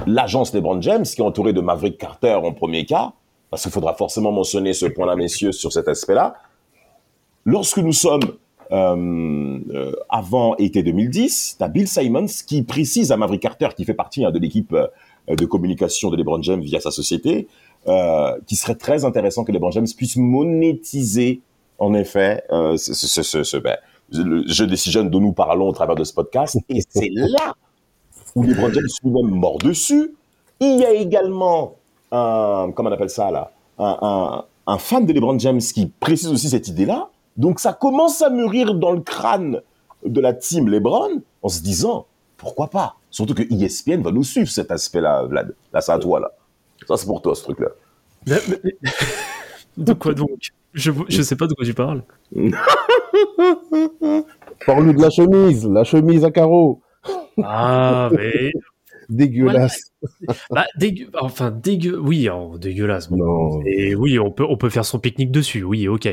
l'agence 0.06 0.52
LeBron 0.52 0.80
James 0.82 1.04
qui 1.04 1.20
est 1.20 1.24
entourée 1.24 1.52
de 1.54 1.60
Maverick 1.62 1.96
Carter 1.98 2.34
en 2.34 2.52
premier 2.52 2.84
cas, 2.84 3.12
parce 3.50 3.62
qu'il 3.62 3.72
faudra 3.72 3.94
forcément 3.94 4.30
mentionner 4.32 4.74
ce 4.74 4.84
point-là, 4.86 5.16
messieurs, 5.16 5.52
sur 5.52 5.72
cet 5.72 5.88
aspect-là. 5.88 6.34
Lorsque 7.44 7.78
nous 7.78 7.92
sommes 7.92 8.20
euh, 8.22 8.26
euh, 8.26 8.32
avant 8.70 10.56
été 10.56 10.82
2010, 10.82 11.56
tu 11.58 11.64
as 11.64 11.68
Bill 11.68 11.88
Simons 11.88 12.26
qui 12.46 12.62
précise 12.62 13.12
à 13.12 13.16
Maverick 13.16 13.42
Carter, 13.42 13.68
qui 13.76 13.84
fait 13.84 13.94
partie 13.94 14.24
hein, 14.24 14.30
de 14.30 14.38
l'équipe 14.38 14.72
euh, 14.72 14.86
de 15.34 15.44
communication 15.44 16.10
de 16.10 16.16
LeBron 16.16 16.42
James 16.42 16.60
via 16.60 16.80
sa 16.80 16.90
société, 16.90 17.48
euh, 17.88 18.36
qui 18.46 18.56
serait 18.56 18.74
très 18.74 19.04
intéressant 19.04 19.44
que 19.44 19.52
LeBron 19.52 19.70
James 19.70 19.86
puisse 19.96 20.16
monétiser, 20.16 21.40
en 21.78 21.94
effet, 21.94 22.42
euh, 22.50 22.76
ce, 22.76 22.94
ce, 22.94 23.22
ce, 23.22 23.42
ce- 23.42 23.56
ben, 23.56 23.76
jeu 24.10 24.66
des 24.66 24.76
six 24.76 24.92
dont 24.96 25.20
nous 25.20 25.32
parlons 25.32 25.68
au 25.68 25.72
travers 25.72 25.96
de 25.96 26.04
ce 26.04 26.12
podcast. 26.14 26.56
Et 26.68 26.80
c'est 26.88 27.10
là 27.12 27.54
où 28.34 28.42
LeBron 28.42 28.72
James 28.72 28.84
lui-même 29.02 29.30
mord 29.30 29.58
dessus. 29.58 30.14
Il 30.60 30.78
y 30.80 30.84
a 30.84 30.92
également 30.92 31.74
un, 32.12 32.70
comment 32.74 32.88
on 32.90 32.92
appelle 32.92 33.10
ça 33.10 33.30
là, 33.30 33.50
un 33.78 34.78
fan 34.78 35.06
de 35.06 35.12
LeBron 35.12 35.38
James 35.38 35.58
qui 35.60 35.86
précise 35.86 36.28
aussi 36.28 36.48
cette 36.48 36.68
idée-là. 36.68 37.08
Donc 37.36 37.60
ça 37.60 37.72
commence 37.72 38.22
à 38.22 38.30
mûrir 38.30 38.74
dans 38.74 38.92
le 38.92 39.00
crâne 39.00 39.60
de 40.04 40.20
la 40.20 40.32
team 40.32 40.68
LeBron 40.68 41.20
en 41.42 41.48
se 41.48 41.62
disant 41.62 42.06
pourquoi 42.36 42.68
pas? 42.68 42.96
Surtout 43.10 43.34
que 43.34 43.42
ESPN 43.42 44.02
va 44.02 44.10
nous 44.12 44.24
suivre 44.24 44.48
cet 44.50 44.70
aspect-là, 44.70 45.24
Vlad. 45.24 45.54
Là, 45.72 45.80
c'est 45.80 45.92
à 45.92 45.98
toi 45.98 46.20
là. 46.20 46.32
Ça 46.86 46.96
c'est 46.96 47.06
pour 47.06 47.22
toi 47.22 47.34
ce 47.34 47.42
truc-là. 47.44 47.68
Mais- 48.26 48.40
mais- 48.48 48.60
mais- 48.64 48.90
de 49.84 49.92
quoi 49.92 50.12
donc? 50.14 50.50
Je, 50.74 50.90
je 51.08 51.22
sais 51.22 51.36
pas 51.36 51.46
de 51.46 51.54
quoi 51.54 51.64
tu 51.64 51.72
parles. 51.74 52.02
Parle-nous 54.66 54.92
de 54.94 55.02
la 55.02 55.10
chemise, 55.10 55.66
la 55.68 55.84
chemise 55.84 56.24
à 56.24 56.30
carreaux. 56.30 56.80
Ah, 57.42 58.10
mais 58.12 58.52
Dégueulasse. 59.08 59.92
bah, 60.50 60.66
dégueu, 60.76 61.08
enfin 61.20 61.50
dégueu, 61.50 61.98
oui, 61.98 62.28
oh, 62.28 62.58
dégueulasse. 62.58 63.10
bon. 63.10 63.62
Et 63.66 63.94
oui, 63.94 64.18
on 64.18 64.30
peut, 64.30 64.44
on 64.48 64.56
peut 64.56 64.70
faire 64.70 64.84
son 64.84 64.98
pique-nique 64.98 65.30
dessus, 65.30 65.62
oui, 65.62 65.88
ok. 65.88 66.08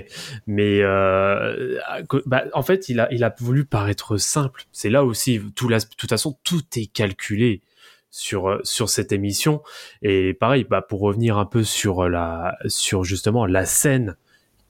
Mais 0.47 0.82
euh, 0.82 1.79
bah, 2.25 2.45
en 2.53 2.63
fait, 2.63 2.89
il 2.89 2.99
a, 2.99 3.12
il 3.13 3.23
a 3.23 3.34
voulu 3.39 3.65
paraître 3.65 4.17
simple. 4.17 4.65
C'est 4.71 4.89
là 4.89 5.03
aussi, 5.03 5.41
tout 5.56 5.69
la, 5.69 5.79
de 5.79 5.86
toute 5.97 6.10
façon, 6.10 6.38
tout 6.43 6.63
est 6.75 6.91
calculé 6.91 7.62
sur 8.10 8.60
sur 8.63 8.89
cette 8.89 9.12
émission. 9.12 9.62
Et 10.01 10.34
pareil, 10.34 10.65
bah, 10.69 10.82
pour 10.82 11.01
revenir 11.01 11.38
un 11.38 11.45
peu 11.45 11.63
sur 11.63 12.08
la, 12.10 12.58
sur 12.67 13.03
justement 13.03 13.45
la 13.45 13.65
scène 13.65 14.15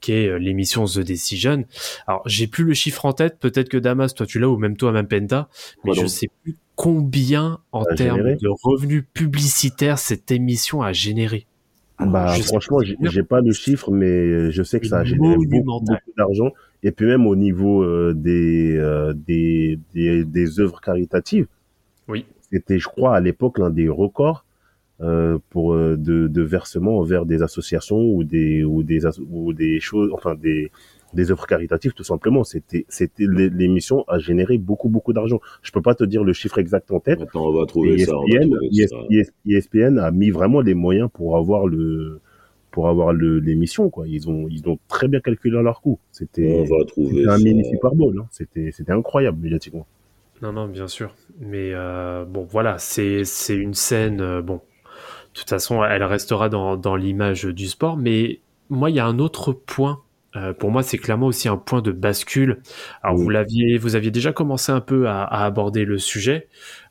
euh, 0.10 0.38
l'émission 0.38 0.86
The 0.86 1.00
Decision. 1.00 1.66
Alors, 2.08 2.22
j'ai 2.26 2.48
plus 2.48 2.64
le 2.64 2.74
chiffre 2.74 3.06
en 3.06 3.14
tête. 3.14 3.38
Peut-être 3.40 3.70
que 3.70 3.78
Damas, 3.78 4.14
toi, 4.14 4.26
tu 4.26 4.40
l'as, 4.40 4.50
ou 4.50 4.58
même 4.58 4.78
toi, 4.78 4.92
même 4.92 5.08
Penta. 5.08 5.50
Mais 5.84 5.92
Quoi 5.94 6.04
je 6.04 6.08
sais 6.08 6.28
plus 6.44 6.58
combien 6.76 7.60
en 7.72 7.84
termes 7.86 8.18
généré 8.18 8.36
de 8.36 8.50
revenus 8.64 9.04
publicitaires 9.14 10.00
cette 10.00 10.32
émission 10.32 10.82
a 10.82 10.92
généré. 10.92 11.46
Bah, 12.00 12.34
Je 12.36 12.42
franchement, 12.42 12.80
pas 12.80 13.10
j'ai 13.10 13.24
pas 13.24 13.42
le 13.42 13.54
chiffre, 13.54 13.92
mais 13.92 14.52
je 14.52 14.64
sais 14.64 14.80
que 14.80 14.88
ça 14.88 15.00
a 15.00 15.04
généré 15.04 15.36
beaucoup, 15.38 15.86
d'argent. 16.18 16.52
Et 16.82 16.92
puis 16.92 17.06
même 17.06 17.28
au 17.28 17.36
niveau 17.36 17.82
euh, 17.84 18.14
des, 18.14 18.76
euh, 18.76 19.14
des, 19.14 19.80
des, 19.94 20.26
des 20.26 20.60
œuvres 20.60 20.82
caritatives, 20.82 21.48
Oui. 22.10 22.26
c'était, 22.52 22.78
je 22.80 22.88
crois, 22.88 23.16
à 23.16 23.20
l'époque 23.22 23.58
l'un 23.60 23.70
des 23.70 23.88
records 23.88 24.44
euh, 25.04 25.38
pour 25.50 25.74
euh, 25.74 25.96
de, 25.98 26.28
de 26.28 26.42
versement 26.42 27.02
vers 27.04 27.26
des 27.26 27.44
associations 27.44 28.02
ou 28.02 28.24
des 28.24 28.64
ou 28.64 28.84
des 28.84 29.02
ou 29.30 29.54
des 29.54 29.80
choses, 29.80 30.10
enfin 30.14 30.36
des 30.36 30.72
des 31.14 31.30
œuvres 31.32 31.46
caritatives 31.46 31.94
tout 31.94 32.04
simplement. 32.04 32.44
C'était 32.44 32.86
c'était 32.90 33.26
l'é- 33.28 33.50
l'émission 33.50 34.04
a 34.08 34.18
généré 34.20 34.58
beaucoup 34.58 34.90
beaucoup 34.90 35.14
d'argent. 35.14 35.40
Je 35.62 35.72
peux 35.72 35.82
pas 35.82 35.96
te 35.96 36.04
dire 36.06 36.24
le 36.24 36.34
chiffre 36.34 36.58
exact 36.60 36.90
en 36.92 37.00
tête. 37.00 37.22
Attends, 37.22 37.48
on 37.50 37.54
va 37.60 37.66
trouver 37.66 37.94
Et 37.96 38.06
ça. 38.06 38.18
on 38.18 38.22
va 38.22 38.28
ESPN, 38.40 38.50
trouver 38.56 38.88
ça. 38.88 38.98
ES- 39.12 39.32
ESPN 39.58 40.00
a 40.00 40.12
mis 40.12 40.30
vraiment 40.32 40.62
les 40.62 40.74
moyens 40.74 41.10
pour 41.14 41.38
avoir 41.38 41.68
le 41.68 42.20
pour 42.72 42.88
avoir 42.90 43.14
le 43.14 43.40
l'émission 43.40 43.90
quoi. 43.92 44.08
Ils 44.08 44.28
ont 44.30 44.48
ils 44.50 44.68
ont 44.68 44.80
très 44.88 45.08
bien 45.08 45.20
calculé 45.20 45.62
leur 45.62 45.82
coût. 45.82 46.00
C'était 46.12 46.66
un 47.28 47.38
mini 47.38 47.64
Super 47.66 47.94
Bowl. 47.94 48.18
Hein. 48.20 48.28
C'était 48.32 48.72
c'était 48.72 48.92
incroyable 48.94 49.38
médiatiquement. 49.42 49.86
Non, 50.42 50.52
non, 50.52 50.68
bien 50.68 50.88
sûr. 50.88 51.14
Mais 51.40 51.72
euh, 51.74 52.26
bon, 52.26 52.44
voilà, 52.50 52.78
c'est 52.78 53.24
c'est 53.24 53.56
une 53.56 53.74
scène. 53.76 54.20
euh, 54.20 54.42
bon, 54.42 54.60
toute 55.34 55.50
façon, 55.50 55.84
elle 55.84 56.04
restera 56.04 56.50
dans, 56.50 56.78
dans 56.78 56.96
l'image 56.96 57.46
du 57.46 57.68
sport. 57.68 57.98
Mais 57.98 58.42
moi, 58.70 58.90
il 58.90 58.96
y 58.96 59.00
a 59.00 59.06
un 59.06 59.20
autre 59.20 59.52
point. 59.54 60.02
euh, 60.36 60.54
pour 60.54 60.72
moi, 60.72 60.84
c'est 60.84 60.98
clairement 60.98 61.28
aussi 61.28 61.48
un 61.48 61.58
point 61.58 61.82
de 61.82 61.92
bascule. 61.92 62.62
Alors, 63.02 63.18
vous 63.18 63.30
l'aviez, 63.30 63.78
vous 63.78 63.96
aviez 63.96 64.12
déjà 64.12 64.34
commencé 64.34 64.72
un 64.72 64.82
peu 64.82 65.08
à, 65.08 65.24
à 65.24 65.46
aborder 65.46 65.86
le 65.86 65.98
sujet, 65.98 66.48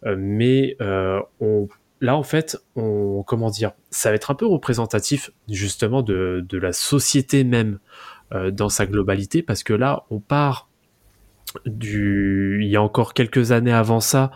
euh, 0.07 0.17
mais 0.19 0.77
euh, 0.81 1.21
on, 1.41 1.69
là, 2.01 2.17
en 2.17 2.23
fait, 2.23 2.57
on, 2.77 3.23
comment 3.27 3.51
dire, 3.51 3.73
ça 3.91 4.11
va 4.11 4.15
être 4.17 4.31
un 4.31 4.35
peu 4.35 4.47
représentatif 4.47 5.31
justement 5.49 6.03
de, 6.03 6.45
de 6.49 6.59
la 6.59 6.73
société 6.73 7.45
même 7.45 7.79
euh, 8.33 8.51
dans 8.51 8.69
sa 8.69 8.87
globalité, 8.87 9.43
parce 9.43 9.63
que 9.63 9.73
là, 9.73 10.05
on 10.11 10.21
part 10.21 10.69
du, 11.67 12.61
il 12.63 12.69
y 12.69 12.77
a 12.77 12.83
encore 12.83 13.13
quelques 13.15 13.53
années 13.53 13.73
avant 13.73 14.01
ça, 14.01 14.31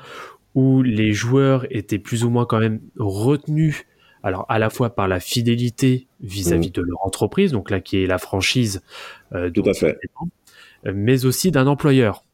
où 0.55 0.83
les 0.83 1.13
joueurs 1.13 1.67
étaient 1.71 1.99
plus 1.99 2.25
ou 2.25 2.31
moins 2.31 2.47
quand 2.47 2.59
même 2.59 2.81
retenus, 2.99 3.85
alors 4.27 4.45
à 4.49 4.59
la 4.59 4.71
fois 4.71 4.91
par 4.91 5.07
la 5.07 5.21
fidélité 5.21 6.09
vis-à-vis 6.21 6.73
de 6.73 6.83
leur 6.83 7.07
entreprise, 7.07 7.53
donc 7.53 7.71
là 7.71 7.81
qui 7.81 8.03
est 8.03 8.07
la 8.07 8.19
franchise, 8.19 8.83
euh, 9.33 9.51
Tout 9.51 9.63
à 9.67 9.73
fait. 9.73 9.97
mais 10.93 11.25
aussi 11.25 11.53
d'un 11.53 11.69
employeur. 11.69 12.25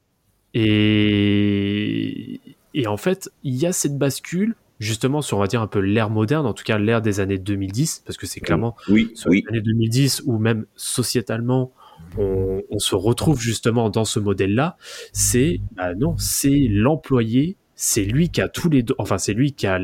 Et, 0.55 2.41
et 2.75 2.87
en 2.87 2.97
fait, 2.97 3.31
il 3.45 3.55
y 3.57 3.67
a 3.67 3.73
cette 3.73 3.99
bascule 3.99 4.55
justement 4.81 5.21
sur, 5.23 5.37
on 5.37 5.41
va 5.41 5.47
dire, 5.47 5.61
un 5.61 5.67
peu 5.67 5.79
l'ère 5.81 6.09
moderne, 6.11 6.47
en 6.47 6.55
tout 6.55 6.65
cas 6.65 6.79
l'ère 6.79 7.03
des 7.03 7.21
années 7.21 7.39
2010, 7.39 8.03
parce 8.07 8.17
que 8.17 8.27
c'est 8.27 8.41
clairement 8.41 8.75
Oui, 8.89 9.11
sur 9.15 9.31
oui. 9.31 9.43
les 9.45 9.49
années 9.51 9.61
2010 9.61 10.23
ou 10.27 10.39
même 10.39 10.65
sociétalement, 10.75 11.73
on, 12.19 12.63
on 12.71 12.79
se 12.79 12.95
retrouve 12.95 13.39
justement 13.41 13.91
dans 13.91 14.05
ce 14.05 14.19
modèle-là. 14.19 14.77
C'est, 15.13 15.61
bah 15.77 15.95
non, 15.95 16.17
c'est 16.19 16.67
l'employé, 16.71 17.57
c'est 17.77 18.05
lui 18.05 18.31
qui 18.31 18.41
a 18.41 18.49
tous 18.49 18.71
les, 18.71 18.85
enfin 18.99 19.19
c'est 19.19 19.35
lui 19.35 19.53
qui 19.53 19.67
a 19.67 19.79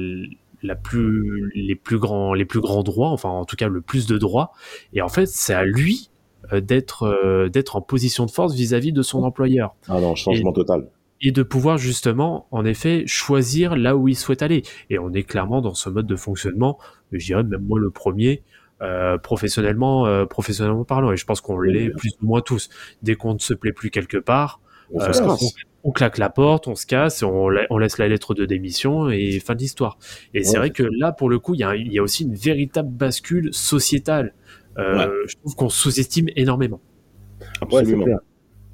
la 0.62 0.74
plus, 0.74 1.50
les 1.54 1.74
plus 1.74 1.98
grands, 1.98 2.34
les 2.34 2.44
plus 2.44 2.60
grands 2.60 2.82
droits, 2.82 3.10
enfin 3.10 3.28
en 3.28 3.44
tout 3.44 3.56
cas 3.56 3.68
le 3.68 3.80
plus 3.80 4.06
de 4.06 4.18
droits. 4.18 4.52
Et 4.92 5.02
en 5.02 5.08
fait, 5.08 5.26
c'est 5.26 5.54
à 5.54 5.64
lui 5.64 6.10
euh, 6.52 6.60
d'être, 6.60 7.04
euh, 7.04 7.48
d'être 7.48 7.76
en 7.76 7.80
position 7.80 8.26
de 8.26 8.30
force 8.30 8.54
vis-à-vis 8.54 8.92
de 8.92 9.02
son 9.02 9.22
employeur 9.22 9.74
Ah 9.88 10.00
non, 10.00 10.14
changement 10.14 10.52
total. 10.52 10.88
et 11.20 11.30
de 11.32 11.42
pouvoir 11.42 11.78
justement, 11.78 12.46
en 12.50 12.64
effet, 12.64 13.04
choisir 13.06 13.76
là 13.76 13.96
où 13.96 14.08
il 14.08 14.16
souhaite 14.16 14.42
aller. 14.42 14.62
Et 14.90 14.98
on 14.98 15.12
est 15.12 15.24
clairement 15.24 15.60
dans 15.60 15.74
ce 15.74 15.88
mode 15.90 16.06
de 16.06 16.16
fonctionnement, 16.16 16.78
je 17.12 17.24
dirais 17.24 17.42
même 17.44 17.64
moi 17.64 17.78
le 17.78 17.90
premier, 17.90 18.42
euh, 18.80 19.18
professionnellement, 19.18 20.06
euh, 20.06 20.24
professionnellement 20.24 20.84
parlant. 20.84 21.10
Et 21.10 21.16
je 21.16 21.24
pense 21.24 21.40
qu'on 21.40 21.58
l'est 21.58 21.90
plus 21.90 22.12
ou 22.22 22.26
moins 22.26 22.40
tous. 22.40 22.68
Dès 23.02 23.16
qu'on 23.16 23.34
ne 23.34 23.38
se 23.38 23.52
plaît 23.52 23.72
plus 23.72 23.90
quelque 23.90 24.18
part, 24.18 24.60
On 24.94 25.00
euh, 25.00 25.12
se 25.12 25.22
on. 25.22 25.36
On 25.84 25.90
claque 25.92 26.18
la 26.18 26.28
porte, 26.30 26.66
on 26.68 26.74
se 26.74 26.86
casse, 26.86 27.22
on, 27.22 27.48
la- 27.48 27.66
on 27.70 27.78
laisse 27.78 27.98
la 27.98 28.08
lettre 28.08 28.34
de 28.34 28.44
démission 28.46 29.08
et 29.10 29.38
fin 29.40 29.54
de 29.54 29.60
l'histoire. 29.60 29.98
Et 30.34 30.42
c'est 30.44 30.58
vrai 30.58 30.70
que 30.70 30.82
là, 30.82 31.12
pour 31.12 31.28
le 31.30 31.38
coup, 31.38 31.54
il 31.54 31.60
y 31.60 31.64
a, 31.64 31.76
il 31.76 31.92
y 31.92 31.98
a 31.98 32.02
aussi 32.02 32.24
une 32.24 32.34
véritable 32.34 32.90
bascule 32.90 33.50
sociétale. 33.52 34.34
Euh, 34.78 34.96
Ouais. 34.96 35.06
Je 35.26 35.36
trouve 35.36 35.54
qu'on 35.56 35.68
sous-estime 35.68 36.28
énormément. 36.36 36.80
Absolument. 37.60 38.06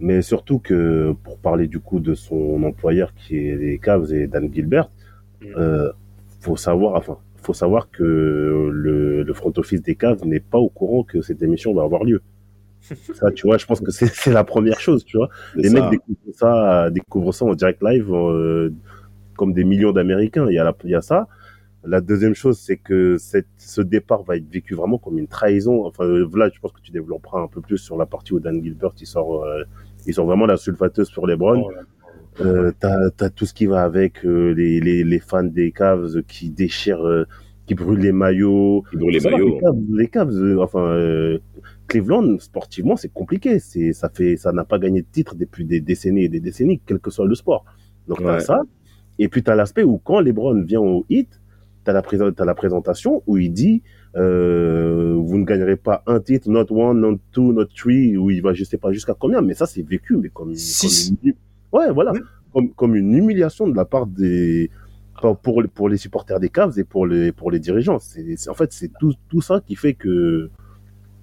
Mais 0.00 0.22
surtout 0.22 0.58
que 0.58 1.14
pour 1.22 1.38
parler 1.38 1.66
du 1.68 1.78
coup 1.80 2.00
de 2.00 2.14
son 2.14 2.62
employeur 2.64 3.14
qui 3.14 3.36
est 3.36 3.56
les 3.56 3.78
Cavs 3.78 4.12
et 4.12 4.26
Dan 4.26 4.52
Gilbert, 4.52 4.90
Mm. 5.40 5.46
euh, 5.58 5.92
faut 6.40 6.56
savoir, 6.56 6.94
enfin, 6.94 7.18
faut 7.42 7.52
savoir 7.54 7.90
que 7.90 8.02
le, 8.72 9.22
le 9.22 9.34
front 9.34 9.52
office 9.56 9.82
des 9.82 9.94
Cavs 9.94 10.24
n'est 10.24 10.40
pas 10.40 10.58
au 10.58 10.68
courant 10.70 11.02
que 11.04 11.20
cette 11.22 11.42
émission 11.42 11.74
va 11.74 11.82
avoir 11.82 12.02
lieu. 12.04 12.22
Ça, 13.14 13.31
tu 13.31 13.47
vois, 13.47 13.59
je 13.59 13.66
pense 13.66 13.81
que 13.81 13.90
c'est 13.90 14.33
la 14.33 14.44
première 14.44 14.81
chose, 14.81 15.05
tu 15.05 15.16
vois. 15.16 15.29
Les 15.57 15.70
ça. 15.70 15.75
mecs 15.75 15.90
découvrent 15.90 16.35
ça, 16.35 16.90
découvrent 16.90 17.35
ça 17.35 17.44
en 17.47 17.55
direct 17.55 17.83
live, 17.83 18.12
euh, 18.12 18.70
comme 19.37 19.53
des 19.53 19.64
millions 19.64 19.92
d'Américains. 19.92 20.47
Il 20.49 20.55
y 20.55 20.59
a 20.59 20.64
la, 20.64 20.75
il 20.85 20.90
y 20.90 20.94
a 20.94 21.01
ça. 21.01 21.27
La 21.87 22.01
deuxième 22.01 22.35
chose, 22.35 22.59
c'est 22.59 22.79
que 22.79 23.18
cette, 23.18 23.47
ce 23.59 23.83
départ 23.83 24.23
va 24.23 24.37
être 24.37 24.51
vécu 24.51 24.75
vraiment 24.75 24.99
comme 24.99 25.18
une 25.18 25.29
trahison. 25.29 25.85
Enfin, 25.85 26.05
euh, 26.05 26.29
là, 26.35 26.49
je 26.53 26.59
pense 26.61 26.73
que 26.73 26.81
tu 26.81 26.92
développeras 26.92 27.40
un 27.40 27.49
peu 27.49 27.61
plus 27.61 27.79
sur 27.79 27.97
la 27.97 28.07
partie 28.07 28.33
où 28.33 28.40
Dan 28.40 28.62
Gilbert, 28.62 28.92
il 29.01 29.07
sort, 29.07 29.44
euh, 29.44 29.64
il 30.07 30.14
sort 30.14 30.27
vraiment 30.27 30.47
la 30.47 30.57
sulfateuse 30.57 31.09
sur 31.09 31.27
les 31.27 31.37
Browns. 31.37 31.64
Oh. 31.64 31.73
Euh, 32.40 32.73
t'as, 32.81 33.31
tout 33.31 33.47
ce 33.47 33.55
qui 33.55 33.66
va 33.66 33.83
avec 33.83 34.25
euh, 34.25 34.53
les, 34.55 34.81
les, 34.81 35.05
les 35.05 35.18
fans 35.20 35.44
des 35.44 35.70
Cavs 35.70 36.23
qui 36.27 36.51
déchirent, 36.51 37.07
euh, 37.07 37.27
qui 37.66 37.75
brûlent 37.75 38.01
les 38.01 38.12
maillots. 38.12 38.83
Il 38.92 38.99
brûle 38.99 39.14
les 39.14 39.20
maillots. 39.20 39.55
Les 39.55 39.61
Cavs, 39.61 39.77
les 39.92 40.09
Cavs, 40.09 40.59
enfin, 40.59 41.38
Cleveland, 41.87 42.38
sportivement, 42.38 42.97
c'est 42.97 43.12
compliqué. 43.12 43.59
C'est, 43.59 43.92
ça 43.92 44.09
fait, 44.09 44.37
ça 44.37 44.53
n'a 44.53 44.64
pas 44.64 44.79
gagné 44.79 45.03
de 45.03 45.07
titre 45.11 45.35
depuis 45.35 45.64
des 45.64 45.81
décennies 45.81 46.25
et 46.25 46.29
des 46.29 46.40
décennies, 46.40 46.81
quel 46.87 46.99
que 46.99 47.11
soit 47.11 47.27
le 47.27 47.35
sport. 47.35 47.64
Donc, 48.09 48.18
t'as 48.18 48.40
ça. 48.40 48.61
Et 49.18 49.29
puis, 49.29 49.42
t'as 49.42 49.55
l'aspect 49.55 49.85
où 49.85 49.99
quand 49.99 50.20
LeBron 50.20 50.62
vient 50.62 50.81
au 50.81 51.05
hit, 51.09 51.40
t'as 51.85 51.92
la, 51.92 52.03
pré- 52.03 52.18
t'as 52.35 52.44
la 52.44 52.55
présentation 52.55 53.23
où 53.27 53.37
il 53.38 53.53
dit, 53.53 53.83
euh, 54.16 55.14
vous 55.18 55.38
ne 55.38 55.44
gagnerez 55.44 55.77
pas 55.77 56.03
un 56.07 56.20
titre, 56.20 56.51
not 56.51 56.66
one, 56.70 57.01
not 57.01 57.18
two, 57.33 57.53
not 57.53 57.66
three, 57.66 58.16
où 58.16 58.31
il 58.31 58.42
va, 58.42 58.53
je 58.55 58.64
sais 58.64 58.79
pas 58.79 58.92
jusqu'à 58.92 59.14
combien, 59.14 59.40
mais 59.42 59.55
ça, 59.55 59.66
c'est 59.66 59.83
vécu, 59.83 60.16
mais 60.16 60.31
comme, 60.31 60.55
Six. 60.55 61.11
comme 61.11 61.18
une, 61.23 61.35
ouais, 61.73 61.92
voilà. 61.92 62.12
Comme, 62.53 62.70
comme 62.73 62.94
une 62.97 63.12
humiliation 63.14 63.66
de 63.68 63.77
la 63.77 63.85
part 63.85 64.07
des, 64.07 64.70
pour, 65.20 65.38
pour, 65.75 65.88
les- 65.88 65.97
supporters 65.97 66.40
des 66.40 66.49
Cavs 66.49 66.79
et 66.79 66.85
pour 66.85 67.07
les, 67.07 67.33
pour 67.33 67.51
les 67.51 67.59
dirigeants. 67.61 67.99
C'est, 67.99 68.37
c'est- 68.37 68.49
en 68.51 68.55
fait, 68.55 68.73
c'est 68.73 68.90
tout, 68.99 69.12
tout 69.29 69.40
ça 69.40 69.61
qui 69.64 69.75
fait 69.77 69.94
que 69.94 70.51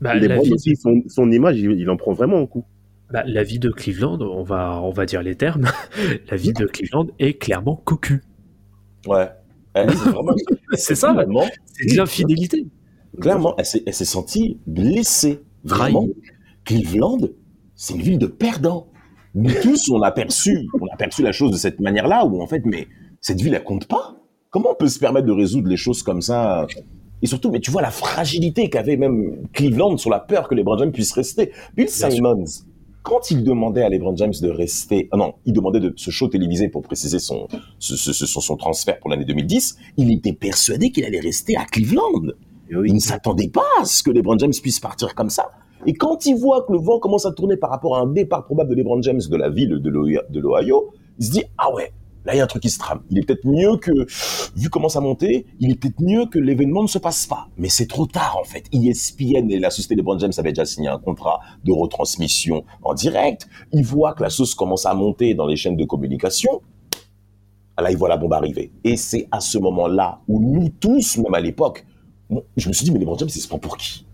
Bah, 0.02 0.16
les 0.16 0.28
la 0.28 0.36
Browns 0.36 0.48
vie- 0.48 0.54
aussi, 0.54 0.76
son, 0.76 1.02
son 1.08 1.32
image, 1.32 1.60
il, 1.60 1.72
il 1.72 1.90
en 1.90 1.98
prend 1.98 2.14
vraiment 2.14 2.38
un 2.40 2.48
coup. 2.48 2.66
Bah, 3.12 3.24
la 3.26 3.44
vie 3.44 3.60
de 3.60 3.70
Cleveland, 3.70 4.20
on 4.22 4.44
va, 4.44 4.82
on 4.82 4.92
va 4.92 5.06
dire 5.06 5.22
les 5.22 5.36
termes, 5.36 5.66
la 6.30 6.38
vie 6.38 6.54
de 6.54 6.66
Cleveland 6.66 7.08
est 7.20 7.34
clairement 7.34 7.76
cocu. 7.76 8.22
Ouais. 9.08 9.30
C'est 9.76 9.86
vraiment- 9.86 10.34
ça, 10.74 11.16
c'est 11.74 11.92
de 11.94 11.98
l'infidélité. 11.98 12.68
clairement, 13.20 13.56
elle 13.58 13.66
s'est, 13.66 13.84
elle 13.86 13.94
s'est 13.94 14.06
sentie 14.06 14.60
blessée. 14.68 15.42
Vraiment. 15.64 16.08
Cleveland, 16.66 17.20
c'est 17.76 17.94
une 17.94 18.02
ville 18.02 18.18
de 18.20 18.28
perdants. 18.28 18.88
Nous 19.36 19.52
tous, 19.62 19.90
on 19.90 20.02
a 20.02 20.12
perçu, 20.12 20.68
on 20.80 20.86
a 20.88 20.98
perçu 20.98 21.22
la 21.24 21.32
chose 21.32 21.52
de 21.52 21.58
cette 21.58 21.80
manière-là, 21.80 22.26
où 22.26 22.42
en 22.42 22.48
fait, 22.48 22.62
mais 22.66 22.88
cette 23.22 23.40
ville, 23.42 23.54
elle 23.54 23.64
compte 23.64 23.88
pas. 23.88 24.18
Comment 24.50 24.72
on 24.72 24.76
peut 24.76 24.88
se 24.88 25.00
permettre 25.00 25.26
de 25.28 25.32
résoudre 25.32 25.70
les 25.70 25.78
choses 25.78 26.04
comme 26.04 26.22
ça? 26.22 26.68
Et 27.22 27.28
surtout, 27.28 27.52
mais 27.52 27.60
tu 27.60 27.72
vois 27.72 27.82
la 27.82 27.92
fragilité 27.92 28.70
qu'avait 28.70 28.98
même 28.98 29.48
Cleveland 29.54 29.98
sur 29.98 30.10
la 30.10 30.20
peur 30.20 30.48
que 30.48 30.56
les 30.56 30.64
Brown 30.64 30.80
James 30.80 30.92
puissent 30.92 31.12
rester. 31.14 31.52
Bill 31.76 31.88
Simmons, 31.90 32.46
quand 33.04 33.32
il 33.32 33.44
demandait 33.44 33.84
à 33.84 33.90
LeBron 33.90 34.16
James 34.16 34.34
de 34.42 34.50
rester, 34.50 35.08
ah 35.12 35.18
non, 35.18 35.34
il 35.46 35.54
demandait 35.54 35.80
de 35.80 35.94
ce 35.96 36.12
show 36.12 36.28
télévisé 36.28 36.70
pour 36.70 36.82
préciser 36.84 37.20
son, 37.20 37.48
ce- 37.80 37.96
ce- 37.96 38.14
ce- 38.14 38.26
son, 38.28 38.56
transfert 38.58 39.00
pour 39.00 39.10
l'année 39.10 39.26
2010, 39.26 39.78
il 39.98 40.12
était 40.12 40.34
persuadé 40.34 40.92
qu'il 40.92 41.04
allait 41.06 41.20
rester 41.20 41.56
à 41.58 41.66
Cleveland. 41.66 42.34
Oui. 42.74 42.88
Il 42.90 42.94
ne 42.94 43.00
s'attendait 43.00 43.50
pas 43.50 43.66
à 43.82 43.86
ce 43.86 44.02
que 44.04 44.12
LeBron 44.12 44.38
James 44.38 44.52
puisse 44.62 44.80
partir 44.80 45.14
comme 45.16 45.30
ça. 45.30 45.50
Et 45.88 45.94
quand 45.94 46.26
il 46.28 46.36
voit 46.36 46.62
que 46.64 46.72
le 46.74 46.78
vent 46.80 47.00
commence 47.00 47.26
à 47.26 47.32
tourner 47.32 47.58
par 47.58 47.72
rapport 47.72 47.98
à 47.98 48.02
un 48.02 48.08
départ 48.08 48.46
probable 48.46 48.70
de 48.70 48.76
LeBron 48.76 49.02
James 49.02 49.20
de 49.30 49.36
la 49.36 49.50
ville 49.50 49.80
de 49.82 49.90
l'Ohio, 50.40 50.92
il 51.20 51.26
se 51.26 51.32
dit, 51.32 51.44
ah 51.58 51.74
ouais, 51.74 51.92
là 52.26 52.34
il 52.34 52.38
y 52.38 52.42
a 52.42 52.44
un 52.44 52.48
truc 52.48 52.64
qui 52.64 52.70
se 52.70 52.80
trame. 52.80 53.02
Il 53.10 53.18
est 53.20 53.26
peut-être 53.26 53.46
mieux 53.46 53.78
que, 53.78 53.92
vu 54.56 54.70
comment 54.70 54.90
ça 54.90 55.02
montait, 55.02 55.46
il 55.60 55.72
est 55.72 55.76
peut-être 55.76 56.02
mieux 56.02 56.26
que 56.26 56.40
l'événement 56.40 56.84
ne 56.84 56.88
se 56.88 57.00
passe 57.00 57.26
pas. 57.26 57.48
Mais 57.58 57.70
c'est 57.70 57.88
trop 57.88 58.06
tard 58.06 58.38
en 58.40 58.44
fait. 58.44 58.66
ESPN 58.72 59.50
et 59.50 59.60
la 59.60 59.70
société 59.70 59.96
LeBron 59.96 60.20
James 60.20 60.34
avaient 60.38 60.52
déjà 60.52 60.66
signé 60.66 60.88
un 60.88 61.00
contrat 61.00 61.40
de 61.64 61.72
retransmission 61.72 62.64
en 62.84 62.94
direct. 62.94 63.48
Il 63.72 63.86
voit 63.86 64.14
que 64.14 64.24
la 64.24 64.30
sauce 64.30 64.56
commence 64.56 64.86
à 64.86 64.94
monter 64.94 65.34
dans 65.34 65.48
les 65.48 65.56
chaînes 65.56 65.78
de 65.78 65.86
communication. 65.86 66.62
Là, 67.80 67.90
il 67.90 67.98
voit 67.98 68.10
la 68.10 68.18
bombe 68.18 68.34
arriver. 68.34 68.72
Et 68.84 68.96
c'est 68.96 69.28
à 69.32 69.40
ce 69.40 69.58
moment-là 69.58 70.22
où 70.28 70.40
nous 70.40 70.70
tous, 70.70 71.18
même 71.18 71.34
à 71.34 71.40
l'époque, 71.40 71.84
je 72.56 72.68
me 72.68 72.74
suis 72.74 72.86
dit, 72.86 72.92
mais 72.92 73.00
LeBron 73.00 73.18
James, 73.18 73.30
il 73.34 73.42
se 73.42 73.48
prend 73.48 73.58
pour 73.58 73.76
qui? 73.76 74.06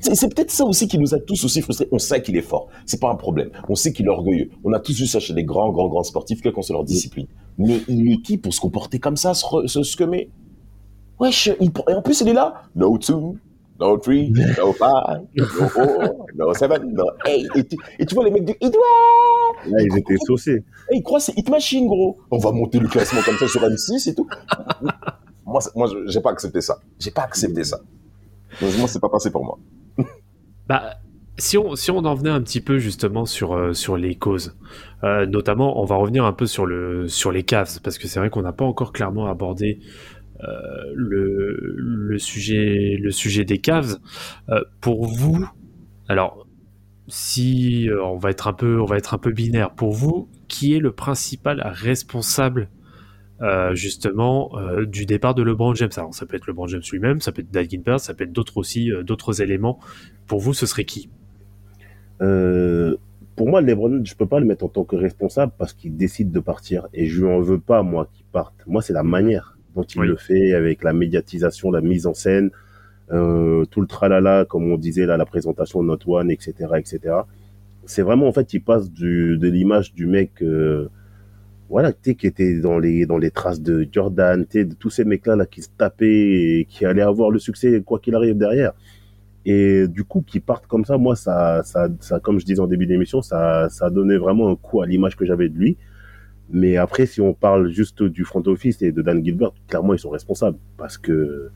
C'est 0.00 0.34
peut-être 0.34 0.50
ça 0.50 0.64
aussi 0.64 0.88
qui 0.88 0.98
nous 0.98 1.14
a 1.14 1.18
tous 1.18 1.44
aussi 1.44 1.60
frustrés. 1.62 1.88
On 1.92 1.98
sait 1.98 2.22
qu'il 2.22 2.36
est 2.36 2.42
fort, 2.42 2.68
c'est 2.86 3.00
pas 3.00 3.10
un 3.10 3.14
problème. 3.16 3.50
On 3.68 3.74
sait 3.74 3.92
qu'il 3.92 4.06
est 4.06 4.10
orgueilleux. 4.10 4.50
On 4.64 4.72
a 4.72 4.80
tous 4.80 4.98
vu 4.98 5.06
ça 5.06 5.20
chez 5.20 5.34
des 5.34 5.44
grands, 5.44 5.70
grands, 5.72 5.88
grands 5.88 6.02
sportifs, 6.04 6.40
quelle 6.42 6.52
qu'en 6.52 6.62
soit 6.62 6.74
leur 6.74 6.84
discipline. 6.84 7.26
Mais 7.58 7.80
il 7.88 8.12
est 8.12 8.22
qui 8.22 8.38
pour 8.38 8.52
se 8.54 8.60
comporter 8.60 8.98
comme 8.98 9.16
ça, 9.16 9.34
se, 9.34 9.44
re- 9.44 9.66
se 9.68 9.82
scummer? 9.82 10.28
Wesh, 11.20 11.50
il, 11.60 11.70
et 11.88 11.94
en 11.94 12.02
plus 12.02 12.20
il 12.22 12.28
est 12.28 12.32
là. 12.32 12.62
No 12.74 12.98
two, 12.98 13.36
no 13.78 13.98
three, 13.98 14.30
no 14.58 14.72
five, 14.72 15.22
no 15.36 15.44
four, 15.68 16.26
no 16.34 16.52
seven, 16.54 16.92
no 16.92 17.04
eight. 17.26 17.46
Et 17.54 17.64
tu, 17.64 17.76
et 18.00 18.06
tu 18.06 18.14
vois 18.14 18.24
les 18.24 18.30
mecs 18.32 18.44
de 18.44 18.52
Hit, 18.60 18.74
ouais 18.74 19.70
Là, 19.70 19.78
ils 19.82 19.96
étaient 19.98 20.16
saucés. 20.26 20.64
et 20.92 20.96
ils 20.96 21.02
croient 21.02 21.20
c'est 21.20 21.32
Hit 21.38 21.48
Machine, 21.48 21.86
gros. 21.86 22.18
On 22.30 22.38
va 22.38 22.50
monter 22.52 22.78
le 22.80 22.88
classement 22.88 23.20
comme 23.24 23.36
ça 23.38 23.46
sur 23.48 23.62
M6 23.62 24.10
et 24.10 24.14
tout. 24.14 24.26
moi, 25.46 25.60
moi, 25.76 25.88
j'ai 26.06 26.20
pas 26.20 26.30
accepté 26.30 26.60
ça. 26.60 26.78
J'ai 26.98 27.10
pas 27.12 27.22
accepté 27.22 27.62
ça. 27.64 27.78
Moi, 28.60 28.88
c'est 28.88 29.00
pas 29.00 29.08
passé 29.08 29.30
pour 29.30 29.44
moi. 29.44 29.58
Bah, 30.66 30.94
si 31.36 31.58
on, 31.58 31.74
si 31.74 31.90
on 31.90 31.98
en 31.98 32.14
venait 32.14 32.30
un 32.30 32.40
petit 32.40 32.62
peu 32.62 32.78
justement 32.78 33.26
sur, 33.26 33.52
euh, 33.52 33.74
sur 33.74 33.96
les 33.98 34.14
causes, 34.14 34.56
euh, 35.02 35.26
notamment, 35.26 35.80
on 35.80 35.84
va 35.84 35.96
revenir 35.96 36.24
un 36.24 36.32
peu 36.32 36.46
sur, 36.46 36.64
le, 36.64 37.08
sur 37.08 37.32
les 37.32 37.42
Cavs, 37.42 37.80
parce 37.82 37.98
que 37.98 38.08
c'est 38.08 38.18
vrai 38.18 38.30
qu'on 38.30 38.42
n'a 38.42 38.52
pas 38.52 38.64
encore 38.64 38.92
clairement 38.92 39.26
abordé 39.26 39.80
euh, 40.42 40.92
le, 40.94 41.74
le, 41.76 42.18
sujet, 42.18 42.96
le 43.00 43.10
sujet 43.10 43.44
des 43.44 43.58
Cavs. 43.58 43.98
Euh, 44.48 44.62
pour 44.80 45.06
vous, 45.06 45.46
alors, 46.08 46.46
si 47.08 47.90
on 48.02 48.16
va 48.16 48.30
être 48.30 48.48
un 48.48 48.54
peu, 48.54 48.80
on 48.80 48.86
va 48.86 48.96
être 48.96 49.12
un 49.12 49.18
peu 49.18 49.32
binaire, 49.32 49.72
pour 49.72 49.92
vous, 49.92 50.30
qui 50.48 50.74
est 50.74 50.80
le 50.80 50.92
principal 50.92 51.60
responsable 51.64 52.70
euh, 53.42 53.74
justement 53.74 54.56
euh, 54.56 54.86
du 54.86 55.06
départ 55.06 55.34
de 55.34 55.42
LeBron 55.42 55.74
James. 55.74 55.90
Alors 55.96 56.14
ça 56.14 56.26
peut 56.26 56.36
être 56.36 56.46
LeBron 56.46 56.68
James 56.68 56.82
lui-même, 56.92 57.20
ça 57.20 57.32
peut 57.32 57.42
être 57.52 57.70
Gilbert, 57.70 58.00
ça 58.00 58.14
peut 58.14 58.24
être 58.24 58.32
d'autres 58.32 58.56
aussi, 58.56 58.92
euh, 58.92 59.02
d'autres 59.02 59.42
éléments. 59.42 59.78
Pour 60.26 60.40
vous, 60.40 60.54
ce 60.54 60.66
serait 60.66 60.84
qui? 60.84 61.08
Pour 63.36 63.48
moi, 63.48 63.60
LeBron, 63.60 64.04
je 64.04 64.14
peux 64.14 64.26
pas 64.26 64.38
le 64.38 64.46
mettre 64.46 64.64
en 64.64 64.68
tant 64.68 64.84
que 64.84 64.94
responsable 64.94 65.52
parce 65.58 65.72
qu'il 65.72 65.96
décide 65.96 66.30
de 66.30 66.38
partir 66.40 66.86
et 66.94 67.06
je 67.06 67.20
lui 67.20 67.32
en 67.32 67.40
veux 67.40 67.58
pas 67.58 67.82
moi 67.82 68.08
qu'il 68.12 68.24
parte. 68.26 68.54
Moi, 68.66 68.80
c'est 68.80 68.92
la 68.92 69.02
manière 69.02 69.58
dont 69.74 69.82
il 69.82 70.00
Oui. 70.00 70.06
le 70.06 70.16
fait 70.16 70.54
avec 70.54 70.84
la 70.84 70.92
médiatisation, 70.92 71.72
la 71.72 71.80
mise 71.80 72.06
en 72.06 72.14
scène, 72.14 72.50
tout 73.08 73.80
le 73.80 73.86
tralala, 73.86 74.44
comme 74.44 74.70
on 74.70 74.78
disait 74.78 75.06
là, 75.06 75.16
la 75.16 75.26
présentation 75.26 75.82
de 75.82 75.88
Not 75.88 75.98
One, 76.06 76.30
etc., 76.30 76.52
etc. 76.76 77.16
c'est 77.86 78.02
vraiment 78.02 78.28
en 78.28 78.32
fait, 78.32 78.54
il 78.54 78.60
passe 78.60 78.90
du, 78.90 79.36
de 79.36 79.48
l'image 79.48 79.92
du 79.94 80.06
mec, 80.06 80.42
euh, 80.42 80.88
voilà, 81.74 81.92
tu 81.92 82.14
qui 82.14 82.28
était 82.28 82.60
dans 82.60 82.78
les 82.78 83.04
dans 83.04 83.18
les 83.18 83.32
traces 83.32 83.60
de 83.60 83.84
Jordan, 83.90 84.46
tu 84.48 84.64
de 84.64 84.74
tous 84.74 84.90
ces 84.90 85.04
mecs-là 85.04 85.34
là 85.34 85.44
qui 85.44 85.60
se 85.60 85.70
tapaient 85.76 86.60
et 86.60 86.66
qui 86.70 86.84
allaient 86.84 87.02
avoir 87.14 87.30
le 87.32 87.40
succès 87.40 87.82
quoi 87.84 87.98
qu'il 87.98 88.14
arrive 88.14 88.38
derrière. 88.38 88.74
Et 89.44 89.88
du 89.88 90.04
coup, 90.04 90.22
qui 90.22 90.38
partent 90.38 90.68
comme 90.68 90.84
ça, 90.84 90.98
moi, 90.98 91.16
ça, 91.16 91.64
ça, 91.64 91.88
ça, 91.98 92.20
comme 92.20 92.38
je 92.38 92.46
disais 92.46 92.60
en 92.60 92.68
début 92.68 92.86
d'émission, 92.86 93.22
ça, 93.22 93.68
ça 93.70 93.90
donnait 93.90 94.18
vraiment 94.18 94.48
un 94.50 94.56
coup 94.56 94.82
à 94.82 94.86
l'image 94.86 95.16
que 95.16 95.26
j'avais 95.26 95.48
de 95.48 95.58
lui. 95.58 95.76
Mais 96.48 96.76
après, 96.76 97.06
si 97.06 97.20
on 97.20 97.34
parle 97.34 97.68
juste 97.70 98.04
du 98.04 98.24
front 98.24 98.44
office 98.46 98.80
et 98.80 98.92
de 98.92 99.02
Dan 99.02 99.24
Gilbert, 99.24 99.52
clairement, 99.66 99.94
ils 99.94 99.98
sont 99.98 100.10
responsables. 100.10 100.58
Parce 100.76 100.96
que 100.96 101.50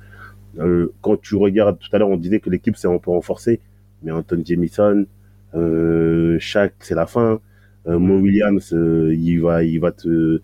euh, 0.59 0.93
quand 1.01 1.17
tu 1.21 1.37
regardes, 1.37 1.79
tout 1.79 1.91
à 1.93 1.99
l'heure, 1.99 2.11
on 2.11 2.17
disait 2.17 2.41
que 2.41 2.51
l'équipe 2.51 2.77
s'est 2.77 2.89
un 2.89 2.99
peu 2.99 3.13
renforcée. 3.13 3.61
Mais 4.03 4.11
Anton 4.11 4.43
Jamison, 4.45 5.07
euh, 5.55 6.39
Shaq, 6.41 6.75
c'est 6.81 6.97
la 6.97 7.07
fin. 7.07 7.41
Euh, 7.89 7.99
Mo 7.99 8.19
Williams, 8.19 8.73
euh, 8.73 9.15
il 9.15 9.41
va, 9.41 9.65
il 9.65 9.81
va 9.81 9.93
te, 9.93 10.41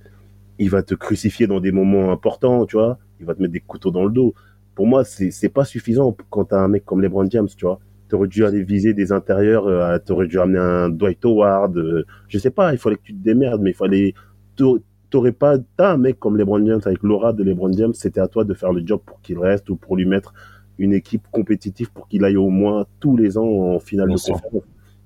il 0.58 0.70
va 0.70 0.82
te 0.82 0.94
crucifier 0.94 1.46
dans 1.46 1.60
des 1.60 1.72
moments 1.72 2.12
importants, 2.12 2.66
tu 2.66 2.76
vois. 2.76 2.98
Il 3.20 3.26
va 3.26 3.34
te 3.34 3.42
mettre 3.42 3.52
des 3.52 3.60
couteaux 3.60 3.90
dans 3.90 4.04
le 4.04 4.10
dos. 4.10 4.34
Pour 4.74 4.86
moi, 4.86 5.04
c'est, 5.04 5.48
pas 5.48 5.64
suffisant 5.64 6.16
quand 6.30 6.46
t'as 6.46 6.60
un 6.60 6.68
mec 6.68 6.84
comme 6.84 7.00
LeBron 7.00 7.28
James, 7.30 7.48
tu 7.56 7.64
vois. 7.64 7.78
T'aurais 8.08 8.28
dû 8.28 8.44
aller 8.44 8.62
viser 8.62 8.92
des 8.92 9.12
intérieurs, 9.12 9.66
euh, 9.66 9.98
t'aurais 9.98 10.26
dû 10.26 10.38
amener 10.38 10.58
un 10.58 10.88
Dwight 10.88 11.24
Howard, 11.24 11.76
euh, 11.76 12.04
je 12.28 12.38
sais 12.38 12.50
pas, 12.50 12.72
il 12.72 12.78
fallait 12.78 12.96
que 12.96 13.02
tu 13.02 13.14
te 13.14 13.22
démerdes, 13.22 13.62
mais 13.62 13.70
il 13.70 13.76
fallait, 13.76 14.14
t'au- 14.56 14.80
t'aurais 15.10 15.32
pas, 15.32 15.58
t'as 15.76 15.92
un 15.92 15.96
mec 15.96 16.18
comme 16.18 16.36
LeBron 16.36 16.64
James 16.66 16.80
avec 16.84 17.02
l'aura 17.02 17.32
de 17.32 17.42
LeBron 17.44 17.72
James, 17.72 17.94
c'était 17.94 18.20
à 18.20 18.28
toi 18.28 18.44
de 18.44 18.52
faire 18.52 18.72
le 18.72 18.82
job 18.84 19.00
pour 19.04 19.20
qu'il 19.22 19.38
reste 19.38 19.70
ou 19.70 19.76
pour 19.76 19.96
lui 19.96 20.06
mettre 20.06 20.34
une 20.78 20.92
équipe 20.92 21.22
compétitive 21.30 21.92
pour 21.92 22.08
qu'il 22.08 22.24
aille 22.24 22.36
au 22.36 22.50
moins 22.50 22.84
tous 23.00 23.16
les 23.16 23.38
ans 23.38 23.44
en 23.74 23.78
finale 23.78 24.08
Bien 24.08 24.16
de 24.16 24.20
conférence. 24.20 24.64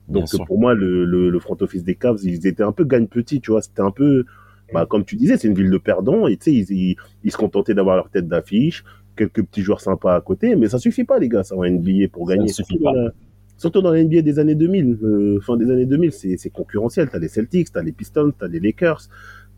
Donc 0.09 0.31
pour 0.47 0.59
moi, 0.59 0.75
le, 0.75 1.05
le, 1.05 1.31
le 1.31 1.39
front 1.41 1.57
office 1.61 1.85
des 1.85 1.95
Cavs, 1.95 2.19
ils 2.23 2.47
étaient 2.47 2.63
un 2.63 2.73
peu 2.73 2.85
gagne 2.85 3.07
petit, 3.07 3.41
tu 3.41 3.51
vois. 3.51 3.63
C'était 3.63 3.83
un 3.83 3.91
peu, 3.91 4.25
bah, 4.73 4.87
comme 4.87 5.05
tu 5.05 5.17
disais, 5.17 5.37
c'est 5.37 5.49
une 5.49 5.55
ville 5.55 5.71
de 5.71 5.79
perdants 5.79 6.27
et 6.27 6.37
tu 6.37 6.45
sais, 6.45 6.53
ils, 6.55 6.71
ils, 6.73 6.97
ils 7.25 7.33
se 7.33 7.37
contentaient 7.37 7.75
d'avoir 7.75 7.97
leur 7.97 8.11
tête 8.11 8.29
d'affiche, 8.29 8.85
quelques 9.17 9.43
petits 9.45 9.63
joueurs 9.63 9.81
sympas 9.81 10.15
à 10.17 10.21
côté, 10.21 10.57
mais 10.57 10.69
ça 10.69 10.79
suffit 10.79 11.05
pas, 11.05 11.19
les 11.19 11.29
gars, 11.29 11.43
ça 11.45 11.57
en 11.57 11.65
NBA 11.65 12.09
pour 12.13 12.27
Ça 12.27 12.43
ne 12.43 12.47
gagner. 12.47 12.49
suffit 12.49 12.79
Surtout 12.79 12.79
pas. 12.79 12.93
dans 12.93 13.03
la- 13.03 13.11
Surtout 13.57 13.83
dans 13.83 13.91
la 13.91 13.99
NBA 13.99 14.23
des 14.23 14.39
années 14.39 14.55
2000, 14.55 14.99
euh, 15.03 15.41
fin 15.41 15.57
des 15.57 15.69
années 15.71 15.85
2000, 15.85 16.13
c'est 16.13 16.37
c'est 16.37 16.49
concurrentiel. 16.51 17.09
T'as 17.11 17.19
les 17.19 17.27
Celtics, 17.29 17.73
t'as 17.73 17.83
les 17.83 17.91
Pistons, 17.91 18.33
t'as 18.39 18.47
les 18.47 18.61
Lakers, 18.61 19.09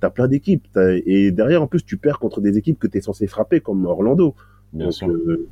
t'as 0.01 0.09
plein 0.11 0.26
d'équipes. 0.26 0.66
Et 1.05 1.30
derrière, 1.32 1.62
en 1.62 1.66
plus, 1.66 1.84
tu 1.84 1.98
perds 1.98 2.18
contre 2.18 2.40
des 2.40 2.57
équipes 2.57 2.78
que 2.78 2.86
t'es 2.86 3.03
censé 3.03 3.26
frapper, 3.26 3.61
comme 3.61 3.84
Orlando. 3.84 4.34
Bien 4.72 4.90
Donc, 4.90 4.90
sûr. 4.90 5.09
euh, 5.09 5.46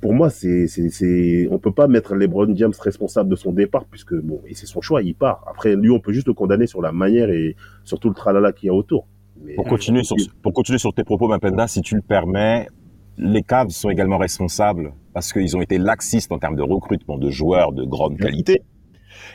pour 0.00 0.14
moi, 0.14 0.30
c'est, 0.30 0.66
c'est, 0.66 1.48
on 1.50 1.58
peut 1.58 1.72
pas 1.72 1.88
mettre 1.88 2.14
LeBron 2.14 2.54
James 2.54 2.72
responsable 2.80 3.28
de 3.30 3.36
son 3.36 3.52
départ 3.52 3.84
puisque 3.84 4.14
bon, 4.14 4.40
c'est 4.52 4.66
son 4.66 4.80
choix, 4.80 5.02
il 5.02 5.14
part. 5.14 5.44
Après, 5.48 5.76
lui, 5.76 5.90
on 5.90 6.00
peut 6.00 6.12
juste 6.12 6.26
le 6.26 6.34
condamner 6.34 6.66
sur 6.66 6.82
la 6.82 6.92
manière 6.92 7.30
et 7.30 7.56
sur 7.84 7.98
tout 7.98 8.08
le 8.08 8.14
tralala 8.14 8.52
qu'il 8.52 8.68
y 8.68 8.70
a 8.70 8.74
autour. 8.74 9.06
Mais, 9.42 9.54
Pour 9.54 9.66
continuer 9.66 10.02
sur, 10.02 10.16
pour 10.42 10.52
continuer 10.52 10.78
sur 10.78 10.92
tes 10.92 11.04
propos, 11.04 11.28
Mapenda, 11.28 11.68
si 11.68 11.80
tu 11.80 11.94
le 11.94 12.02
permets, 12.02 12.68
les 13.16 13.42
Cavs 13.42 13.70
sont 13.70 13.90
également 13.90 14.18
responsables 14.18 14.92
parce 15.12 15.32
qu'ils 15.32 15.56
ont 15.56 15.60
été 15.60 15.78
laxistes 15.78 16.32
en 16.32 16.38
termes 16.38 16.56
de 16.56 16.62
recrutement 16.62 17.18
de 17.18 17.30
joueurs 17.30 17.72
de 17.72 17.84
grande 17.84 18.16
qualité. 18.16 18.62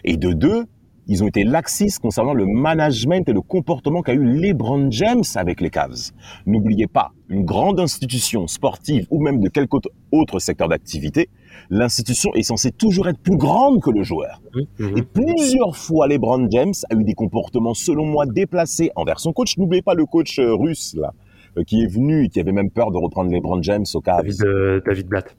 Et 0.04 0.18
de 0.18 0.32
deux, 0.32 0.66
ils 1.08 1.24
ont 1.24 1.28
été 1.28 1.44
laxistes 1.44 2.00
concernant 2.00 2.34
le 2.34 2.46
management 2.46 3.28
et 3.28 3.34
le 3.34 3.42
comportement 3.42 4.02
qu'a 4.02 4.14
eu 4.14 4.24
LeBron 4.24 4.90
James 4.92 5.24
avec 5.36 5.62
les 5.62 5.70
Cavs. 5.70 6.12
N'oubliez 6.46 6.88
pas, 6.88 7.12
une 7.30 7.44
grande 7.46 7.80
institution 7.80 8.48
sportive 8.48 9.08
ou 9.10 9.22
même 9.22 9.40
de 9.40 9.50
quelque 9.50 9.78
autre- 10.12 10.40
secteur 10.40 10.68
d'activité, 10.70 11.30
l'institution 11.70 12.32
est 12.36 12.44
censée 12.44 12.72
toujours 12.72 13.08
être 13.08 13.20
plus 13.20 13.38
grande 13.38 13.82
que 13.82 13.90
le 13.92 14.04
joueur. 14.04 14.42
Mhm. 14.80 14.98
Et 14.98 15.02
plusieurs 15.02 15.76
fois, 15.76 16.08
LeBron 16.08 16.48
James 16.52 16.74
a 16.90 16.96
eu 16.96 17.04
des 17.04 17.14
comportements, 17.14 17.74
selon 17.74 18.06
moi, 18.06 18.26
déplacés 18.26 18.92
envers 18.96 19.20
son 19.20 19.34
coach. 19.34 19.58
N'oubliez 19.58 19.82
pas 19.82 19.94
le 19.94 20.06
coach 20.06 20.40
euh, 20.40 20.54
russe, 20.56 20.96
là, 20.98 21.14
euh, 21.58 21.64
qui 21.64 21.84
est 21.84 21.88
venu 21.88 22.26
et 22.26 22.30
qui 22.30 22.40
avait 22.40 22.52
même 22.52 22.70
peur 22.70 22.92
de 22.92 22.98
reprendre 22.98 23.32
LeBron 23.32 23.62
James 23.62 23.86
au 23.94 24.02
Cavs, 24.02 24.18
David, 24.24 24.44
euh, 24.46 24.82
David 24.86 25.08
Blatt. 25.08 25.36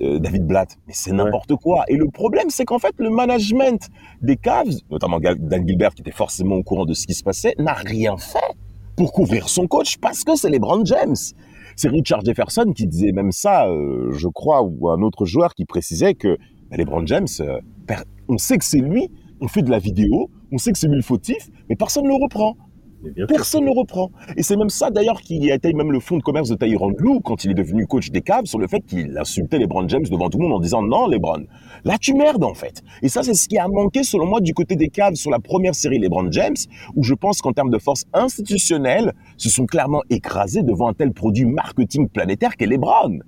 Euh, 0.00 0.18
David 0.18 0.46
Blatt. 0.46 0.76
Mais 0.86 0.92
c'est 0.94 1.12
n'importe 1.12 1.54
quoi. 1.56 1.84
Et 1.88 1.96
le 1.96 2.08
problème, 2.08 2.50
c'est 2.50 2.64
qu'en 2.64 2.78
fait, 2.78 2.94
le 2.98 3.10
management 3.10 3.88
des 4.22 4.36
Cavs, 4.36 4.80
notamment 4.90 5.18
Dan 5.20 5.66
Gilbert, 5.66 5.94
qui 5.94 6.02
était 6.02 6.10
forcément 6.10 6.56
au 6.56 6.62
courant 6.62 6.84
de 6.84 6.94
ce 6.94 7.06
qui 7.06 7.14
se 7.14 7.22
passait, 7.22 7.54
n'a 7.58 7.72
rien 7.74 8.16
fait 8.16 8.56
pour 8.96 9.12
couvrir 9.12 9.48
son 9.48 9.66
coach 9.66 9.98
parce 9.98 10.24
que 10.24 10.34
c'est 10.34 10.50
LeBron 10.50 10.84
James. 10.84 11.16
C'est 11.76 11.88
Richard 11.88 12.24
Jefferson 12.24 12.72
qui 12.74 12.86
disait 12.86 13.12
même 13.12 13.32
ça, 13.32 13.68
euh, 13.68 14.10
je 14.12 14.28
crois, 14.28 14.62
ou 14.62 14.88
un 14.88 15.02
autre 15.02 15.26
joueur 15.26 15.54
qui 15.54 15.66
précisait 15.66 16.14
que 16.14 16.38
bah, 16.70 16.76
LeBron 16.76 17.06
James, 17.06 17.26
euh, 17.40 17.60
on 18.28 18.38
sait 18.38 18.56
que 18.56 18.64
c'est 18.64 18.80
lui, 18.80 19.10
on 19.40 19.48
fait 19.48 19.62
de 19.62 19.70
la 19.70 19.78
vidéo, 19.78 20.30
on 20.52 20.58
sait 20.58 20.72
que 20.72 20.78
c'est 20.78 20.88
lui 20.88 20.96
le 20.96 21.02
fautif, 21.02 21.50
mais 21.68 21.76
personne 21.76 22.04
ne 22.04 22.08
le 22.08 22.14
reprend. 22.14 22.56
Personne 23.28 23.64
ne 23.64 23.70
reprend. 23.70 24.10
Et 24.36 24.42
c'est 24.42 24.56
même 24.56 24.70
ça 24.70 24.90
d'ailleurs 24.90 25.20
qui 25.20 25.50
a 25.50 25.54
été 25.54 25.72
même 25.72 25.92
le 25.92 26.00
fonds 26.00 26.18
de 26.18 26.22
commerce 26.22 26.48
de 26.48 26.54
Tyron 26.54 26.92
Lue 26.98 27.20
quand 27.24 27.44
il 27.44 27.50
est 27.50 27.54
devenu 27.54 27.86
coach 27.86 28.10
des 28.10 28.22
Cavs 28.22 28.46
sur 28.46 28.58
le 28.58 28.66
fait 28.66 28.80
qu'il 28.80 29.16
insultait 29.18 29.58
LeBron 29.58 29.88
James 29.88 30.04
devant 30.10 30.28
tout 30.28 30.38
le 30.38 30.44
monde 30.44 30.54
en 30.54 30.60
disant 30.60 30.82
non 30.82 31.06
LeBron, 31.06 31.44
là 31.84 31.96
tu 31.98 32.14
merdes 32.14 32.44
en 32.44 32.54
fait. 32.54 32.82
Et 33.02 33.08
ça 33.08 33.22
c'est 33.22 33.34
ce 33.34 33.48
qui 33.48 33.58
a 33.58 33.68
manqué 33.68 34.02
selon 34.02 34.26
moi 34.26 34.40
du 34.40 34.54
côté 34.54 34.76
des 34.76 34.88
Cavs 34.88 35.14
sur 35.14 35.30
la 35.30 35.38
première 35.38 35.74
série 35.74 35.98
LeBron 35.98 36.30
James 36.30 36.56
où 36.94 37.02
je 37.02 37.14
pense 37.14 37.40
qu'en 37.40 37.52
termes 37.52 37.70
de 37.70 37.78
force 37.78 38.04
institutionnelle 38.12 39.12
se 39.36 39.48
sont 39.48 39.66
clairement 39.66 40.02
écrasés 40.10 40.62
devant 40.62 40.88
un 40.88 40.94
tel 40.94 41.12
produit 41.12 41.44
marketing 41.44 42.08
planétaire 42.08 42.56
qu'est 42.56 42.66
LeBron. 42.66 43.18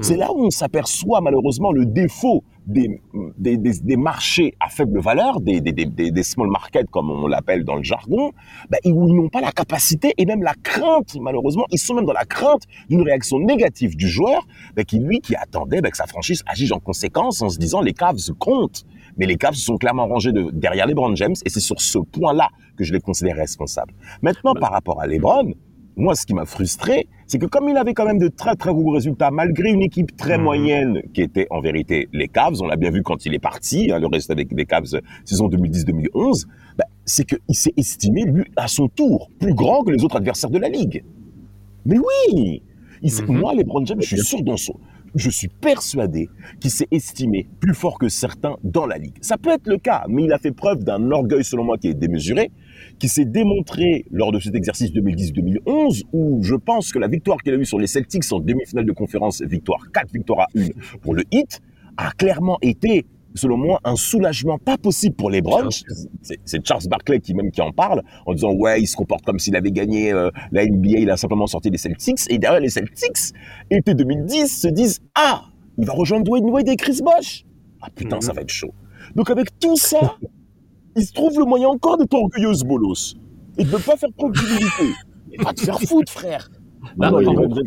C'est 0.00 0.16
là 0.16 0.32
où 0.32 0.44
on 0.44 0.50
s'aperçoit 0.50 1.20
malheureusement 1.20 1.70
le 1.70 1.86
défaut 1.86 2.42
des, 2.66 3.00
des, 3.38 3.56
des, 3.56 3.72
des 3.80 3.96
marchés 3.96 4.54
à 4.60 4.68
faible 4.68 5.00
valeur, 5.00 5.40
des, 5.40 5.60
des, 5.60 6.22
small 6.22 6.48
markets 6.48 6.88
comme 6.90 7.10
on 7.10 7.26
l'appelle 7.26 7.64
dans 7.64 7.76
le 7.76 7.82
jargon, 7.82 8.32
bah, 8.70 8.78
où 8.84 9.08
ils 9.08 9.14
n'ont 9.14 9.28
pas 9.28 9.40
la 9.40 9.52
capacité 9.52 10.14
et 10.16 10.24
même 10.24 10.42
la 10.42 10.54
crainte, 10.54 11.16
malheureusement, 11.20 11.64
ils 11.70 11.78
sont 11.78 11.94
même 11.94 12.06
dans 12.06 12.12
la 12.12 12.24
crainte 12.24 12.62
d'une 12.88 13.02
réaction 13.02 13.38
négative 13.38 13.96
du 13.96 14.08
joueur, 14.08 14.46
bah, 14.76 14.84
qui 14.84 14.98
lui, 14.98 15.20
qui 15.20 15.34
attendait 15.36 15.80
bah, 15.80 15.90
que 15.90 15.96
sa 15.96 16.06
franchise 16.06 16.42
agisse 16.46 16.72
en 16.72 16.80
conséquence 16.80 17.42
en 17.42 17.48
se 17.48 17.58
disant 17.58 17.80
les 17.80 17.92
Cavs 17.92 18.32
comptent. 18.38 18.84
Mais 19.16 19.26
les 19.26 19.36
Cavs 19.36 19.54
se 19.54 19.64
sont 19.64 19.76
clairement 19.76 20.06
rangés 20.06 20.32
de, 20.32 20.50
derrière 20.52 20.86
LeBron 20.86 21.14
James 21.14 21.34
et 21.44 21.48
c'est 21.48 21.60
sur 21.60 21.80
ce 21.80 21.98
point-là 21.98 22.48
que 22.76 22.82
je 22.82 22.92
les 22.92 23.00
considère 23.00 23.36
responsables. 23.36 23.94
Maintenant, 24.22 24.54
par 24.54 24.72
rapport 24.72 25.00
à 25.00 25.06
LeBron, 25.06 25.52
moi, 25.96 26.14
ce 26.14 26.26
qui 26.26 26.34
m'a 26.34 26.44
frustré, 26.44 27.06
c'est 27.26 27.38
que 27.38 27.46
comme 27.46 27.68
il 27.68 27.76
avait 27.76 27.94
quand 27.94 28.04
même 28.06 28.18
de 28.18 28.28
très 28.28 28.54
très 28.56 28.72
gros 28.72 28.90
résultats, 28.90 29.30
malgré 29.30 29.70
une 29.70 29.82
équipe 29.82 30.16
très 30.16 30.36
Mhm. 30.38 30.44
moyenne 30.44 31.02
qui 31.12 31.22
était 31.22 31.46
en 31.50 31.60
vérité 31.60 32.08
les 32.12 32.28
Cavs, 32.28 32.60
on 32.60 32.66
l'a 32.66 32.76
bien 32.76 32.90
vu 32.90 33.02
quand 33.02 33.24
il 33.26 33.34
est 33.34 33.38
parti, 33.38 33.90
hein, 33.92 33.98
le 33.98 34.06
résultat 34.06 34.34
des, 34.34 34.44
des 34.44 34.64
Cavs 34.66 35.00
saison 35.24 35.48
2010-2011, 35.48 36.46
bah, 36.76 36.84
c'est 37.04 37.24
qu'il 37.24 37.54
s'est 37.54 37.72
estimé, 37.76 38.24
lui, 38.24 38.44
à 38.56 38.68
son 38.68 38.88
tour, 38.88 39.30
plus 39.38 39.54
grand 39.54 39.82
que 39.84 39.90
les 39.90 40.04
autres 40.04 40.16
adversaires 40.16 40.50
de 40.50 40.58
la 40.58 40.68
Ligue. 40.68 41.04
Mais 41.86 41.98
oui 41.98 42.62
il 43.02 43.12
Mhm. 43.28 43.38
Moi, 43.38 43.54
LeBron 43.54 43.84
James, 43.84 44.00
je 44.00 44.06
suis 44.16 44.24
sûr 44.24 44.42
dans 44.42 44.56
son... 44.56 44.74
Je 45.14 45.30
suis 45.30 45.48
persuadé 45.48 46.28
qu'il 46.58 46.70
s'est 46.70 46.88
estimé 46.90 47.46
plus 47.60 47.74
fort 47.74 47.98
que 47.98 48.08
certains 48.08 48.56
dans 48.64 48.86
la 48.86 48.96
Ligue. 48.98 49.14
Ça 49.20 49.36
peut 49.36 49.50
être 49.50 49.66
le 49.68 49.76
cas, 49.78 50.04
mais 50.08 50.24
il 50.24 50.32
a 50.32 50.38
fait 50.38 50.50
preuve 50.50 50.82
d'un 50.82 51.10
orgueil, 51.12 51.44
selon 51.44 51.62
moi, 51.64 51.76
qui 51.78 51.88
est 51.88 51.94
démesuré, 51.94 52.50
qui 52.98 53.08
s'est 53.08 53.24
démontré 53.24 54.04
lors 54.10 54.32
de 54.32 54.38
cet 54.40 54.54
exercice 54.54 54.90
2010-2011, 54.92 56.02
où 56.12 56.42
je 56.42 56.54
pense 56.54 56.92
que 56.92 56.98
la 56.98 57.08
victoire 57.08 57.38
qu'il 57.42 57.52
a 57.54 57.56
eue 57.56 57.64
sur 57.64 57.78
les 57.78 57.86
Celtics 57.86 58.24
en 58.32 58.40
demi-finale 58.40 58.86
de 58.86 58.92
conférence, 58.92 59.42
victoire 59.42 59.80
4 59.92 60.12
victoires 60.12 60.40
à 60.40 60.46
1 60.58 60.68
pour 61.02 61.14
le 61.14 61.22
hit, 61.32 61.60
a 61.96 62.10
clairement 62.12 62.58
été, 62.62 63.04
selon 63.34 63.56
moi, 63.56 63.80
un 63.84 63.96
soulagement 63.96 64.58
pas 64.58 64.76
possible 64.78 65.14
pour 65.16 65.30
les 65.30 65.42
Browns. 65.42 65.70
C'est 66.44 66.66
Charles 66.66 66.82
Barkley 66.88 67.20
qui 67.20 67.34
même 67.34 67.50
qui 67.50 67.60
en 67.60 67.72
parle, 67.72 68.02
en 68.26 68.34
disant 68.34 68.52
ouais, 68.52 68.80
il 68.80 68.86
se 68.86 68.96
comporte 68.96 69.24
comme 69.24 69.38
s'il 69.38 69.56
avait 69.56 69.70
gagné 69.72 70.12
euh, 70.12 70.30
la 70.52 70.64
NBA, 70.66 70.98
il 71.00 71.10
a 71.10 71.16
simplement 71.16 71.46
sorti 71.46 71.70
les 71.70 71.78
Celtics, 71.78 72.20
et 72.30 72.38
derrière 72.38 72.60
les 72.60 72.68
Celtics, 72.70 73.32
été 73.70 73.94
2010, 73.94 74.60
se 74.62 74.68
disent 74.68 75.00
ah, 75.14 75.44
il 75.78 75.86
va 75.86 75.92
rejoindre 75.92 76.24
Dwayne 76.24 76.48
Wade 76.50 76.68
et 76.68 76.76
Chris 76.76 77.00
Bosh. 77.02 77.44
Ah 77.80 77.88
putain, 77.94 78.16
Mhm. 78.16 78.22
ça 78.22 78.32
va 78.32 78.42
être 78.42 78.50
chaud. 78.50 78.72
Donc 79.14 79.30
avec 79.30 79.58
tout 79.58 79.76
ça, 79.76 80.16
il 80.96 81.04
se 81.04 81.12
trouve 81.12 81.38
le 81.38 81.44
moyen 81.44 81.68
encore 81.68 81.96
d'être 81.98 82.14
orgueilleuse, 82.14 82.62
bolos. 82.64 83.14
Et 83.58 83.64
de 83.64 83.70
ne 83.70 83.76
pas 83.78 83.96
faire 83.96 84.08
preuve 84.16 84.32
d'humilité. 84.32 84.92
Et 85.32 85.36
pas 85.36 85.52
de 85.52 85.60
faire 85.60 85.80
foutre, 85.80 86.10
frère. 86.12 86.50
Bah, 86.98 87.10
il 87.18 87.26
réponse. 87.28 87.58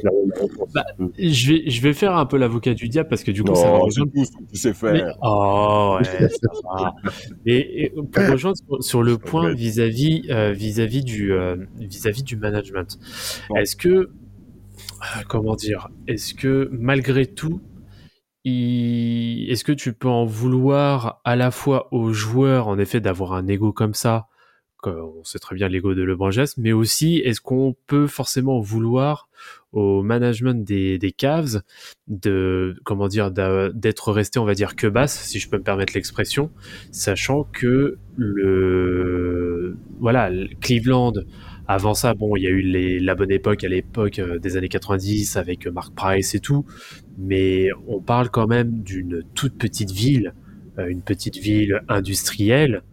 bah, 0.76 0.86
je 1.18 1.52
vais, 1.52 1.70
je 1.72 1.82
vais 1.82 1.94
faire 1.94 2.16
un 2.16 2.28
peu 2.28 2.38
l'avocat 2.38 2.76
du 2.76 2.88
diable 2.88 3.10
parce 3.10 3.24
que 3.24 3.32
du 3.32 3.44
coup, 3.44 3.56
ça 3.56 3.64
va 3.64 3.68
Non, 3.70 3.90
c'est 3.90 4.02
rejoindre. 4.02 4.12
tout 4.14 4.26
ce 4.26 4.32
que 4.32 4.44
tu 4.52 4.58
sais 4.58 4.70
Mais- 4.70 5.00
faire. 5.00 5.18
oh, 5.24 5.98
ouais, 6.00 6.30
ça 6.30 6.38
va. 6.76 6.94
Et, 7.48 7.86
et 7.86 7.90
pour 7.90 8.28
rejoindre 8.30 8.58
sur, 8.58 8.84
sur 8.84 9.02
le 9.04 9.18
point 9.18 9.52
vis-à-vis 9.56 10.28
euh, 10.30 10.52
vis-à-vis 10.52 11.04
du 11.04 11.34
euh, 11.34 11.56
vis-à-vis 11.80 12.22
du 12.24 12.36
management, 12.38 13.00
est-ce 13.56 13.76
que 13.76 13.90
euh, 13.90 14.08
comment 15.28 15.56
dire, 15.56 15.90
est-ce 16.08 16.36
que 16.36 16.70
malgré 16.72 17.26
tout, 17.26 17.60
il- 17.60 17.77
est-ce 18.48 19.64
que 19.64 19.72
tu 19.72 19.94
peux 19.94 20.08
en 20.08 20.26
vouloir 20.26 21.22
à 21.24 21.36
la 21.36 21.52
fois 21.52 21.88
aux 21.94 22.14
joueurs 22.14 22.68
en 22.68 22.78
effet 22.80 23.00
d'avoir 23.00 23.34
un 23.34 23.48
ego 23.48 23.72
comme 23.72 23.94
ça, 23.94 24.28
on 24.86 25.24
sait 25.24 25.40
très 25.40 25.56
bien 25.56 25.68
l'ego 25.68 25.94
de 25.94 26.04
LeBron 26.04 26.32
James, 26.32 26.48
mais 26.58 26.72
aussi 26.72 27.18
est-ce 27.18 27.42
qu'on 27.42 27.76
peut 27.88 28.08
forcément 28.08 28.60
vouloir 28.60 29.30
au 29.72 30.02
management 30.02 30.64
des, 30.64 30.98
des 30.98 31.12
Cavs 31.12 31.62
de 32.08 32.76
comment 32.86 33.08
dire 33.08 33.32
d'être 33.32 34.12
resté 34.12 34.40
on 34.40 34.46
va 34.46 34.54
dire 34.54 34.76
que 34.76 34.88
basse 34.88 35.20
si 35.20 35.40
je 35.40 35.50
peux 35.50 35.58
me 35.58 35.64
permettre 35.64 35.94
l'expression 35.94 36.52
sachant 36.92 37.44
que 37.44 37.98
le 38.16 39.07
voilà 40.00 40.30
le 40.30 40.48
Cleveland 40.60 41.14
avant 41.68 41.94
ça 41.94 42.14
bon 42.14 42.36
il 42.36 42.44
y 42.44 42.48
a 42.48 42.50
eu 42.50 42.62
les, 42.62 43.00
la 43.00 43.16
bonne 43.16 43.32
époque 43.32 43.64
à 43.64 43.68
l'époque 43.68 44.20
euh, 44.20 44.40
des 44.40 44.58
années 44.58 44.70
90 44.70 45.36
avec 45.38 45.68
Mark 45.68 45.94
Price 45.96 46.36
et 46.36 46.40
tout 46.40 46.66
mais 47.18 47.70
on 47.88 48.02
parle 48.02 48.30
quand 48.30 48.48
même 48.48 48.82
d'une 48.82 49.24
toute 49.34 49.58
petite 49.58 49.92
ville 49.92 50.34
euh, 50.80 50.88
une 50.88 51.02
petite 51.02 51.38
ville 51.38 51.82
industrielle 51.90 52.84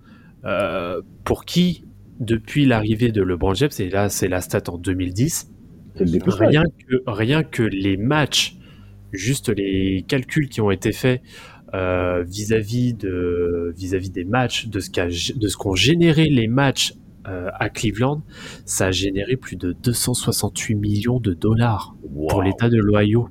euh, 0.44 1.00
pour 1.24 1.44
qui 1.44 1.84
depuis 2.20 2.66
l'arrivée 2.66 3.12
de 3.12 3.22
LeBron 3.22 3.54
James 3.54 3.70
et 3.78 3.90
là 3.90 4.08
c'est 4.08 4.28
la 4.28 4.40
stat 4.40 4.62
en 4.68 4.78
2010 4.78 5.50
C'est 5.96 6.04
le 6.04 6.10
dépucelage. 6.10 6.48
rien 6.48 6.62
que, 6.64 7.02
rien 7.06 7.42
que 7.42 7.62
les 7.62 7.96
matchs, 7.96 8.56
juste 9.12 9.48
les 9.48 10.04
calculs 10.06 10.48
qui 10.48 10.60
ont 10.60 10.70
été 10.70 10.92
faits 10.92 11.22
euh, 11.74 12.22
vis-à-vis 12.26 12.94
de 12.94 13.72
vis-à-vis 13.76 14.10
des 14.10 14.24
matchs, 14.24 14.68
de 14.68 14.80
ce 14.80 14.88
qu'a 14.90 15.06
de 15.06 15.48
ce 15.48 15.56
qu'ont 15.56 15.74
généré 15.74 16.26
les 16.30 16.46
matchs 16.46 16.94
euh, 17.26 17.48
à 17.54 17.68
Cleveland, 17.68 18.22
ça 18.64 18.86
a 18.86 18.90
généré 18.90 19.36
plus 19.36 19.56
de 19.56 19.72
268 19.72 20.74
millions 20.76 21.20
de 21.20 21.34
dollars 21.34 21.96
pour 22.28 22.42
l'État 22.42 22.68
de 22.68 22.76
l'Ohio 22.78 23.28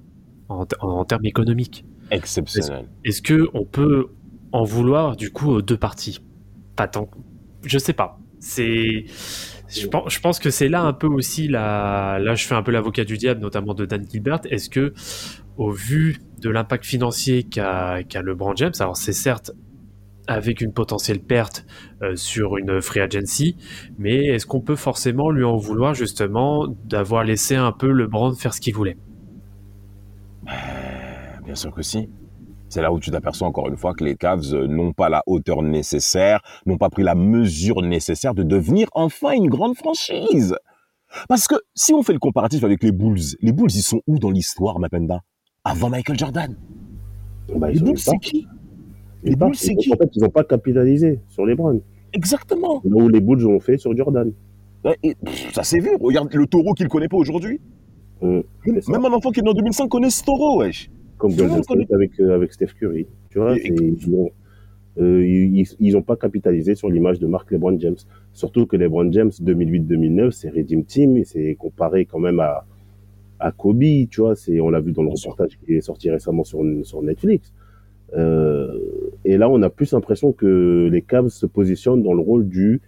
en, 0.50 0.66
en- 0.82 0.88
en 0.90 1.06
termes 1.06 1.26
économiques. 1.26 1.86
Exceptionnel. 2.12 2.86
Est-ce 3.06 3.22
que 3.22 3.48
on 3.54 3.66
peut 3.66 4.08
en 4.52 4.64
vouloir 4.64 5.16
du 5.16 5.32
coup 5.32 5.50
aux 5.50 5.62
deux 5.62 5.78
parties? 5.78 6.20
Pas 6.76 6.88
tant. 6.88 7.10
Je 7.66 7.78
sais 7.78 7.94
pas. 7.94 8.20
C'est. 8.40 9.06
Je 9.70 9.88
pense, 9.88 10.14
je 10.14 10.20
pense 10.20 10.38
que 10.40 10.50
c'est 10.50 10.68
là 10.70 10.84
un 10.84 10.94
peu 10.94 11.08
aussi 11.08 11.48
la. 11.48 12.20
Là, 12.22 12.36
je 12.36 12.46
fais 12.46 12.54
un 12.56 12.62
peu 12.62 12.72
l'avocat 12.72 13.06
du 13.06 13.18
diable, 13.18 13.40
notamment 13.42 13.74
de 13.74 13.86
Dan 13.86 14.06
Gilbert. 14.08 14.42
Est-ce 14.50 14.70
que, 14.70 14.94
au 15.58 15.72
vu 15.72 16.18
de 16.44 16.50
l'impact 16.50 16.86
financier 16.86 17.44
qu'a 17.44 18.04
qu'a 18.04 18.22
LeBron 18.22 18.56
James, 18.56 18.74
alors 18.80 18.98
c'est 18.98 19.14
certes 19.14 19.52
avec 20.28 20.62
une 20.62 20.72
potentielle 20.72 21.20
perte 21.20 21.66
euh, 22.02 22.16
sur 22.16 22.58
une 22.58 22.82
free 22.82 23.02
agency, 23.02 23.58
mais 23.98 24.28
est-ce 24.28 24.46
qu'on 24.46 24.62
peut 24.62 24.76
forcément 24.76 25.32
lui 25.32 25.44
en 25.44 25.58
vouloir 25.58 25.94
justement 25.94 26.68
d'avoir 26.86 27.24
laissé 27.24 27.56
un 27.56 27.72
peu 27.72 27.92
LeBron 27.92 28.34
faire 28.34 28.54
ce 28.54 28.62
qu'il 28.62 28.74
voulait? 28.74 28.98
Bien 31.46 31.56
sûr 31.56 31.74
que 31.74 31.82
si. 31.82 32.10
C'est 32.70 32.82
là 32.82 32.92
où 32.92 33.00
tu 33.00 33.12
t'aperçois 33.12 33.48
encore 33.48 33.68
une 33.68 33.78
fois 33.78 33.94
que 33.94 34.04
les 34.04 34.16
Cavs 34.16 34.54
euh, 34.54 34.66
n'ont 34.68 34.94
pas 34.94 35.08
la 35.08 35.22
hauteur 35.28 35.62
nécessaire, 35.62 36.42
n'ont 36.66 36.78
pas 36.78 36.90
pris 36.90 37.04
la 37.04 37.16
mesure 37.16 37.82
nécessaire 37.84 38.34
de 38.34 38.44
devenir 38.44 38.88
enfin 38.94 39.34
une 39.34 39.48
grande 39.48 39.76
franchise. 39.76 40.56
Parce 41.30 41.48
que 41.48 41.56
si 41.76 41.94
on 41.94 42.02
fait 42.02 42.14
le 42.14 42.20
comparatif 42.20 42.64
avec 42.64 42.82
les 42.82 42.92
Bulls, 42.92 43.38
les 43.42 43.52
Bulls, 43.52 43.70
ils 43.76 43.84
sont 43.84 44.02
où 44.08 44.18
dans 44.18 44.32
l'histoire, 44.32 44.80
Mapenda? 44.80 45.22
Avant 45.66 45.90
Michael 45.90 46.18
Jordan. 46.20 46.56
Bah, 47.56 47.72
Les 47.72 47.80
Bulls, 47.80 47.98
c'est 47.98 48.18
qui? 48.20 48.48
Les. 49.24 49.36
Bulls, 49.36 49.56
c'est 49.56 49.76
qui? 49.76 49.94
En 49.94 49.98
fait, 49.98 50.10
ils 50.16 50.22
n'ont 50.22 50.30
pas 50.30 50.44
capitalisé 50.44 51.20
sur 51.30 51.46
les 51.46 51.56
Browns. 51.56 51.80
Exactement. 52.12 52.82
Là 52.84 52.96
où 53.04 53.08
les 53.08 53.22
Bulls 53.22 53.46
ont 53.48 53.60
fait 53.62 53.78
sur 53.78 53.96
Jordan. 53.96 54.32
Et, 55.04 55.16
pff, 55.16 55.54
ça 55.54 55.64
s'est 55.64 55.80
vu. 55.80 55.92
Regarde 56.02 56.34
le 56.34 56.46
taureau 56.48 56.74
qu'il 56.74 56.90
connaît 56.90 57.08
pas 57.08 57.16
aujourd'hui. 57.16 57.62
Euh. 58.24 58.44
Même 58.66 59.06
un 59.06 59.14
enfant 59.14 59.32
qui 59.32 59.40
est 59.40 59.44
né 59.44 59.50
en 59.50 59.54
2005 59.54 59.88
connaît 59.88 60.10
ce 60.10 60.24
taureau, 60.26 60.60
wesh. 60.60 60.92
Comme 61.18 61.34
Golden 61.34 61.62
connaît- 61.64 61.88
avec, 61.94 62.20
euh, 62.20 62.36
avec 62.36 62.52
Steph 62.52 62.74
Curry. 62.78 63.08
Tu 63.30 63.40
vois, 63.40 63.58
Et- 63.58 63.72
ils 63.74 64.14
ont- 64.14 64.30
euh, 65.00 65.26
ils 65.26 65.66
ils 65.80 65.96
ont 65.98 66.02
pas 66.02 66.18
capitalisé 66.18 66.76
sur 66.76 66.90
l'image 66.90 67.20
de 67.20 67.28
Mark 67.28 67.50
LeBron 67.52 67.80
James. 67.80 67.96
Surtout 68.34 68.66
que 68.66 68.76
LeBron 68.76 69.10
James 69.14 69.32
2008-2009, 69.40 70.32
c'est 70.34 70.50
Redeem 70.50 70.84
Team 70.84 71.16
et 71.16 71.24
c'est 71.24 71.56
comparé 71.56 72.06
quand 72.06 72.20
même 72.20 72.42
à, 72.42 72.66
à 73.44 73.52
Kobe, 73.52 73.84
tu 74.10 74.22
vois. 74.22 74.36
C'est, 74.36 74.60
on 74.62 74.70
l'a 74.70 74.80
vu 74.80 74.92
dans 74.94 75.04
le 75.04 75.10
reportage 75.10 75.58
qui 75.60 75.74
est 75.76 75.82
sorti 75.82 76.10
récemment 76.10 76.44
sur, 76.44 76.62
sur 76.84 77.02
Netflix. 77.02 77.52
Euh, 78.16 78.78
et 79.26 79.38
là, 79.38 79.50
on 79.50 79.62
a 79.62 79.70
plus 79.70 79.92
l'impression 79.94 80.32
que 80.34 80.90
les 80.92 81.02
Cavs 81.02 81.30
se 81.30 81.46
positionnent 81.46 82.04
dans 82.04 82.14
le 82.14 82.22
rôle 82.22 82.48
du 82.48 82.82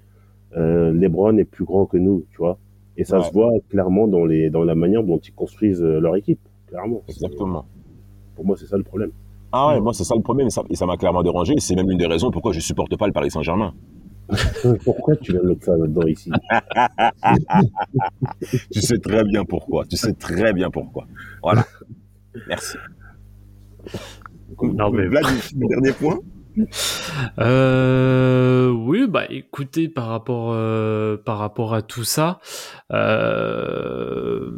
euh, 0.56 0.92
LeBron 0.94 1.38
est 1.38 1.46
plus 1.46 1.66
grand 1.66 1.86
que 1.86 1.98
nous, 1.98 2.26
tu 2.32 2.38
vois. 2.38 2.58
Et 2.98 3.04
ça 3.04 3.18
Ouais. 3.20 3.26
se 3.26 3.34
voit 3.34 3.52
clairement 3.70 4.08
dans, 4.08 4.26
les, 4.26 4.50
dans 4.50 4.64
la 4.64 4.76
manière 4.76 5.04
dont 5.04 5.18
ils 5.18 5.34
construisent 5.34 5.84
euh, 5.84 6.00
leur 6.00 6.16
équipe, 6.16 6.40
clairement. 6.68 7.02
Exactement. 7.10 7.66
Pour 8.36 8.46
moi, 8.46 8.56
c'est 8.58 8.66
ça 8.68 8.78
le 8.78 8.84
problème. 8.84 9.12
Ah 9.52 9.70
ouais, 9.74 9.80
moi 9.82 9.94
c'est 9.94 10.04
ça 10.04 10.16
le 10.16 10.22
problème 10.22 10.48
et 10.70 10.76
ça 10.76 10.86
m'a 10.86 10.98
clairement 10.98 11.24
dérangé. 11.24 11.54
C'est 11.60 11.76
même 11.76 11.90
une 11.90 11.98
des 11.98 12.08
raisons 12.08 12.30
pourquoi 12.30 12.52
je 12.52 12.60
supporte 12.60 12.98
pas 12.98 13.08
le 13.08 13.14
Paris 13.14 13.32
Saint-Germain. 13.32 13.74
Pourquoi 14.84 15.16
tu 15.18 15.32
viens 15.34 15.42
de 15.42 15.48
mettre 15.50 15.66
ça 15.66 15.78
là-dedans 15.78 16.08
ici 16.08 16.32
Tu 18.72 18.82
sais 18.82 18.98
très 19.00 19.24
bien 19.24 19.44
pourquoi. 19.46 19.86
Tu 19.86 19.98
sais 19.98 20.14
très 20.14 20.54
bien 20.54 20.70
pourquoi. 20.70 21.08
Voilà. 21.44 21.66
Merci. 22.48 22.78
Non, 24.62 24.90
mais- 24.92 25.08
Vlad, 25.08 25.26
le 25.58 25.68
dernier 25.68 25.92
point. 25.92 26.20
Euh, 27.40 28.70
oui, 28.70 29.08
bah 29.10 29.26
écoutez, 29.30 29.90
par 29.90 30.08
rapport, 30.08 30.52
euh, 30.54 31.18
par 31.18 31.38
rapport 31.38 31.74
à 31.74 31.82
tout 31.82 32.06
ça, 32.06 32.40
euh, 32.94 34.52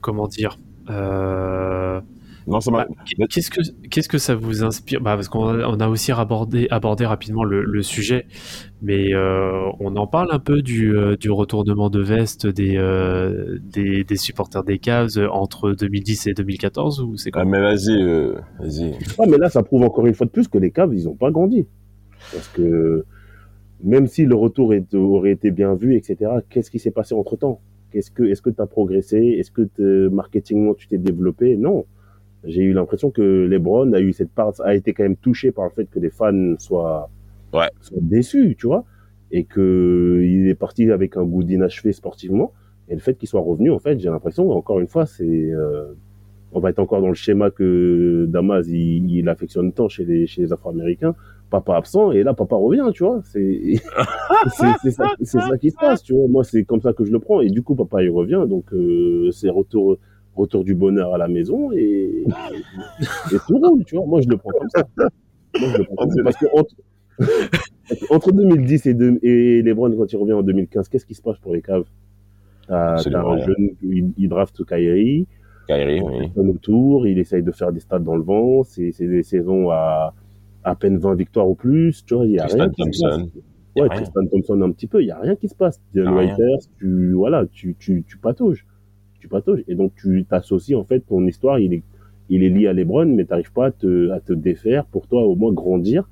comment 0.00 0.28
dire 0.28 0.56
euh, 0.88 2.00
Non, 2.46 2.60
ça 2.60 2.70
m'a. 2.70 2.86
bah, 3.18 3.26
Qu'est-ce 3.30 3.50
que 3.50 3.60
qu'est-ce 3.88 4.08
que 4.08 4.18
ça 4.18 4.34
vous 4.34 4.64
inspire? 4.64 5.00
Bah, 5.00 5.14
Parce 5.14 5.28
qu'on 5.28 5.46
a, 5.46 5.66
on 5.68 5.78
a 5.80 5.88
aussi 5.88 6.12
abordé, 6.12 6.66
abordé 6.70 7.06
rapidement 7.06 7.44
le, 7.44 7.62
le 7.64 7.82
sujet, 7.82 8.26
mais 8.82 9.14
euh, 9.14 9.68
on 9.80 9.94
en 9.96 10.06
parle 10.06 10.28
un 10.32 10.38
peu 10.38 10.62
du, 10.62 10.96
euh, 10.96 11.16
du 11.16 11.30
retournement 11.30 11.88
de 11.90 12.00
veste 12.02 12.46
des, 12.46 12.76
euh, 12.76 13.58
des, 13.62 14.04
des 14.04 14.16
supporters 14.16 14.64
des 14.64 14.78
Cavs 14.78 15.18
entre 15.30 15.72
2010 15.72 16.26
et 16.26 16.34
2014 16.34 17.00
ou 17.02 17.16
c'est 17.16 17.30
Ah, 17.34 17.42
quoi 17.42 17.44
mais 17.44 17.60
vas-y, 17.60 18.02
euh, 18.02 18.34
vas-y. 18.58 18.94
Ah, 19.18 19.24
mais 19.28 19.38
là, 19.38 19.48
ça 19.48 19.62
prouve 19.62 19.82
encore 19.84 20.06
une 20.06 20.14
fois 20.14 20.26
de 20.26 20.32
plus 20.32 20.48
que 20.48 20.58
les 20.58 20.70
Cavs, 20.70 20.92
ils 20.94 21.04
n'ont 21.04 21.14
pas 21.14 21.30
grandi. 21.30 21.66
Parce 22.32 22.48
que 22.48 23.04
même 23.82 24.06
si 24.06 24.24
le 24.24 24.34
retour 24.34 24.74
est- 24.74 24.94
aurait 24.94 25.32
été 25.32 25.50
bien 25.50 25.74
vu, 25.74 25.96
etc., 25.96 26.30
qu'est-ce 26.50 26.70
qui 26.70 26.78
s'est 26.78 26.90
passé 26.92 27.14
entre 27.14 27.36
temps 27.36 27.60
Qu'est-ce 27.90 28.10
que, 28.10 28.22
Est-ce 28.22 28.40
que 28.40 28.48
tu 28.50 28.62
as 28.62 28.66
progressé? 28.66 29.18
Est-ce 29.38 29.50
que 29.50 30.08
marketingement 30.08 30.72
tu 30.74 30.86
t'es 30.88 30.96
développé? 30.98 31.56
Non. 31.56 31.84
J'ai 32.44 32.62
eu 32.62 32.72
l'impression 32.72 33.10
que 33.10 33.46
LeBron 33.46 33.92
a 33.92 34.00
eu 34.00 34.12
cette 34.12 34.30
part, 34.30 34.52
a 34.64 34.74
été 34.74 34.92
quand 34.92 35.04
même 35.04 35.16
touché 35.16 35.52
par 35.52 35.64
le 35.64 35.70
fait 35.70 35.86
que 35.90 35.98
les 36.00 36.10
fans 36.10 36.54
soient, 36.58 37.08
Ouais. 37.52 37.68
soient 37.80 37.98
déçus, 38.00 38.56
tu 38.58 38.66
vois, 38.66 38.84
et 39.30 39.44
que 39.44 40.20
il 40.22 40.48
est 40.48 40.54
parti 40.54 40.90
avec 40.90 41.16
un 41.16 41.24
goût 41.24 41.42
d'inachevé 41.44 41.92
sportivement. 41.92 42.52
Et 42.88 42.94
le 42.94 43.00
fait 43.00 43.14
qu'il 43.14 43.28
soit 43.28 43.40
revenu, 43.40 43.70
en 43.70 43.78
fait, 43.78 43.98
j'ai 44.00 44.08
l'impression, 44.10 44.50
encore 44.50 44.80
une 44.80 44.88
fois, 44.88 45.06
c'est, 45.06 45.24
euh, 45.52 45.92
on 46.52 46.60
va 46.60 46.70
être 46.70 46.78
encore 46.80 47.00
dans 47.00 47.08
le 47.08 47.14
schéma 47.14 47.50
que 47.50 48.26
Damas 48.28 48.66
il, 48.68 49.10
il 49.10 49.28
affectionne 49.28 49.72
tant 49.72 49.88
chez 49.88 50.04
les 50.04 50.26
chez 50.26 50.42
les 50.42 50.52
Afro-Américains. 50.52 51.14
Papa 51.50 51.76
absent 51.76 52.12
et 52.12 52.22
là 52.22 52.34
papa 52.34 52.56
revient, 52.56 52.90
tu 52.94 53.04
vois. 53.04 53.20
C'est 53.24 53.74
c'est 54.82 54.90
ça, 54.90 55.08
ça 55.24 55.58
qui 55.58 55.70
se 55.70 55.76
passe, 55.76 56.02
tu 56.02 56.14
vois. 56.14 56.28
Moi 56.28 56.44
c'est 56.44 56.64
comme 56.64 56.80
ça 56.80 56.92
que 56.92 57.04
je 57.04 57.12
le 57.12 57.18
prends 57.20 57.40
et 57.40 57.48
du 57.50 57.62
coup 57.62 57.74
papa 57.74 58.02
il 58.02 58.10
revient 58.10 58.44
donc 58.48 58.72
euh, 58.72 59.30
c'est 59.32 59.50
retour 59.50 59.98
retour 60.34 60.64
du 60.64 60.74
bonheur 60.74 61.14
à 61.14 61.18
la 61.18 61.28
maison 61.28 61.70
et, 61.72 62.24
et 63.32 63.36
tout 63.46 63.58
roule, 63.58 63.84
tu 63.84 63.96
vois. 63.96 64.06
Moi 64.06 64.20
je 64.22 64.28
le 64.28 64.36
prends 64.36 64.50
comme 64.50 64.68
ça. 64.70 64.84
Moi, 65.60 65.68
je 65.72 65.78
le 65.78 65.84
prends 65.84 65.96
comme 65.96 66.10
ça. 66.10 66.22
Parce 66.24 66.36
que 66.36 66.46
entre, 66.52 66.74
entre 68.10 68.32
2010 68.32 68.86
et, 68.86 68.94
deux- 68.94 69.18
et 69.22 69.62
LeBron 69.62 69.90
quand 69.96 70.10
il 70.12 70.16
revient 70.16 70.32
en 70.32 70.42
2015, 70.42 70.88
qu'est-ce 70.88 71.06
qui 71.06 71.14
se 71.14 71.22
passe 71.22 71.38
pour 71.38 71.52
les 71.54 71.62
Cavs? 71.62 71.84
T'as 72.68 73.02
t'as 73.02 73.22
un 73.24 73.38
jeune, 73.38 73.70
il, 73.82 74.12
il 74.16 74.28
draft 74.28 74.64
Kyrie, 74.64 75.26
Kyrie, 75.68 76.00
oui. 76.00 76.30
autour, 76.48 77.06
il 77.06 77.18
essaye 77.18 77.42
de 77.42 77.50
faire 77.52 77.72
des 77.72 77.80
stats 77.80 77.98
dans 77.98 78.16
le 78.16 78.22
vent, 78.22 78.62
c'est 78.62 78.92
des 79.00 79.22
saisons 79.22 79.70
à 79.70 80.14
à 80.64 80.76
peine 80.76 80.96
20 80.96 81.16
victoires 81.16 81.48
ou 81.48 81.56
plus, 81.56 82.04
tu 82.06 82.14
vois, 82.14 82.24
il 82.24 82.32
y 82.32 82.38
a 82.38 82.42
Tristan 82.44 82.64
rien. 82.64 82.72
Thompson. 82.78 83.28
Ouais. 83.76 83.88
Tristan 83.88 84.26
Thompson 84.30 84.60
un 84.62 84.70
petit 84.70 84.86
peu, 84.86 85.02
il 85.02 85.08
y 85.08 85.10
a 85.10 85.18
rien 85.18 85.34
qui 85.34 85.48
se 85.48 85.56
passe. 85.56 85.80
Dylan. 85.92 86.14
Waiters, 86.14 86.58
tu 86.78 87.12
voilà, 87.14 87.46
tu 87.50 87.74
tu 87.78 88.04
tu 88.06 88.16
patauges. 88.16 88.64
Tu 89.28 89.62
et 89.68 89.74
donc 89.74 89.92
tu 89.94 90.24
t'associes 90.28 90.74
en 90.74 90.84
fait 90.84 91.00
ton 91.00 91.24
histoire, 91.26 91.58
il 91.60 91.72
est 91.74 91.82
il 92.28 92.42
est 92.42 92.48
lié 92.48 92.66
à 92.66 92.72
LeBron 92.72 93.06
mais 93.06 93.24
t'arrives 93.24 93.52
pas 93.52 93.66
à 93.66 93.70
te 93.70 94.10
à 94.10 94.20
te 94.20 94.32
défaire 94.32 94.84
pour 94.86 95.06
toi 95.06 95.22
au 95.22 95.36
moins 95.36 95.52
grandir 95.52 96.08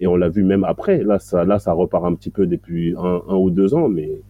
et 0.00 0.06
on 0.06 0.16
l'a 0.16 0.28
vu 0.28 0.42
même 0.44 0.64
après. 0.64 1.02
Là 1.02 1.18
ça 1.18 1.44
là 1.44 1.58
ça 1.58 1.72
repart 1.72 2.04
un 2.04 2.14
petit 2.14 2.30
peu 2.30 2.46
depuis 2.46 2.94
un, 2.98 3.34
ou 3.36 3.50
deux 3.50 3.72
ans 3.74 3.88
mais 3.88 4.20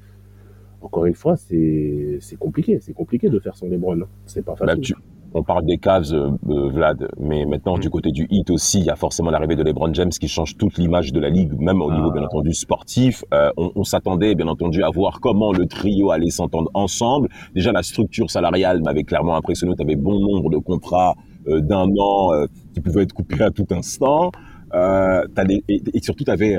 encore 0.83 1.05
une 1.05 1.15
fois, 1.15 1.37
c'est 1.37 2.19
compliqué, 2.39 2.79
c'est 2.81 2.95
compliqué 2.95 3.29
de 3.29 3.39
faire 3.39 3.55
son 3.55 3.69
LeBron. 3.69 4.01
hein. 4.01 4.07
C'est 4.27 4.43
pas 4.45 4.57
facile. 4.57 4.81
tu- 4.81 4.95
on 5.35 5.43
parle 5.43 5.65
des 5.65 5.79
Cavs, 5.79 6.13
euh, 6.13 6.31
euh, 6.49 6.69
Vlad, 6.71 7.09
mais 7.19 7.45
maintenant 7.47 7.77
Mm. 7.77 7.81
du 7.81 7.91
côté 7.91 8.11
du 8.11 8.27
Heat 8.31 8.51
aussi, 8.51 8.81
il 8.81 8.87
y 8.87 8.91
a 8.91 8.97
forcément 8.97 9.31
l'arrivée 9.31 9.57
de 9.57 9.63
LeBron 9.63 9.93
James 9.95 10.11
qui 10.11 10.29
change 10.29 10.57
toute 10.57 10.77
l'image 10.79 11.13
de 11.13 11.21
la 11.21 11.29
ligue, 11.31 11.53
même 11.61 11.81
au 11.83 11.91
Ah. 11.91 11.95
niveau 11.97 12.11
bien 12.11 12.23
entendu 12.25 12.53
sportif. 12.53 13.25
Euh, 13.33 13.51
on 13.57 13.71
on 13.77 13.85
s'attendait 13.85 14.35
bien 14.35 14.49
entendu 14.49 14.83
à 14.83 14.91
voir 14.91 15.21
comment 15.21 15.53
le 15.53 15.67
trio 15.67 16.11
allait 16.11 16.31
s'entendre 16.31 16.71
ensemble. 16.75 17.29
Déjà 17.55 17.73
la 17.73 17.83
structure 17.83 18.31
salariale 18.31 18.83
m'avait 18.83 19.05
clairement 19.05 19.37
impressionné. 19.37 19.75
Tu 19.77 19.83
avais 19.83 19.97
bon 19.97 20.19
nombre 20.21 20.51
de 20.51 20.59
contrats 20.59 21.15
euh, 21.49 21.61
d'un 21.61 21.87
an 21.99 22.33
euh, 22.35 22.47
qui 22.75 22.81
pouvaient 22.81 23.05
être 23.05 23.13
coupés 23.15 23.43
à 23.43 23.51
tout 23.51 23.67
instant. 23.71 24.31
Euh, 24.75 25.25
des- 25.47 25.63
et, 25.69 25.83
et 25.95 26.01
surtout, 26.03 26.25
tu 26.25 26.31
avais 26.31 26.57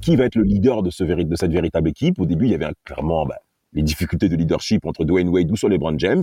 qui 0.00 0.16
va 0.16 0.24
être 0.24 0.34
le 0.34 0.42
leader 0.42 0.82
de, 0.82 0.90
ce 0.90 1.04
de 1.04 1.36
cette 1.36 1.52
véritable 1.52 1.88
équipe? 1.88 2.18
Au 2.20 2.26
début, 2.26 2.46
il 2.46 2.50
y 2.52 2.54
avait 2.54 2.64
un- 2.66 2.72
clairement 2.84 3.24
bah, 3.26 3.36
les 3.72 3.82
difficultés 3.82 4.28
de 4.28 4.36
leadership 4.36 4.84
entre 4.86 5.04
Dwayne 5.04 5.28
Wade 5.28 5.50
ou 5.50 5.56
sur 5.56 5.68
LeBron 5.68 5.94
James. 5.98 6.22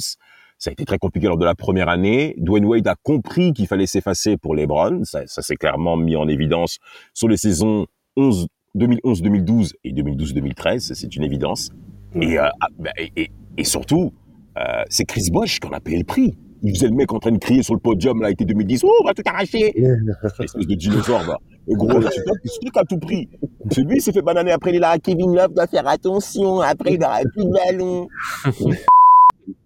Ça 0.58 0.70
a 0.70 0.74
été 0.74 0.86
très 0.86 0.98
compliqué 0.98 1.28
lors 1.28 1.38
de 1.38 1.46
la 1.46 1.56
première 1.56 1.90
année. 1.90 2.34
Dwayne 2.38 2.66
Wade 2.66 2.88
a 2.88 2.96
compris 3.04 3.54
qu'il 3.54 3.68
fallait 3.68 3.88
s'effacer 3.88 4.38
pour 4.38 4.56
LeBron. 4.56 5.04
Ça, 5.04 5.22
ça 5.28 5.42
s'est 5.42 5.56
clairement 5.56 5.98
mis 5.98 6.16
en 6.16 6.28
évidence 6.28 6.78
sur 7.14 7.28
les 7.28 7.38
saisons 7.38 7.86
11, 8.18 8.48
2011-2012 8.76 9.72
et 9.84 9.92
2012-2013. 9.92 10.94
C'est 10.94 11.16
une 11.16 11.24
évidence. 11.24 11.70
Et, 12.22 12.40
euh, 12.40 12.48
ah, 12.62 12.68
bah, 12.80 12.92
et, 12.98 13.64
surtout, 13.64 14.14
euh, 14.58 14.84
c'est 14.90 15.06
Chris 15.06 15.30
Bosh 15.32 15.60
qui 15.60 15.68
en 15.68 15.72
a 15.72 15.80
payé 15.80 15.98
le 15.98 16.04
prix. 16.04 16.38
Il 16.64 16.74
faisait 16.74 16.88
le 16.88 16.96
mec 16.96 17.12
en 17.14 17.20
train 17.20 17.32
de 17.32 17.38
crier 17.38 17.62
sur 17.62 17.74
le 17.74 17.80
podium, 17.80 18.22
là, 18.22 18.32
était 18.32 18.46
2010, 18.46 18.84
oh, 18.86 18.92
on 19.02 19.06
va 19.06 19.14
tout 19.14 19.22
arracher. 19.26 19.74
Espèce 20.40 20.68
de 20.68 20.76
dinosaure, 20.76 21.24
va. 21.24 21.38
Le 21.68 21.76
gros, 21.76 22.00
là, 22.00 22.10
c'est 22.12 22.24
qui 22.60 22.70
as 22.76 22.84
tout 22.86 22.98
pris. 22.98 23.28
C'est 23.70 23.82
lui, 23.82 23.98
il 23.98 24.02
s'est 24.02 24.12
fait 24.12 24.22
bananer. 24.22 24.52
Après, 24.52 24.72
il 24.72 24.78
est 24.78 24.80
là, 24.80 24.98
Kevin 24.98 25.36
Love 25.36 25.54
doit 25.54 25.68
faire 25.68 25.88
attention. 25.88 26.62
Après, 26.62 26.94
il 26.94 27.04
aura 27.04 27.20
plus 27.34 27.44
de 27.44 27.52
ballon. 27.52 28.08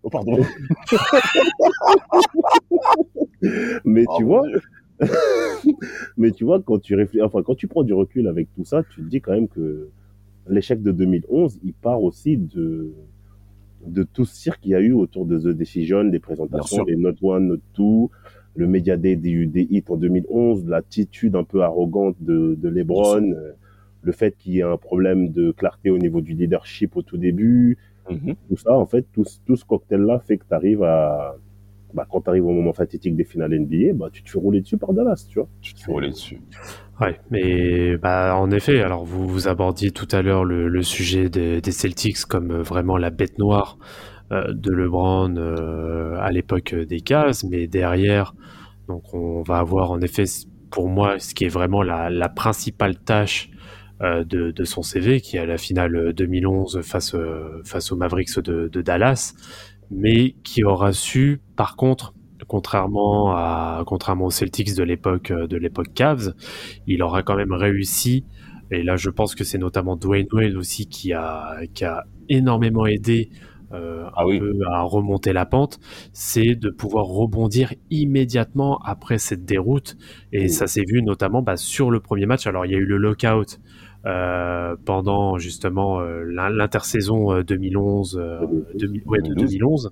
oh, 0.04 0.10
pardon. 0.10 0.38
Mais 3.86 4.04
Oh, 4.08 4.16
tu 4.18 4.24
mon 4.24 4.30
vois, 4.30 4.44
mais 6.18 6.32
tu 6.32 6.44
vois, 6.44 6.62
quand 6.62 6.80
tu 6.80 6.96
réfléchis, 6.96 7.24
enfin, 7.24 7.42
quand 7.42 7.56
tu 7.56 7.68
prends 7.68 7.84
du 7.84 7.94
recul 7.94 8.28
avec 8.28 8.54
tout 8.54 8.66
ça, 8.66 8.84
tu 8.84 9.02
te 9.02 9.08
dis 9.10 9.22
quand 9.22 9.32
même 9.32 9.48
que 9.48 9.90
l'échec 10.50 10.82
de 10.82 10.92
2011, 10.92 11.60
il 11.64 11.74
part 11.74 12.04
aussi 12.04 12.38
de, 12.38 12.92
de 13.86 14.04
tout 14.04 14.26
ce 14.26 14.36
cirque 14.36 14.62
qu'il 14.62 14.72
y 14.72 14.76
a 14.76 14.82
eu 14.82 14.92
autour 14.92 15.26
de 15.26 15.40
The 15.40 15.56
Decision, 15.56 16.04
des 16.06 16.20
présentations, 16.20 16.78
sûr. 16.78 16.86
les 16.86 16.96
Not 16.96 17.16
One, 17.22 17.48
Not 17.48 17.60
Two, 17.74 18.12
le 18.56 18.68
Media 18.68 18.98
Day 18.98 19.16
des, 19.16 19.46
des 19.46 19.68
hits 19.70 19.84
en 19.88 19.96
2011, 19.96 20.66
l'attitude 20.68 21.36
un 21.36 21.44
peu 21.44 21.62
arrogante 21.62 22.18
de, 22.20 22.56
de 22.56 22.70
LeBron, 22.70 23.32
euh, 23.32 23.54
le 24.02 24.12
fait 24.12 24.36
qu'il 24.38 24.54
y 24.54 24.60
ait 24.60 24.64
un 24.64 24.78
problème 24.78 25.32
de 25.32 25.52
clarté 25.52 25.90
au 25.90 25.98
niveau 25.98 26.22
du 26.22 26.34
leadership 26.34 26.98
au 26.98 27.04
tout 27.04 27.18
début, 27.18 27.78
Mhm. 28.10 28.36
tout 28.50 28.58
ça, 28.58 28.74
en 28.74 28.86
fait, 28.86 29.06
tout, 29.14 29.24
ce- 29.26 29.40
tout 29.46 29.56
ce 29.56 29.66
cocktail-là 29.66 30.20
fait 30.20 30.38
que 30.38 30.46
tu 30.48 30.54
arrives 30.54 30.84
à, 30.84 31.36
bah, 31.94 32.06
quand 32.10 32.22
tu 32.22 32.30
arrives 32.30 32.46
au 32.46 32.54
moment 32.54 32.74
fatidique 32.74 33.16
des 33.16 33.24
finales 33.26 33.54
NBA, 33.54 33.94
bah, 33.94 34.10
tu 34.12 34.24
te 34.24 34.30
fais 34.30 34.40
rouler 34.40 34.62
dessus 34.62 34.78
par 34.78 34.94
Dallas, 34.94 35.26
tu 35.30 35.40
vois. 35.40 35.50
Tu 35.62 35.74
te 35.74 35.82
fais 35.82 35.92
rouler 35.92 36.10
dessus. 36.10 36.42
Ouais, 37.02 37.18
mais 37.32 37.96
bah 37.98 38.36
en 38.36 38.52
effet, 38.52 38.82
alors 38.82 39.06
vous, 39.06 39.28
vous 39.28 39.48
abordiez 39.48 39.92
tout 39.92 40.08
à 40.12 40.22
l'heure 40.22 40.44
le, 40.44 40.68
le 40.68 40.84
sujet 40.84 41.30
des, 41.30 41.62
des 41.62 41.72
Celtics 41.72 42.26
comme 42.26 42.52
euh, 42.52 42.62
vraiment 42.62 42.98
la 42.98 43.10
bête 43.10 43.40
noire 43.40 43.78
euh, 44.32 44.54
de 44.54 44.72
LeBron 44.72 45.36
euh, 45.38 46.18
à 46.20 46.32
l'époque 46.32 46.76
des 46.76 47.02
Cavs, 47.02 47.36
mais 47.50 47.68
derrière, 47.68 48.34
donc 48.88 49.14
on 49.14 49.44
va 49.44 49.60
avoir 49.60 49.92
en 49.92 50.02
effet, 50.02 50.26
pour 50.72 50.90
moi, 50.90 51.20
ce 51.20 51.34
qui 51.36 51.46
est 51.46 51.50
vraiment 51.50 51.84
la, 51.84 52.10
la 52.10 52.30
principale 52.30 52.98
tâche 52.98 53.50
euh, 53.52 53.59
de, 54.02 54.52
de 54.52 54.64
son 54.64 54.82
CV, 54.82 55.22
qui 55.22 55.38
est 55.38 55.40
à 55.40 55.46
la 55.46 55.58
finale 55.58 56.14
2011 56.14 56.82
face, 56.82 57.16
euh, 57.16 57.62
face 57.66 57.92
aux 57.92 57.96
Mavericks 57.98 58.40
de, 58.40 58.68
de 58.68 58.82
Dallas, 58.82 59.34
mais 59.92 60.36
qui 60.44 60.64
aura 60.64 60.94
su, 60.94 61.42
par 61.56 61.76
contre, 61.76 62.14
contrairement 62.48 63.32
à 63.32 63.84
contrairement 63.86 64.26
aux 64.26 64.32
Celtics 64.32 64.76
de 64.76 64.84
l'époque 64.84 65.32
euh, 65.32 65.48
de 65.48 65.58
l'époque 65.58 65.94
Cavs, 65.94 66.34
il 66.88 67.04
aura 67.04 67.24
quand 67.24 67.36
même 67.36 67.54
réussi. 67.54 68.26
Et 68.72 68.84
là, 68.84 68.96
je 68.96 69.10
pense 69.10 69.36
que 69.36 69.44
c'est 69.44 69.58
notamment 69.58 69.96
Dwayne 69.96 70.28
Wade 70.32 70.56
aussi 70.56 70.88
qui 70.88 71.12
a 71.14 71.58
qui 71.74 71.86
a 71.86 72.06
énormément 72.30 72.86
aidé 72.86 73.30
euh, 73.74 74.06
Ah 74.16 74.24
un 74.24 74.26
oui. 74.26 74.40
peu 74.40 74.52
à 74.72 74.82
remonter 74.82 75.34
la 75.34 75.46
pente, 75.46 75.80
c'est 76.14 76.56
de 76.56 76.70
pouvoir 76.70 77.06
rebondir 77.06 77.74
immédiatement 77.92 78.80
après 78.80 79.18
cette 79.18 79.46
déroute. 79.46 79.98
Et 80.32 80.48
ça 80.48 80.68
s'est 80.68 80.86
vu 80.88 81.04
notamment 81.04 81.42
bah, 81.42 81.58
sur 81.58 81.92
le 81.92 82.00
premier 82.00 82.26
match. 82.26 82.48
Alors, 82.48 82.66
il 82.66 82.72
y 82.72 82.76
a 82.76 82.80
eu 82.80 82.86
le 82.86 82.98
lockout 82.98 83.60
euh, 84.06 84.76
pendant 84.86 85.38
justement 85.38 86.00
euh, 86.00 86.24
l'in- 86.26 86.50
l'intersaison 86.50 87.34
euh, 87.34 87.44
2011, 87.44 88.18
euh, 88.22 88.40
2000 88.76 89.04
ouais, 89.06 89.20
de 89.20 89.34
2012. 89.34 89.50
2011, 89.52 89.92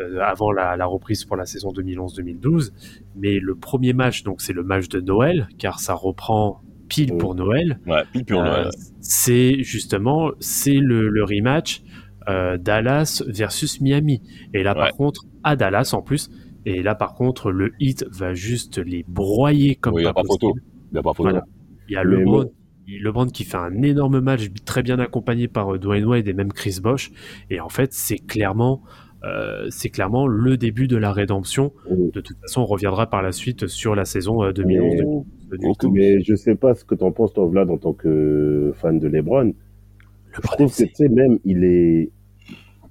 euh, 0.00 0.20
avant 0.20 0.52
la, 0.52 0.76
la 0.76 0.86
reprise 0.86 1.24
pour 1.24 1.36
la 1.36 1.46
saison 1.46 1.70
2011-2012. 1.72 2.72
Mais 3.16 3.38
le 3.38 3.54
premier 3.54 3.92
match, 3.92 4.22
donc 4.22 4.40
c'est 4.42 4.52
le 4.52 4.62
match 4.62 4.88
de 4.88 5.00
Noël, 5.00 5.48
car 5.58 5.80
ça 5.80 5.94
reprend 5.94 6.60
pile 6.88 7.14
Mm. 7.14 7.18
pour 7.18 7.34
Noël. 7.34 7.78
Ouais, 7.86 8.02
pile 8.12 8.24
Euh, 8.36 8.64
a- 8.66 8.70
c'est 9.00 9.62
justement 9.62 10.30
c'est 10.40 10.74
le, 10.78 11.08
le 11.08 11.24
rematch 11.24 11.82
euh, 12.28 12.56
Dallas 12.58 13.22
versus 13.26 13.80
Miami. 13.80 14.20
Et 14.54 14.62
là, 14.62 14.74
par 14.74 14.92
contre, 14.92 15.22
à 15.42 15.56
Dallas 15.56 15.90
en 15.94 16.02
plus. 16.02 16.30
Et 16.64 16.80
là, 16.82 16.94
par 16.94 17.14
contre, 17.14 17.50
le 17.50 17.72
hit 17.80 18.06
va 18.12 18.34
juste 18.34 18.78
les 18.78 19.04
broyer 19.08 19.74
comme 19.74 19.94
Oui, 19.94 20.02
il 20.02 20.06
n'y 20.06 20.12
pas 20.12 20.20
a 20.20 20.22
pas 20.22 20.28
photo. 20.28 20.50
possible. 20.52 20.62
Il 20.90 20.94
n'y 20.94 20.98
a 21.00 21.02
pas 21.02 21.12
photo. 21.14 21.22
Voilà. 21.30 21.44
Il 21.88 21.94
y 21.94 21.96
a 21.96 22.04
Mais 22.04 22.16
LeBron, 22.18 22.50
LeBron 22.88 23.26
qui 23.26 23.44
fait 23.44 23.56
un 23.56 23.82
énorme 23.82 24.20
match, 24.20 24.50
très 24.64 24.82
bien 24.82 24.98
accompagné 24.98 25.48
par 25.48 25.74
euh, 25.74 25.78
Dwayne 25.78 26.04
Wade 26.04 26.28
et 26.28 26.32
même 26.32 26.52
Chris 26.52 26.78
Bosh. 26.82 27.10
Et 27.50 27.60
en 27.60 27.68
fait, 27.68 27.92
c'est 27.92 28.18
clairement, 28.18 28.82
euh, 29.24 29.66
c'est 29.70 29.88
clairement 29.88 30.26
le 30.26 30.56
début 30.56 30.88
de 30.88 30.96
la 30.96 31.12
rédemption. 31.12 31.72
De 31.90 32.20
toute 32.20 32.38
façon, 32.40 32.62
on 32.62 32.66
reviendra 32.66 33.08
par 33.08 33.22
la 33.22 33.32
suite 33.32 33.66
sur 33.66 33.94
la 33.94 34.04
saison 34.04 34.42
euh, 34.42 34.52
2011. 34.52 34.94
Mais, 34.94 35.58
2012. 35.58 35.70
Ok. 35.70 35.92
mais 35.92 36.20
je 36.22 36.34
sais 36.34 36.54
pas 36.54 36.74
ce 36.74 36.84
que 36.84 36.94
t'en 36.94 37.12
penses, 37.12 37.32
toi, 37.34 37.46
Vlad, 37.46 37.70
en 37.70 37.78
tant 37.78 37.92
que 37.92 38.72
fan 38.74 38.98
de 38.98 39.06
LeBron. 39.08 39.44
Le 39.44 39.54
Je 40.32 40.40
trouve 40.40 40.74
que, 40.74 40.84
tu 40.84 40.94
sais, 40.94 41.08
même, 41.08 41.38
il 41.44 41.64
est, 41.64 42.10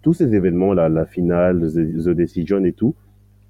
tous 0.02 0.14
ces 0.14 0.34
événements, 0.36 0.74
là, 0.74 0.90
la 0.90 1.06
finale, 1.06 1.60
The, 1.72 2.10
Decision 2.10 2.64
et 2.64 2.74
tout, 2.74 2.96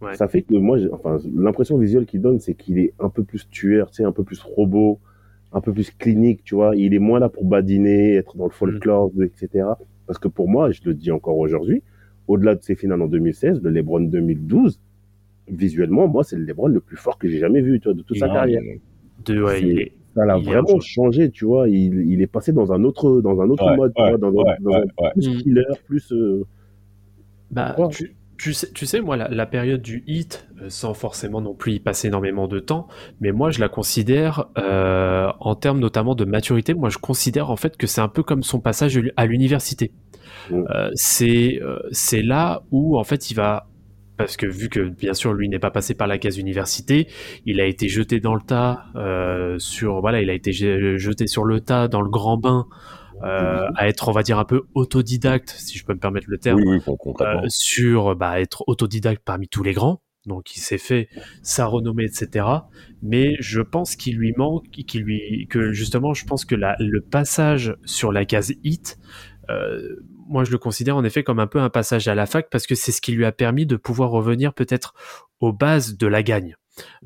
Ouais. 0.02 0.16
ça 0.16 0.28
fait 0.28 0.42
que 0.42 0.56
moi, 0.56 0.80
enfin, 0.94 1.18
l'impression 1.36 1.78
visuelle 1.78 2.08
qu'il 2.08 2.22
donne, 2.22 2.40
c'est 2.40 2.56
qu'il 2.56 2.80
est 2.80 2.92
un 3.00 3.10
peu 3.10 3.24
plus 3.24 3.48
tueur, 3.52 3.92
tu 3.92 3.98
sais, 3.98 4.04
un 4.04 4.12
peu 4.12 4.24
plus 4.24 4.42
robot, 4.42 5.00
un 5.54 5.62
peu 5.62 5.74
plus 5.74 5.92
clinique, 5.92 6.44
tu 6.44 6.56
vois. 6.56 6.76
Il 6.76 6.94
est 6.94 7.00
moins 7.00 7.20
là 7.20 7.30
pour 7.30 7.46
badiner, 7.46 8.16
être 8.16 8.38
dans 8.38 8.46
le 8.46 8.52
folklore, 8.52 9.12
etc. 9.22 9.68
Parce 10.08 10.20
que 10.20 10.28
pour 10.28 10.50
moi, 10.50 10.72
je 10.72 10.82
le 10.86 10.94
dis 10.94 11.12
encore 11.12 11.38
aujourd'hui, 11.38 11.84
au-delà 12.28 12.56
de 12.56 12.62
ses 12.62 12.76
finales 12.76 13.02
en 13.02 13.08
2016, 13.08 13.62
le 13.62 13.70
LeBron 13.70 14.02
2012, 14.02 14.80
visuellement, 15.50 16.08
moi, 16.08 16.24
c'est 16.24 16.38
le 16.38 16.44
LeBron 16.46 16.68
le 16.68 16.80
plus 16.80 16.98
fort 16.98 17.18
que 17.18 17.28
j'ai 17.28 17.40
jamais 17.40 17.62
vu, 17.62 17.80
tu 17.80 17.86
vois, 17.86 17.94
de 17.94 18.02
toute 18.02 18.18
sa 18.18 18.28
Non, 18.28 18.34
carrière. 18.34 18.62
de, 19.26 19.44
ouais, 19.44 19.60
C'est- 19.60 19.68
il 19.68 19.80
est- 19.80 19.92
Ça 20.14 20.26
l'a 20.26 20.38
est 20.38 20.42
vraiment 20.42 20.80
changé, 20.82 21.30
tu 21.32 21.46
vois. 21.46 21.70
Il, 21.70 22.02
il 22.12 22.22
est 22.22 22.28
passé 22.28 22.52
dans 22.52 22.74
un 22.74 22.84
autre, 22.84 23.22
dans 23.22 23.40
un 23.40 23.50
autre 23.50 23.66
Ouais, 23.66 23.78
mode, 23.78 23.94
tu 23.96 24.02
vois, 24.02 24.18
dans, 24.18 24.28
un- 24.28 24.32
ouais, 24.34 24.44
dans 24.60 24.72
ouais, 24.72 24.76
un 25.00 25.04
ouais. 25.04 25.12
plus 25.14 25.30
Mm. 25.30 25.38
killer, 25.38 25.64
plus. 25.88 26.12
euh, 26.12 26.44
Bah, 27.50 27.76
tu, 27.92 28.14
tu 28.42 28.54
sais, 28.54 28.72
tu 28.72 28.86
sais, 28.86 29.02
moi, 29.02 29.18
la, 29.18 29.28
la 29.30 29.46
période 29.46 29.82
du 29.82 30.04
hit, 30.08 30.48
euh, 30.62 30.70
sans 30.70 30.94
forcément 30.94 31.42
non 31.42 31.54
plus 31.54 31.74
y 31.74 31.80
passer 31.80 32.08
énormément 32.08 32.48
de 32.48 32.60
temps, 32.60 32.88
mais 33.20 33.32
moi, 33.32 33.52
je 33.52 33.60
la 33.60 33.70
considère, 33.70 34.46
euh, 34.58 35.32
en 35.40 35.56
termes 35.56 35.80
notamment 35.80 36.16
de 36.16 36.26
maturité, 36.26 36.74
moi, 36.74 36.90
je 36.90 36.98
considère 36.98 37.52
en 37.52 37.56
fait 37.56 37.78
que 37.78 37.88
c'est 37.88 38.02
un 38.02 38.08
peu 38.08 38.24
comme 38.24 38.44
son 38.44 38.60
passage 38.60 39.00
à 39.18 39.26
l'université. 39.26 39.92
Euh, 40.52 40.90
c'est 40.96 41.60
euh, 41.62 41.80
c'est 41.92 42.22
là 42.22 42.64
où, 42.72 42.98
en 42.98 43.04
fait, 43.04 43.32
il 43.32 43.36
va 43.36 43.68
parce 44.18 44.38
que 44.38 44.46
vu 44.46 44.70
que 44.70 44.82
bien 44.82 45.14
sûr 45.14 45.34
lui 45.34 45.50
n'est 45.50 45.58
pas 45.60 45.72
passé 45.72 45.96
par 45.96 46.08
la 46.08 46.18
case 46.20 46.38
université, 46.38 47.08
il 47.46 47.60
a 47.60 47.66
été 47.66 47.88
jeté 47.88 48.20
dans 48.20 48.36
le 48.36 48.42
tas 48.42 48.86
euh, 48.96 49.58
sur 49.58 50.00
voilà, 50.02 50.22
il 50.22 50.30
a 50.30 50.34
été 50.34 50.52
je- 50.52 50.98
jeté 50.98 51.26
sur 51.28 51.44
le 51.44 51.60
tas 51.60 51.88
dans 51.88 52.02
le 52.02 52.10
grand 52.10 52.38
bain 52.38 52.68
euh, 53.24 53.68
à 53.76 53.88
être 53.88 54.10
on 54.10 54.12
va 54.12 54.24
dire 54.24 54.40
un 54.40 54.46
peu 54.46 54.64
autodidacte 54.74 55.50
si 55.58 55.78
je 55.78 55.86
peux 55.86 55.94
me 55.94 56.00
permettre 56.00 56.28
le 56.30 56.38
terme 56.38 56.62
Oui, 56.64 56.80
oui, 56.86 57.14
euh, 57.22 57.42
sur 57.48 58.16
bah, 58.16 58.40
être 58.42 58.64
autodidacte 58.68 59.22
parmi 59.24 59.48
tous 59.48 59.64
les 59.64 59.74
grands. 59.74 60.02
Donc 60.28 60.56
il 60.56 60.60
s'est 60.60 60.78
fait 60.78 61.10
sa 61.42 61.66
renommée, 61.66 62.04
etc. 62.04 62.46
Mais 63.02 63.36
je 63.40 63.60
pense 63.62 63.96
qu'il 63.96 64.18
lui 64.18 64.34
manque, 64.38 64.70
qu'il 64.70 65.02
lui, 65.02 65.48
que 65.50 65.72
justement, 65.72 66.14
je 66.14 66.26
pense 66.26 66.46
que 66.46 66.54
la, 66.54 66.76
le 66.80 67.02
passage 67.02 67.76
sur 67.86 68.12
la 68.12 68.24
case 68.26 68.54
hit, 68.64 69.00
euh, 69.50 69.96
moi 70.28 70.44
je 70.44 70.52
le 70.52 70.60
considère 70.60 70.96
en 70.96 71.04
effet 71.04 71.24
comme 71.24 71.40
un 71.40 71.48
peu 71.48 71.60
un 71.60 71.70
passage 71.70 72.08
à 72.08 72.14
la 72.14 72.28
fac 72.28 72.50
parce 72.52 72.68
que 72.68 72.76
c'est 72.76 72.92
ce 72.92 73.02
qui 73.02 73.14
lui 73.14 73.26
a 73.26 73.32
permis 73.32 73.66
de 73.66 73.76
pouvoir 73.76 74.12
revenir 74.12 74.54
peut-être 74.54 74.94
aux 75.40 75.54
bases 75.54 75.98
de 75.98 76.06
la 76.08 76.22
gagne, 76.22 76.56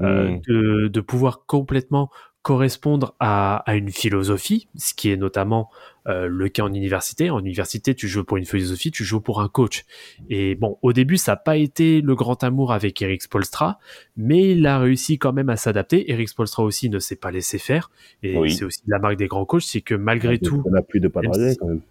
euh, 0.01 0.31
Mm. 0.31 0.41
de, 0.47 0.87
de 0.89 1.01
pouvoir 1.01 1.45
complètement 1.45 2.09
correspondre 2.41 3.15
à, 3.19 3.63
à 3.65 3.75
une 3.75 3.89
philosophie, 3.89 4.67
ce 4.75 4.93
qui 4.93 5.09
est 5.09 5.17
notamment 5.17 5.71
euh, 6.07 6.27
le 6.27 6.49
cas 6.49 6.63
en 6.63 6.73
université. 6.73 7.29
En 7.29 7.39
université, 7.39 7.95
tu 7.95 8.07
joues 8.07 8.23
pour 8.23 8.37
une 8.37 8.45
philosophie, 8.45 8.91
tu 8.91 9.03
joues 9.03 9.21
pour 9.21 9.41
un 9.41 9.47
coach. 9.47 9.85
Et 10.29 10.55
bon, 10.55 10.77
au 10.81 10.93
début, 10.93 11.17
ça 11.17 11.33
n'a 11.33 11.35
pas 11.37 11.57
été 11.57 12.01
le 12.01 12.15
grand 12.15 12.43
amour 12.43 12.71
avec 12.73 13.01
Eric 13.01 13.23
Spolstra, 13.23 13.79
mais 14.17 14.51
il 14.51 14.65
a 14.67 14.79
réussi 14.79 15.17
quand 15.17 15.33
même 15.33 15.49
à 15.49 15.55
s'adapter. 15.57 16.11
Eric 16.11 16.29
Spolstra 16.29 16.63
aussi 16.63 16.89
ne 16.89 16.99
s'est 16.99 17.15
pas 17.15 17.31
laissé 17.31 17.57
faire. 17.57 17.89
Et 18.23 18.37
Oui. 18.37 18.51
c'est 18.51 18.65
aussi 18.65 18.81
la 18.87 18.99
marque 18.99 19.17
des 19.17 19.27
grands 19.27 19.45
coachs, 19.45 19.63
c'est 19.63 19.81
que 19.81 19.95
malgré 19.95 20.39
tout, 20.39 20.61
On 20.65 20.71
n'a 20.71 20.81
plus 20.81 20.99
de 20.99 21.07
quand 21.07 21.21
même. 21.67 21.81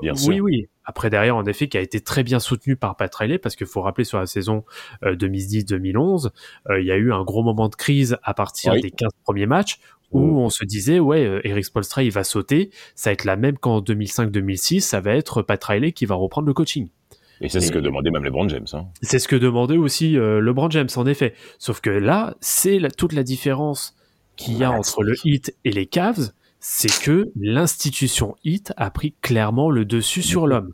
Bien 0.00 0.12
oui, 0.12 0.18
sûr. 0.18 0.44
oui. 0.44 0.68
Après, 0.84 1.10
derrière, 1.10 1.36
en 1.36 1.44
effet, 1.44 1.68
qui 1.68 1.76
a 1.76 1.80
été 1.80 2.00
très 2.00 2.22
bien 2.22 2.38
soutenu 2.38 2.76
par 2.76 2.96
Pat 2.96 3.12
Riley, 3.12 3.38
parce 3.38 3.56
qu'il 3.56 3.66
faut 3.66 3.80
rappeler 3.82 4.04
sur 4.04 4.18
la 4.18 4.26
saison 4.26 4.64
euh, 5.04 5.16
2010-2011, 5.16 6.30
euh, 6.70 6.80
il 6.80 6.86
y 6.86 6.92
a 6.92 6.96
eu 6.96 7.12
un 7.12 7.22
gros 7.24 7.42
moment 7.42 7.68
de 7.68 7.74
crise 7.74 8.16
à 8.22 8.34
partir 8.34 8.72
Oui. 8.74 8.80
des 8.80 8.90
15 8.90 9.10
premiers 9.24 9.46
matchs, 9.46 9.78
où 10.12 10.20
Mm. 10.20 10.36
on 10.38 10.50
se 10.50 10.64
disait, 10.64 10.98
ouais, 11.00 11.24
euh, 11.24 11.40
Eric 11.44 11.64
Spolstra, 11.64 12.02
il 12.02 12.10
va 12.12 12.24
sauter, 12.24 12.70
ça 12.94 13.10
va 13.10 13.14
être 13.14 13.24
la 13.24 13.36
même 13.36 13.58
qu'en 13.58 13.80
2005-2006, 13.80 14.80
ça 14.80 15.00
va 15.00 15.14
être 15.14 15.42
Pat 15.42 15.62
Riley 15.62 15.92
qui 15.92 16.06
va 16.06 16.14
reprendre 16.14 16.46
le 16.46 16.54
coaching. 16.54 16.88
Et 17.40 17.48
c'est 17.48 17.60
ce 17.60 17.72
que 17.72 17.78
demandait 17.80 18.10
même 18.10 18.22
LeBron 18.24 18.48
James. 18.48 18.66
Hein. 18.72 18.86
C'est 19.02 19.18
ce 19.18 19.26
que 19.26 19.34
demandait 19.34 19.76
aussi 19.76 20.16
euh, 20.16 20.40
LeBron 20.40 20.70
James, 20.70 20.88
en 20.94 21.06
effet. 21.06 21.34
Sauf 21.58 21.80
que 21.80 21.90
là, 21.90 22.36
c'est 22.40 22.78
toute 22.96 23.12
la 23.12 23.24
différence 23.24 23.96
qu'il 24.36 24.56
y 24.58 24.64
a 24.64 24.70
entre 24.70 25.02
le 25.02 25.14
Heat 25.24 25.56
et 25.64 25.72
les 25.72 25.86
Cavs, 25.86 26.30
c'est 26.60 27.02
que 27.02 27.32
l'institution 27.40 28.36
Heat 28.44 28.72
a 28.76 28.90
pris 28.90 29.14
clairement 29.22 29.70
le 29.70 29.84
dessus 29.84 30.22
sur 30.22 30.46
l'homme. 30.46 30.72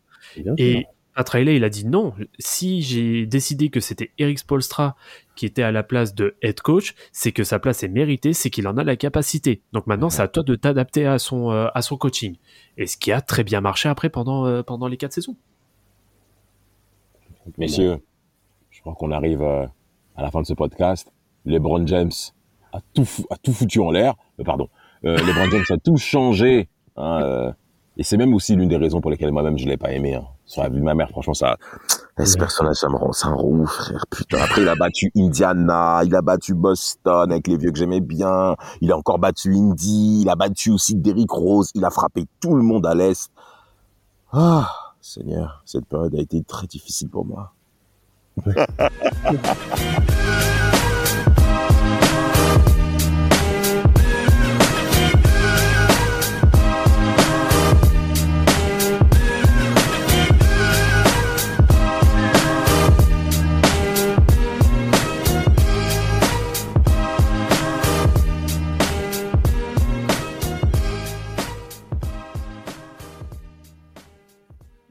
Et 0.58 0.84
Pat 1.18 1.28
Riley, 1.30 1.56
il 1.56 1.64
a 1.64 1.68
dit 1.68 1.84
non. 1.84 2.14
Si 2.38 2.80
j'ai 2.80 3.26
décidé 3.26 3.70
que 3.70 3.80
c'était 3.80 4.12
Eric 4.18 4.38
Spolstra 4.38 4.94
qui 5.34 5.46
était 5.46 5.64
à 5.64 5.72
la 5.72 5.82
place 5.82 6.14
de 6.14 6.36
head 6.42 6.60
coach, 6.60 6.94
c'est 7.10 7.32
que 7.32 7.42
sa 7.42 7.58
place 7.58 7.82
est 7.82 7.88
méritée, 7.88 8.32
c'est 8.32 8.50
qu'il 8.50 8.68
en 8.68 8.76
a 8.76 8.84
la 8.84 8.94
capacité. 8.94 9.60
Donc 9.72 9.88
maintenant, 9.88 10.10
c'est 10.10 10.22
à 10.22 10.28
toi 10.28 10.44
de 10.44 10.54
t'adapter 10.54 11.06
à 11.06 11.18
son, 11.18 11.50
euh, 11.50 11.66
à 11.74 11.82
son 11.82 11.96
coaching. 11.96 12.36
Et 12.76 12.86
ce 12.86 12.96
qui 12.96 13.10
a 13.10 13.20
très 13.20 13.42
bien 13.42 13.60
marché 13.60 13.88
après 13.88 14.10
pendant, 14.10 14.46
euh, 14.46 14.62
pendant 14.62 14.86
les 14.86 14.96
quatre 14.96 15.12
saisons. 15.12 15.34
Messieurs, 17.56 17.98
je 18.70 18.80
crois 18.80 18.94
qu'on 18.94 19.10
arrive 19.10 19.42
euh, 19.42 19.66
à 20.14 20.22
la 20.22 20.30
fin 20.30 20.40
de 20.40 20.46
ce 20.46 20.54
podcast. 20.54 21.10
LeBron 21.46 21.84
James 21.88 22.12
a 22.72 22.78
tout, 22.94 23.08
a 23.30 23.36
tout 23.38 23.52
foutu 23.52 23.80
en 23.80 23.90
l'air. 23.90 24.14
Euh, 24.38 24.44
pardon. 24.44 24.68
Euh, 25.04 25.16
LeBron 25.16 25.50
James 25.50 25.64
a 25.70 25.78
tout 25.78 25.96
changé. 25.96 26.68
hein, 26.96 27.22
euh, 27.22 27.52
et 27.98 28.04
c'est 28.04 28.16
même 28.16 28.32
aussi 28.32 28.54
l'une 28.54 28.68
des 28.68 28.76
raisons 28.76 29.00
pour 29.00 29.10
lesquelles 29.10 29.32
moi-même 29.32 29.58
je 29.58 29.66
l'ai 29.66 29.76
pas 29.76 29.90
aimé. 29.90 30.14
Hein. 30.14 30.24
Sur 30.46 30.62
la 30.62 30.68
vie 30.68 30.78
de 30.78 30.84
ma 30.84 30.94
mère, 30.94 31.10
franchement, 31.10 31.34
ça. 31.34 31.56
Ce 32.24 32.38
personnage, 32.38 32.76
ça 32.76 32.88
me 32.88 32.96
rend, 32.96 33.12
ça 33.12 33.28
me 33.28 33.34
rend 33.34 33.48
ouf, 33.48 33.70
frère. 33.70 34.04
Putain. 34.08 34.38
Après, 34.38 34.62
il 34.62 34.68
a 34.68 34.76
battu 34.76 35.10
Indiana, 35.16 36.00
il 36.04 36.14
a 36.14 36.22
battu 36.22 36.54
Boston 36.54 37.30
avec 37.30 37.48
les 37.48 37.56
vieux 37.56 37.72
que 37.72 37.78
j'aimais 37.78 38.00
bien. 38.00 38.54
Il 38.80 38.92
a 38.92 38.96
encore 38.96 39.18
battu 39.18 39.52
Indy, 39.52 40.20
il 40.22 40.30
a 40.30 40.36
battu 40.36 40.70
aussi 40.70 40.94
Derrick 40.94 41.30
Rose. 41.30 41.70
Il 41.74 41.84
a 41.84 41.90
frappé 41.90 42.26
tout 42.40 42.54
le 42.54 42.62
monde 42.62 42.86
à 42.86 42.94
l'est. 42.94 43.30
Ah, 44.32 44.70
Seigneur, 45.00 45.62
cette 45.64 45.86
période 45.86 46.14
a 46.14 46.20
été 46.20 46.42
très 46.44 46.68
difficile 46.68 47.08
pour 47.08 47.24
moi. 47.24 47.52